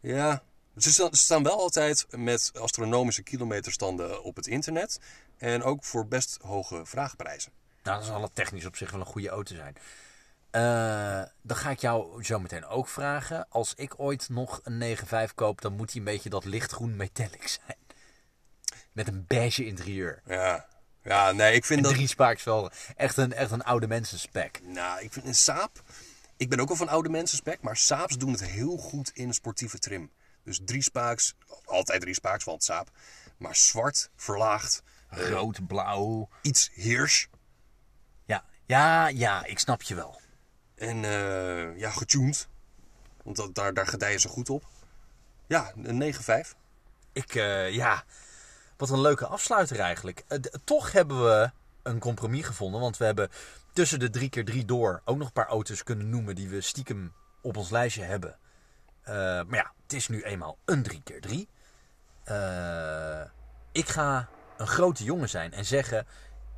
Ja, 0.00 0.42
ze 0.76 1.08
staan, 1.10 1.42
wel 1.42 1.58
altijd 1.58 2.06
met 2.10 2.50
astronomische 2.54 3.22
kilometerstanden 3.22 4.22
op 4.22 4.36
het 4.36 4.46
internet. 4.46 5.00
En 5.38 5.62
ook 5.62 5.84
voor 5.84 6.06
best 6.06 6.38
hoge 6.42 6.86
vraagprijzen. 6.86 7.52
Nou, 7.82 7.96
dan 7.98 8.06
zal 8.06 8.22
het 8.22 8.34
technisch 8.34 8.64
op 8.64 8.76
zich 8.76 8.90
wel 8.90 9.00
een 9.00 9.06
goede 9.06 9.28
auto 9.28 9.54
zijn. 9.54 9.76
Eh, 10.50 11.30
dan 11.42 11.56
ga 11.56 11.70
ik 11.70 11.78
jou 11.78 12.24
zo 12.24 12.38
meteen 12.38 12.66
ook 12.66 12.88
vragen. 12.88 13.46
Als 13.48 13.74
ik 13.74 13.94
ooit 13.96 14.28
nog 14.28 14.60
een 14.62 14.96
9.5 15.28 15.34
koop, 15.34 15.60
dan 15.60 15.72
moet 15.72 15.90
hij 15.90 15.98
een 15.98 16.06
beetje 16.06 16.30
dat 16.30 16.44
lichtgroen 16.44 16.96
metallic 16.96 17.48
zijn. 17.48 17.78
Met 18.92 19.08
een 19.08 19.24
beige 19.26 19.66
interieur. 19.66 20.22
Ja, 20.26 20.66
ja 21.02 21.32
nee, 21.32 21.54
ik 21.54 21.64
vind 21.64 21.78
En 21.78 21.84
dat... 21.84 21.94
drie 21.94 22.08
spaaksvelgen. 22.08 22.72
Echt 22.96 23.16
een, 23.16 23.32
echt 23.32 23.50
een 23.50 23.64
oude 23.64 23.86
mensenspec. 23.86 24.60
Nou, 24.62 25.02
ik 25.02 25.12
vind 25.12 25.26
een 25.26 25.34
Saab... 25.34 25.82
Ik 26.36 26.48
ben 26.48 26.60
ook 26.60 26.68
wel 26.68 26.76
van 26.76 26.88
oude 26.88 27.08
mensen 27.08 27.36
spec, 27.36 27.62
maar 27.62 27.76
Saabs 27.76 28.18
doen 28.18 28.32
het 28.32 28.44
heel 28.44 28.76
goed 28.76 29.10
in 29.14 29.28
een 29.28 29.34
sportieve 29.34 29.78
trim. 29.78 30.10
Dus 30.44 30.60
drie 30.64 30.82
spaaks, 30.82 31.34
altijd 31.64 32.00
drie 32.00 32.14
spaaks, 32.14 32.44
want 32.44 32.64
Saab. 32.64 32.90
Maar 33.36 33.56
zwart, 33.56 34.10
verlaagd, 34.16 34.82
Rood, 35.08 35.66
blauw. 35.66 36.28
iets 36.42 36.70
heers. 36.72 37.28
Ja, 38.24 38.44
ja, 38.64 39.08
ja, 39.08 39.44
ik 39.44 39.58
snap 39.58 39.82
je 39.82 39.94
wel. 39.94 40.20
En 40.74 41.04
eh, 41.04 41.78
ja, 41.78 41.90
getuned. 41.90 42.48
Want 43.22 43.36
dat, 43.36 43.54
daar, 43.54 43.74
daar 43.74 43.86
gedijen 43.86 44.20
ze 44.20 44.28
goed 44.28 44.50
op. 44.50 44.64
Ja, 45.46 45.72
een 45.82 46.14
9,5. 46.14 46.20
Ik, 47.12 47.34
eh, 47.34 47.70
ja, 47.70 48.04
wat 48.76 48.90
een 48.90 49.00
leuke 49.00 49.26
afsluiter 49.26 49.80
eigenlijk. 49.80 50.24
Eh, 50.28 50.38
toch 50.64 50.92
hebben 50.92 51.24
we 51.24 51.50
een 51.82 51.98
compromis 51.98 52.44
gevonden, 52.44 52.80
want 52.80 52.96
we 52.96 53.04
hebben 53.04 53.30
tussen 53.74 53.98
de 53.98 54.10
3x3 54.20 54.64
door 54.64 55.02
ook 55.04 55.16
nog 55.16 55.26
een 55.26 55.32
paar 55.32 55.46
auto's 55.46 55.82
kunnen 55.82 56.10
noemen 56.10 56.34
die 56.34 56.48
we 56.48 56.60
stiekem 56.60 57.12
op 57.42 57.56
ons 57.56 57.70
lijstje 57.70 58.02
hebben. 58.02 58.38
Eh, 59.02 59.14
maar 59.14 59.54
ja, 59.54 59.72
het 59.82 59.92
is 59.92 60.08
nu 60.08 60.22
eenmaal 60.22 60.58
een 60.64 60.82
3x3. 60.82 61.48
Eh, 62.24 63.24
ik 63.72 63.88
ga 63.88 64.28
een 64.56 64.66
grote 64.66 65.04
jongen 65.04 65.28
zijn 65.28 65.52
en 65.52 65.64
zeggen: 65.64 66.06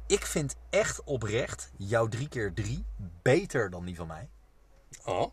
Ik 0.06 0.26
vind 0.26 0.56
echt 0.70 1.04
oprecht 1.04 1.72
jouw 1.76 2.08
3 2.08 2.28
keer 2.28 2.52
3 2.52 2.86
beter 3.22 3.70
dan 3.70 3.84
die 3.84 3.96
van 3.96 4.06
mij. 4.06 4.28
Oh, 5.04 5.32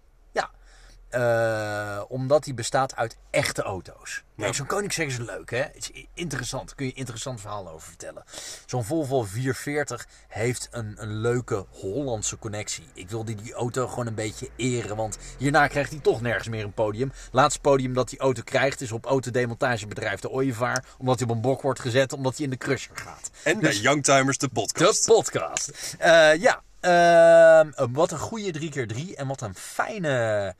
Eh, 1.13 2.01
omdat 2.07 2.43
die 2.43 2.53
bestaat 2.53 2.95
uit 2.95 3.17
echte 3.29 3.61
auto's. 3.61 4.23
Ja. 4.35 4.43
Kijk, 4.43 4.55
Zo'n 4.55 4.65
Koenigsegg 4.65 5.07
is 5.07 5.17
leuk, 5.17 5.51
hè? 5.51 5.57
Het 5.57 5.89
is 5.93 6.05
interessant. 6.13 6.65
Daar 6.67 6.75
kun 6.75 6.85
je 6.85 6.93
interessant 6.93 7.41
verhaal 7.41 7.69
over 7.69 7.87
vertellen. 7.87 8.23
Zo'n 8.65 8.83
Volvo 8.83 9.23
440 9.23 10.07
heeft 10.27 10.67
een, 10.71 10.95
een 10.97 11.17
leuke 11.21 11.65
Hollandse 11.69 12.37
connectie. 12.39 12.83
Ik 12.93 13.09
wilde 13.09 13.35
die 13.35 13.53
auto 13.53 13.87
gewoon 13.87 14.07
een 14.07 14.15
beetje 14.15 14.49
eren. 14.55 14.95
Want 14.95 15.17
hierna 15.37 15.67
krijgt 15.67 15.91
hij 15.91 15.99
toch 15.99 16.21
nergens 16.21 16.47
meer 16.47 16.63
een 16.63 16.73
podium. 16.73 17.11
Laatste 17.31 17.59
podium 17.59 17.93
dat 17.93 18.09
die 18.09 18.19
auto 18.19 18.41
krijgt 18.43 18.81
is 18.81 18.91
op 18.91 19.05
autodemontagebedrijf 19.05 20.19
De 20.19 20.29
Ooievaar. 20.29 20.85
Omdat 20.97 21.19
hij 21.19 21.27
op 21.29 21.35
een 21.35 21.41
bok 21.41 21.61
wordt 21.61 21.79
gezet, 21.79 22.13
omdat 22.13 22.35
hij 22.35 22.43
in 22.45 22.51
de 22.51 22.57
crusher 22.57 22.95
gaat. 22.97 23.29
en 23.43 23.59
bij 23.59 23.75
Youngtimers, 23.75 24.37
de 24.37 24.47
De 24.47 24.53
podcast. 24.53 25.05
podcast. 25.05 25.95
Eh, 25.99 26.35
ja, 26.35 26.61
ehm, 26.79 27.91
wat 27.91 28.11
een 28.11 28.19
goede 28.19 28.51
3x3 28.51 29.15
en 29.15 29.27
wat 29.27 29.41
een 29.41 29.55
fijne... 29.55 30.55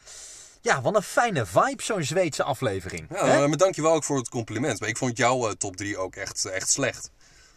Ja, 0.63 0.81
wat 0.81 0.95
een 0.95 1.01
fijne 1.01 1.45
vibe, 1.45 1.83
zo'n 1.83 2.03
Zweedse 2.03 2.43
aflevering. 2.43 3.07
Ja, 3.09 3.25
Hè? 3.25 3.47
maar 3.47 3.57
dankjewel 3.57 3.93
ook 3.93 4.03
voor 4.03 4.17
het 4.17 4.29
compliment. 4.29 4.79
Maar 4.79 4.89
ik 4.89 4.97
vond 4.97 5.17
jouw 5.17 5.47
eh, 5.47 5.53
top 5.53 5.75
3 5.75 5.97
ook 5.97 6.15
echt, 6.15 6.45
echt 6.45 6.69
slecht. 6.69 7.11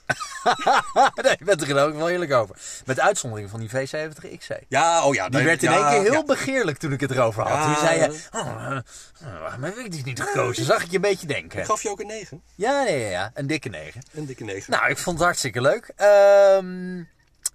nee, 1.23 1.37
je 1.39 1.45
bent 1.45 1.63
er 1.63 1.87
ook 1.87 1.95
wel 1.95 2.11
eerlijk 2.11 2.33
over. 2.33 2.57
Met 2.85 3.01
uitzondering 3.01 3.51
van 3.51 3.61
die 3.61 3.69
V70 3.69 4.39
XC. 4.39 4.51
Ja, 4.69 5.05
oh 5.05 5.15
ja. 5.15 5.29
Die 5.29 5.37
nee, 5.37 5.45
werd 5.47 5.63
in 5.63 5.71
ja, 5.71 5.77
één 5.77 5.89
keer 5.89 6.11
heel 6.11 6.21
ja. 6.21 6.25
begeerlijk 6.25 6.79
toen 6.79 6.93
ik 6.93 7.01
het 7.01 7.11
erover 7.11 7.43
had. 7.43 7.53
Ja. 7.53 7.65
Toen 7.65 7.87
zei 7.87 8.01
je, 8.01 8.21
oh, 8.33 8.67
eh, 8.71 8.77
eh, 8.77 9.41
waarom 9.41 9.63
heb 9.63 9.77
ik 9.77 9.93
die 9.93 10.05
niet 10.05 10.21
gekozen? 10.21 10.65
Zag 10.65 10.83
ik 10.83 10.91
je 10.91 10.97
een 10.97 11.01
beetje 11.01 11.27
denken. 11.27 11.59
Ik 11.59 11.65
gaf 11.65 11.83
je 11.83 11.91
ook 11.91 12.01
een 12.01 12.07
9. 12.07 12.43
Ja, 12.55 12.83
nee, 12.83 13.01
ja, 13.01 13.09
ja, 13.09 13.31
een 13.35 13.47
dikke 13.47 13.69
9. 13.69 14.03
Een 14.13 14.27
dikke 14.27 14.45
9. 14.45 14.71
Nou, 14.73 14.91
ik 14.91 14.99
vond 14.99 15.17
het 15.17 15.25
hartstikke 15.25 15.61
leuk. 15.61 15.93
Ehm 15.97 17.03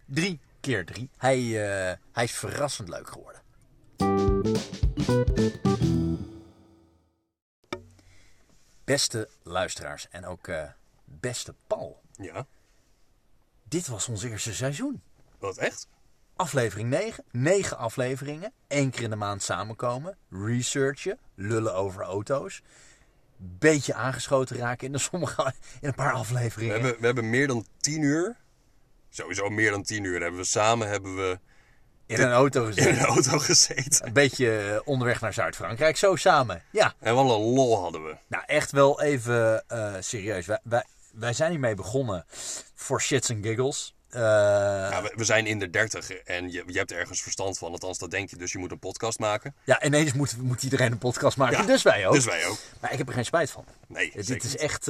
drie 0.05 0.39
keer 0.61 0.85
drie. 0.85 1.09
Hij, 1.17 1.37
eh, 1.37 1.95
hij 2.13 2.23
is 2.23 2.31
verrassend 2.31 2.89
leuk 2.89 3.09
geworden. 3.09 4.30
Beste 8.83 9.29
luisteraars 9.43 10.07
en 10.09 10.25
ook 10.25 10.47
eh, 10.47 10.63
beste 11.05 11.55
Paul. 11.67 12.01
Ja, 12.11 12.45
Dit 13.63 13.87
was 13.87 14.07
ons 14.07 14.23
eerste 14.23 14.53
seizoen. 14.53 15.01
wat 15.39 15.57
echt? 15.57 15.87
Aflevering 16.35 16.89
9. 16.89 17.23
9 17.31 17.77
afleveringen. 17.77 18.53
Eén 18.67 18.89
keer 18.89 19.03
in 19.03 19.09
de 19.09 19.15
maand 19.15 19.43
samenkomen. 19.43 20.17
Researchen. 20.29 21.17
Lullen 21.35 21.75
over 21.75 22.01
auto's. 22.03 22.61
Beetje 23.37 23.93
aangeschoten 23.93 24.57
raken 24.57 24.85
in, 24.87 24.91
de 24.93 24.97
sommige, 25.09 25.53
in 25.81 25.87
een 25.87 25.95
paar 25.95 26.11
We 26.13 26.17
afleveringen. 26.19 26.73
hebben, 26.73 26.99
we 26.99 27.05
hebben 27.05 27.29
meer 27.29 27.47
dan 27.47 27.65
10 27.77 28.01
uur. 28.01 28.37
Sowieso 29.09 29.49
meer 29.49 29.71
dan 29.71 29.83
10 29.83 30.03
uur 30.03 30.21
hebben 30.21 30.39
we 30.39 30.45
samen 30.45 30.89
hebben 30.89 31.15
we 31.15 31.39
In 32.19 32.21
een 32.21 32.31
auto 32.31 32.65
in 32.65 32.73
gezeten. 32.73 32.99
een 32.99 33.05
auto 33.05 33.39
gezeten. 33.39 34.05
Een 34.05 34.13
beetje 34.13 34.57
eh, 34.59 34.79
onderweg 34.83 35.21
naar 35.21 35.33
Zuid-Frankrijk. 35.33 35.97
Zo 35.97 36.15
samen. 36.15 36.63
Ja. 36.71 36.93
En 36.99 37.15
wat 37.15 37.23
een 37.23 37.29
lol 37.29 37.81
hadden 37.81 38.03
we. 38.03 38.15
Nou, 38.27 38.43
echt 38.45 38.71
wel 38.71 39.01
even 39.01 39.63
eh, 39.67 39.93
serieus. 39.99 40.45
Wij, 40.45 40.59
wij, 40.63 40.83
wij 41.11 41.33
zijn 41.33 41.51
hiermee 41.51 41.75
begonnen 41.75 42.25
voor 42.75 43.01
shits 43.01 43.31
and 43.31 43.45
giggles. 43.45 43.95
Eh, 44.09 44.21
Ja, 44.21 45.01
we, 45.01 45.13
we 45.15 45.23
zijn 45.23 45.45
in 45.45 45.59
de 45.59 45.69
30 45.69 46.11
en 46.11 46.51
je, 46.51 46.63
je 46.67 46.77
hebt 46.77 46.91
ergens 46.91 47.21
verstand 47.21 47.57
van. 47.57 47.71
Althans, 47.71 47.97
dat 47.97 48.11
denk 48.11 48.29
je. 48.29 48.35
Dus 48.35 48.51
je 48.51 48.57
moet 48.57 48.71
een 48.71 48.79
podcast 48.79 49.19
maken. 49.19 49.55
ja, 49.63 49.83
ineens 49.83 50.13
moet, 50.13 50.37
moet 50.37 50.63
iedereen 50.63 50.91
een 50.91 50.97
podcast 50.97 51.37
maken. 51.37 51.57
Ja, 51.57 51.65
dus 51.65 51.81
wij 51.83 52.07
ook. 52.07 52.13
Dus 52.13 52.25
wij 52.25 52.45
ook. 52.45 52.57
Maar 52.81 52.91
ik 52.91 52.97
heb 52.97 53.07
er 53.07 53.13
geen 53.13 53.25
spijt 53.25 53.51
van. 53.51 53.65
Nee, 53.87 54.11
Dit 54.15 54.43
is 54.43 54.57
echt, 54.57 54.87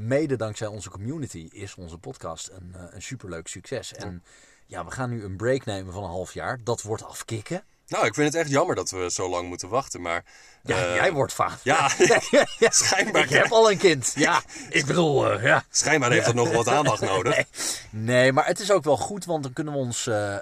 mede 0.00 0.36
dankzij 0.36 0.66
onze 0.66 0.90
community, 0.90 1.48
is 1.52 1.74
onze 1.74 1.98
podcast 1.98 2.50
een, 2.52 2.74
een 2.90 3.02
superleuk 3.02 3.48
succes. 3.48 3.94
En 3.94 4.22
ja, 4.68 4.84
we 4.84 4.90
gaan 4.90 5.10
nu 5.10 5.24
een 5.24 5.36
break 5.36 5.64
nemen 5.64 5.92
van 5.92 6.02
een 6.02 6.10
half 6.10 6.34
jaar. 6.34 6.58
Dat 6.64 6.82
wordt 6.82 7.04
afkicken. 7.04 7.64
Nou, 7.86 8.06
ik 8.06 8.14
vind 8.14 8.32
het 8.32 8.42
echt 8.42 8.50
jammer 8.50 8.74
dat 8.76 8.90
we 8.90 9.10
zo 9.10 9.28
lang 9.28 9.48
moeten 9.48 9.68
wachten. 9.68 10.00
Maar 10.00 10.24
Ja, 10.62 10.76
eh, 10.76 10.94
jij 10.94 11.12
wordt 11.12 11.32
vader. 11.32 11.58
Ja, 11.62 11.90
ja, 12.58 12.70
schijnbaar. 12.70 13.22
Ik 13.22 13.30
heb 13.30 13.52
al 13.52 13.70
een 13.70 13.78
kind. 13.78 14.12
Ja, 14.14 14.42
ik 14.68 14.86
bedoel, 14.86 15.30
eh, 15.30 15.42
ja. 15.42 15.64
schijnbaar 15.70 16.10
heeft 16.10 16.26
het 16.26 16.34
nog 16.34 16.52
wat 16.52 16.68
aandacht 16.68 17.00
nodig. 17.14 17.34
Nee. 17.34 17.46
nee, 17.90 18.32
maar 18.32 18.46
het 18.46 18.60
is 18.60 18.70
ook 18.70 18.84
wel 18.84 18.96
goed, 18.96 19.24
want 19.24 19.42
dan 19.42 19.52
kunnen 19.52 19.72
we 19.72 19.78
ons 19.78 20.06
eh, 20.06 20.36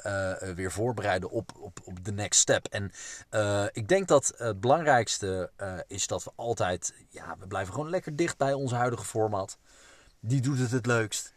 weer 0.54 0.72
voorbereiden 0.72 1.30
op, 1.30 1.50
op, 1.58 1.78
op 1.84 2.04
de 2.04 2.12
next 2.12 2.40
step. 2.40 2.66
En 2.66 2.92
ik 3.72 3.88
denk 3.88 4.08
dat 4.08 4.32
het 4.36 4.60
belangrijkste 4.60 5.50
is 5.86 6.06
dat 6.06 6.24
we 6.24 6.30
altijd, 6.36 6.94
ja, 7.10 7.36
we 7.38 7.46
blijven 7.46 7.74
gewoon 7.74 7.90
lekker 7.90 8.16
dicht 8.16 8.36
bij 8.36 8.52
onze 8.52 8.74
huidige 8.74 9.04
format. 9.04 9.58
Die 10.20 10.40
doet 10.40 10.58
het 10.58 10.70
het 10.70 10.86
leukst. 10.86 11.34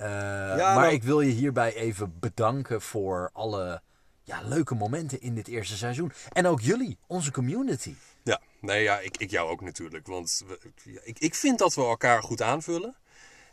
Eh, 0.00 0.74
maar 0.74 0.92
ik 0.92 1.02
wil 1.02 1.20
je 1.20 1.30
hierbij 1.30 1.74
even 1.74 2.18
bedanken 2.20 2.80
voor 2.82 3.30
alle 3.32 3.82
ja, 4.22 4.40
leuke 4.42 4.74
momenten 4.74 5.20
in 5.20 5.34
dit 5.34 5.48
eerste 5.48 5.76
seizoen. 5.76 6.12
En 6.32 6.46
ook 6.46 6.60
jullie, 6.60 6.98
onze 7.06 7.30
community. 7.30 7.94
Ja, 8.22 8.40
nee, 8.60 8.82
ja, 8.82 8.98
ik, 8.98 9.16
ik 9.16 9.30
jou 9.30 9.50
ook 9.50 9.60
natuurlijk. 9.60 10.06
Want 10.06 10.44
we, 10.46 10.58
ik, 11.04 11.18
ik 11.18 11.34
vind 11.34 11.58
dat 11.58 11.74
we 11.74 11.80
elkaar 11.80 12.22
goed 12.22 12.42
aanvullen. 12.42 12.96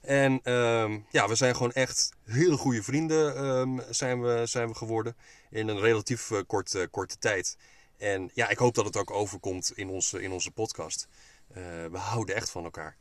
En 0.01 0.39
ehm, 0.43 0.99
ja, 1.09 1.27
we 1.27 1.35
zijn 1.35 1.55
gewoon 1.55 1.71
echt 1.71 2.09
hele 2.23 2.57
goede 2.57 2.83
vrienden 2.83 3.35
ehm, 3.35 3.79
zijn, 3.89 4.21
we, 4.21 4.41
zijn 4.45 4.67
we 4.67 4.75
geworden. 4.75 5.15
In 5.49 5.67
een 5.67 5.79
relatief 5.79 6.31
eh, 6.31 6.39
korte, 6.47 6.87
korte 6.91 7.17
tijd. 7.17 7.57
En 7.97 8.29
ja, 8.33 8.49
ik 8.49 8.57
hoop 8.57 8.75
dat 8.75 8.85
het 8.85 8.97
ook 8.97 9.11
overkomt 9.11 9.71
in 9.75 9.89
onze, 9.89 10.21
in 10.21 10.31
onze 10.31 10.51
podcast. 10.51 11.07
Eh, 11.47 11.63
we 11.91 11.97
houden 11.97 12.35
echt 12.35 12.49
van 12.49 12.63
elkaar. 12.63 12.97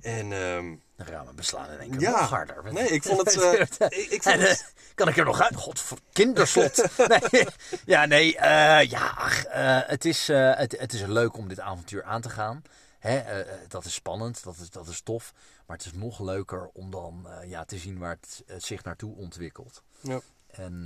En 0.00 0.32
ehm, 0.32 0.74
De 0.96 1.04
ramen 1.04 1.36
beslaan 1.36 1.70
in 1.70 1.78
één 1.78 1.90
keer 1.90 2.00
Ja. 2.00 2.20
nog 2.20 2.28
harder. 2.30 2.72
Nee, 2.72 2.88
ik 2.88 3.02
vond 3.02 3.20
het, 3.20 3.40
eh, 3.42 3.60
ik- 3.98 4.10
ik 4.10 4.22
vond 4.22 4.34
En, 4.34 4.46
eh, 4.48 4.56
kan 4.94 5.08
ik 5.08 5.16
er 5.16 5.24
nog 5.24 5.40
uit? 5.40 5.54
God, 5.56 5.82
kinderslot. 6.12 6.82
nee, 7.30 7.46
ja, 7.86 8.04
nee. 8.04 8.36
eh, 8.36 8.90
ja, 8.90 9.14
ach, 9.16 9.44
het, 9.86 10.04
is, 10.04 10.26
het, 10.28 10.78
het 10.78 10.92
is 10.92 11.00
leuk 11.00 11.36
om 11.36 11.48
dit 11.48 11.60
avontuur 11.60 12.04
aan 12.04 12.20
te 12.20 12.30
gaan. 12.30 12.62
Hè, 12.98 13.22
dat 13.68 13.84
is 13.84 13.94
spannend, 13.94 14.44
dat 14.44 14.56
is, 14.62 14.70
dat 14.70 14.88
is 14.88 15.00
tof. 15.00 15.32
Maar 15.66 15.76
het 15.76 15.86
is 15.86 15.92
nog 15.92 16.20
leuker 16.20 16.70
om 16.72 16.90
dan 16.90 17.28
ja, 17.46 17.64
te 17.64 17.78
zien 17.78 17.98
waar 17.98 18.16
het, 18.20 18.42
het 18.46 18.64
zich 18.64 18.84
naartoe 18.84 19.14
ontwikkelt. 19.16 19.82
ja. 20.00 20.20
En, 20.50 20.84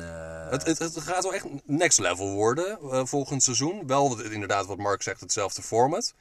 Het, 0.50 0.66
het, 0.66 0.78
het 0.78 1.00
gaat 1.00 1.22
wel 1.22 1.34
echt 1.34 1.44
next 1.64 1.98
level 1.98 2.30
worden 2.32 2.78
volgend 3.08 3.42
seizoen. 3.42 3.86
Wel 3.86 4.20
inderdaad 4.22 4.66
wat 4.66 4.78
Mark 4.78 5.02
zegt, 5.02 5.20
hetzelfde 5.20 5.62
format. 5.62 6.14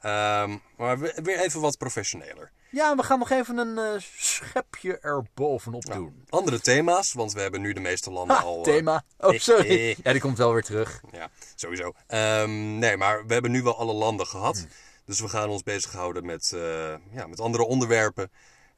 Ehm, 0.00 0.56
maar 0.76 0.98
we- 0.98 1.18
weer 1.22 1.40
even 1.40 1.60
wat 1.60 1.78
professioneler. 1.78 2.50
ja, 2.70 2.96
we 2.96 3.02
gaan 3.02 3.18
nog 3.18 3.30
even 3.30 3.58
een 3.58 3.78
eh, 3.78 4.00
schepje 4.16 4.98
erbovenop 4.98 5.84
doen. 5.84 6.24
Andere 6.28 6.60
thema's, 6.60 7.12
want 7.12 7.32
we 7.32 7.40
hebben 7.40 7.60
nu 7.60 7.72
de 7.72 7.80
meeste 7.80 8.10
landen 8.10 8.36
Ha, 8.36 8.42
al... 8.42 8.56
eh, 8.56 8.62
thema. 8.62 9.02
Oh, 9.18 9.38
sorry. 9.50 9.68
eh, 9.68 9.94
Ja, 9.96 10.12
die 10.12 10.20
komt 10.20 10.38
wel 10.38 10.52
weer 10.52 10.62
terug. 10.62 11.00
Ja, 11.12 11.28
sowieso. 11.54 11.92
Ehm, 12.06 12.78
nee, 12.78 12.96
maar 12.96 13.26
we 13.26 13.32
hebben 13.32 13.50
nu 13.50 13.62
wel 13.62 13.78
alle 13.78 13.92
landen 13.92 14.26
gehad. 14.26 14.56
Hmm. 14.58 14.68
Dus 15.04 15.20
we 15.20 15.28
gaan 15.28 15.48
ons 15.48 15.62
bezighouden 15.62 16.26
met, 16.26 16.52
eh, 16.54 16.94
ja, 17.10 17.26
met 17.26 17.40
andere 17.40 17.64
onderwerpen. 17.66 18.30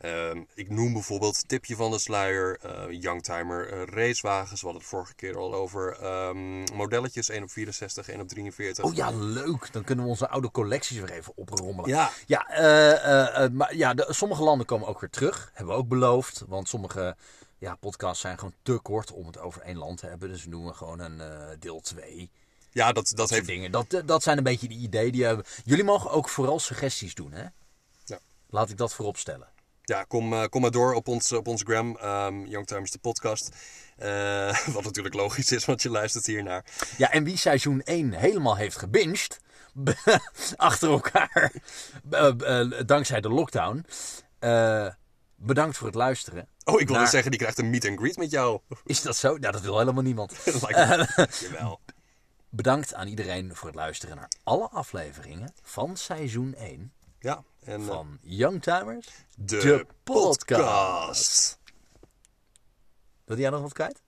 Ehm, 0.03 0.43
ik 0.55 0.71
noem 0.71 0.93
bijvoorbeeld 0.93 1.49
tipje 1.49 1.77
van 1.77 1.91
de 1.91 1.99
sluier, 1.99 2.59
eh, 2.61 3.01
youngtimer 3.01 3.73
eh, 3.73 3.83
racewagens. 3.85 4.61
We 4.61 4.67
hadden 4.67 4.83
het 4.83 4.91
vorige 4.91 5.15
keer 5.15 5.37
al 5.37 5.55
over 5.55 5.97
ehm, 6.01 6.75
modelletjes, 6.75 7.29
1 7.29 7.43
op 7.43 7.51
64, 7.51 8.09
1 8.09 8.21
op 8.21 8.29
43. 8.29 8.85
Oh 8.85 8.95
ja, 8.95 9.11
leuk. 9.11 9.73
Dan 9.73 9.85
kunnen 9.85 10.05
we 10.05 10.11
onze 10.11 10.29
oude 10.29 10.51
collecties 10.51 10.99
weer 10.99 11.11
even 11.11 11.33
oprommelen. 11.37 11.91
Ja. 11.91 12.11
Ja, 12.27 12.49
eh, 12.49 13.51
maar 13.51 13.77
ja 13.77 13.95
de, 13.95 14.07
sommige 14.09 14.43
landen 14.43 14.67
komen 14.67 14.89
ook 14.89 15.01
weer 15.01 15.11
terug. 15.11 15.51
Hebben 15.55 15.75
we 15.75 15.81
ook 15.81 15.89
beloofd. 15.89 16.45
Want 16.49 16.69
sommige 16.69 17.17
ja, 17.59 17.75
podcasts 17.75 18.21
zijn 18.21 18.39
gewoon 18.39 18.55
te 18.63 18.79
kort 18.83 19.13
om 19.13 19.27
het 19.27 19.39
over 19.39 19.63
één 19.63 19.79
land 19.79 19.99
te 19.99 20.07
hebben. 20.07 20.29
Dus 20.29 20.45
we 20.45 20.51
doen 20.51 20.75
gewoon 20.75 21.01
een 21.01 21.23
deel 21.59 21.81
2. 21.81 22.31
Ja, 22.71 22.93
dat, 22.93 23.09
dat 23.09 23.17
Dat 23.17 23.31
heeft... 23.31 23.47
dingen. 23.47 23.71
Dat, 23.71 24.03
dat 24.05 24.23
zijn 24.23 24.39
een 24.39 24.45
beetje 24.45 24.69
de 24.69 24.75
ideeën 24.75 25.13
die 25.13 25.21
we 25.21 25.27
hebben. 25.27 25.47
Jullie 25.65 25.85
mogen 25.85 26.11
ook 26.11 26.29
vooral 26.29 26.59
suggesties 26.59 27.15
doen, 27.15 27.33
hè? 27.33 27.45
Ja. 28.05 28.19
Laat 28.51 28.71
ik 28.71 28.77
dat 28.77 28.95
voorop 28.95 29.17
stellen. 29.17 29.52
Ja, 29.85 30.05
kom, 30.05 30.33
eh, 30.33 30.45
kom 30.45 30.61
maar 30.61 30.70
door 30.70 30.95
op 30.95 31.09
ons, 31.09 31.33
op 31.33 31.47
ons 31.49 31.62
gram, 31.62 31.97
ehm 31.97 32.45
Youngtimers 32.45 32.91
de 32.91 32.99
podcast. 32.99 33.49
Eh, 33.97 34.66
wat 34.74 34.85
natuurlijk 34.85 35.14
logisch 35.14 35.53
is, 35.53 35.64
want 35.64 35.83
je 35.83 35.91
luistert 35.91 36.26
hiernaar. 36.26 36.64
Ja, 36.97 37.11
en 37.11 37.24
wie 37.24 37.37
seizoen 37.37 37.83
1 37.83 38.12
helemaal 38.12 38.57
heeft 38.57 38.76
gebinged, 38.76 39.41
achter 40.57 40.91
elkaar, 40.91 41.53
eh, 42.11 42.70
dankzij 42.87 43.20
de 43.20 43.28
lockdown, 43.28 43.85
bedankt 45.37 45.76
voor 45.76 45.87
het 45.87 45.97
luisteren. 45.97 46.49
Oh, 46.64 46.80
ik 46.80 46.87
wilde 46.87 47.01
Naar- 47.03 47.11
zeggen, 47.11 47.30
die 47.30 47.41
krijgt 47.41 47.59
een 47.59 47.70
meet 47.70 47.87
and 47.89 47.99
greet 47.99 48.16
met 48.16 48.30
jou. 48.30 48.61
Is 48.85 49.03
dat 49.03 49.16
zo? 49.16 49.28
Nou, 49.37 49.53
dat 49.53 49.61
wil 49.61 49.78
helemaal 49.78 50.03
niemand. 50.03 50.35
Dat 50.45 50.70
lijkt 50.70 51.16
me. 51.16 51.28
Jawel. 51.41 51.80
Bedankt 52.49 52.95
aan 52.95 53.07
iedereen 53.07 53.57
voor 53.57 53.66
het 53.66 53.76
luisteren 53.76 54.16
naar 54.16 54.28
alle 54.43 54.68
afleveringen 54.68 55.53
van 55.62 55.97
seizoen 55.97 56.55
1 56.55 56.93
Ja, 57.18 57.43
en 57.65 57.81
eh, 57.81 57.87
van 57.87 58.19
Youngtimers, 58.23 59.09
de, 59.37 59.59
de 59.59 59.87
podcast. 60.03 60.45
podcast. 60.47 61.59
Wil 63.25 63.39
jij 63.39 63.51
nog 63.51 63.61
wat 63.61 63.73
kwijt? 63.73 64.03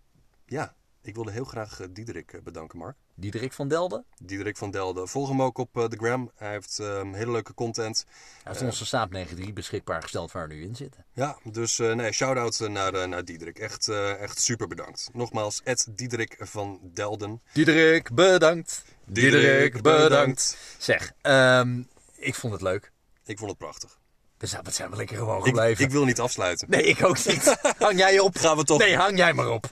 Ja, 0.47 0.75
Ik 1.03 1.15
wilde 1.15 1.31
heel 1.31 1.45
graag 1.45 1.81
eh, 1.81 1.87
Diederik 1.91 2.33
eh, 2.33 2.41
bedanken, 2.43 2.79
Mark. 2.79 2.97
Diederik 3.15 3.53
van 3.53 3.69
Delden. 3.69 4.05
Diederik 4.23 4.57
van 4.57 4.71
Delden. 4.71 5.09
Volg 5.09 5.29
hem 5.29 5.43
ook 5.43 5.59
op 5.59 5.73
de 5.73 5.97
gram. 5.97 6.31
Hij 6.35 6.51
heeft 6.51 6.79
ehm, 6.79 7.13
hele 7.13 7.31
leuke 7.31 7.55
content. 7.55 8.05
Hij 8.43 8.53
heeft 8.53 8.65
onze 8.65 8.87
Saab 8.87 9.11
93 9.11 9.53
beschikbaar 9.55 10.03
gesteld 10.03 10.33
waar 10.33 10.49
we 10.49 10.55
nu 10.55 10.63
in 10.63 10.77
zitten. 10.77 11.05
Ja, 11.13 11.39
dus 11.43 11.79
nee, 11.79 12.13
shout-out 12.13 12.59
naar, 12.59 13.09
naar 13.09 13.25
Diederik. 13.25 13.59
Echt, 13.59 13.89
echt 13.89 14.41
super 14.41 14.67
bedankt. 14.67 15.11
Nogmaals, 15.13 15.61
Ed 15.65 15.89
Diederik 15.91 16.37
van 16.41 16.81
Delden. 16.83 17.43
Diederik, 17.53 18.15
bedankt. 18.15 18.85
Diederik, 19.05 19.83
bedankt. 19.83 20.57
Zeg, 20.79 21.13
ehm, 21.21 21.83
ik 22.15 22.35
vond 22.35 22.53
het 22.53 22.63
leuk. 22.63 22.93
Ik 23.27 23.39
vond 23.39 23.51
het 23.51 23.59
prachtig. 23.59 23.99
We 24.39 24.47
zijn, 24.47 24.65
wat 24.65 24.75
zijn 24.75 24.91
we 24.91 24.97
lekker 24.97 25.17
gewoon 25.17 25.43
gebleven. 25.43 25.85
ik 25.85 25.91
wil 25.91 26.05
niet 26.05 26.21
afsluiten. 26.21 26.71
Nee, 26.71 26.83
ik 26.83 27.05
ook 27.05 27.25
niet. 27.25 27.57
Hang 27.79 27.99
jij 27.99 28.19
op? 28.19 28.37
Gaan 28.39 28.57
we 28.57 28.65
toch- 28.65 28.79
Nee, 28.79 28.97
hang 28.97 29.17
jij 29.17 29.33
maar 29.33 29.49
op. 29.49 29.67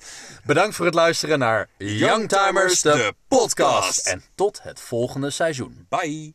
Bedankt 0.44 0.74
voor 0.76 0.84
het 0.86 0.94
luisteren 0.94 1.38
naar 1.38 1.68
Youngtimers, 1.78 2.80
de 2.80 3.14
podcast. 3.28 4.06
En 4.06 4.22
tot 4.34 4.62
het 4.62 4.80
volgende 4.80 5.30
seizoen. 5.30 5.86
Bye! 5.88 6.34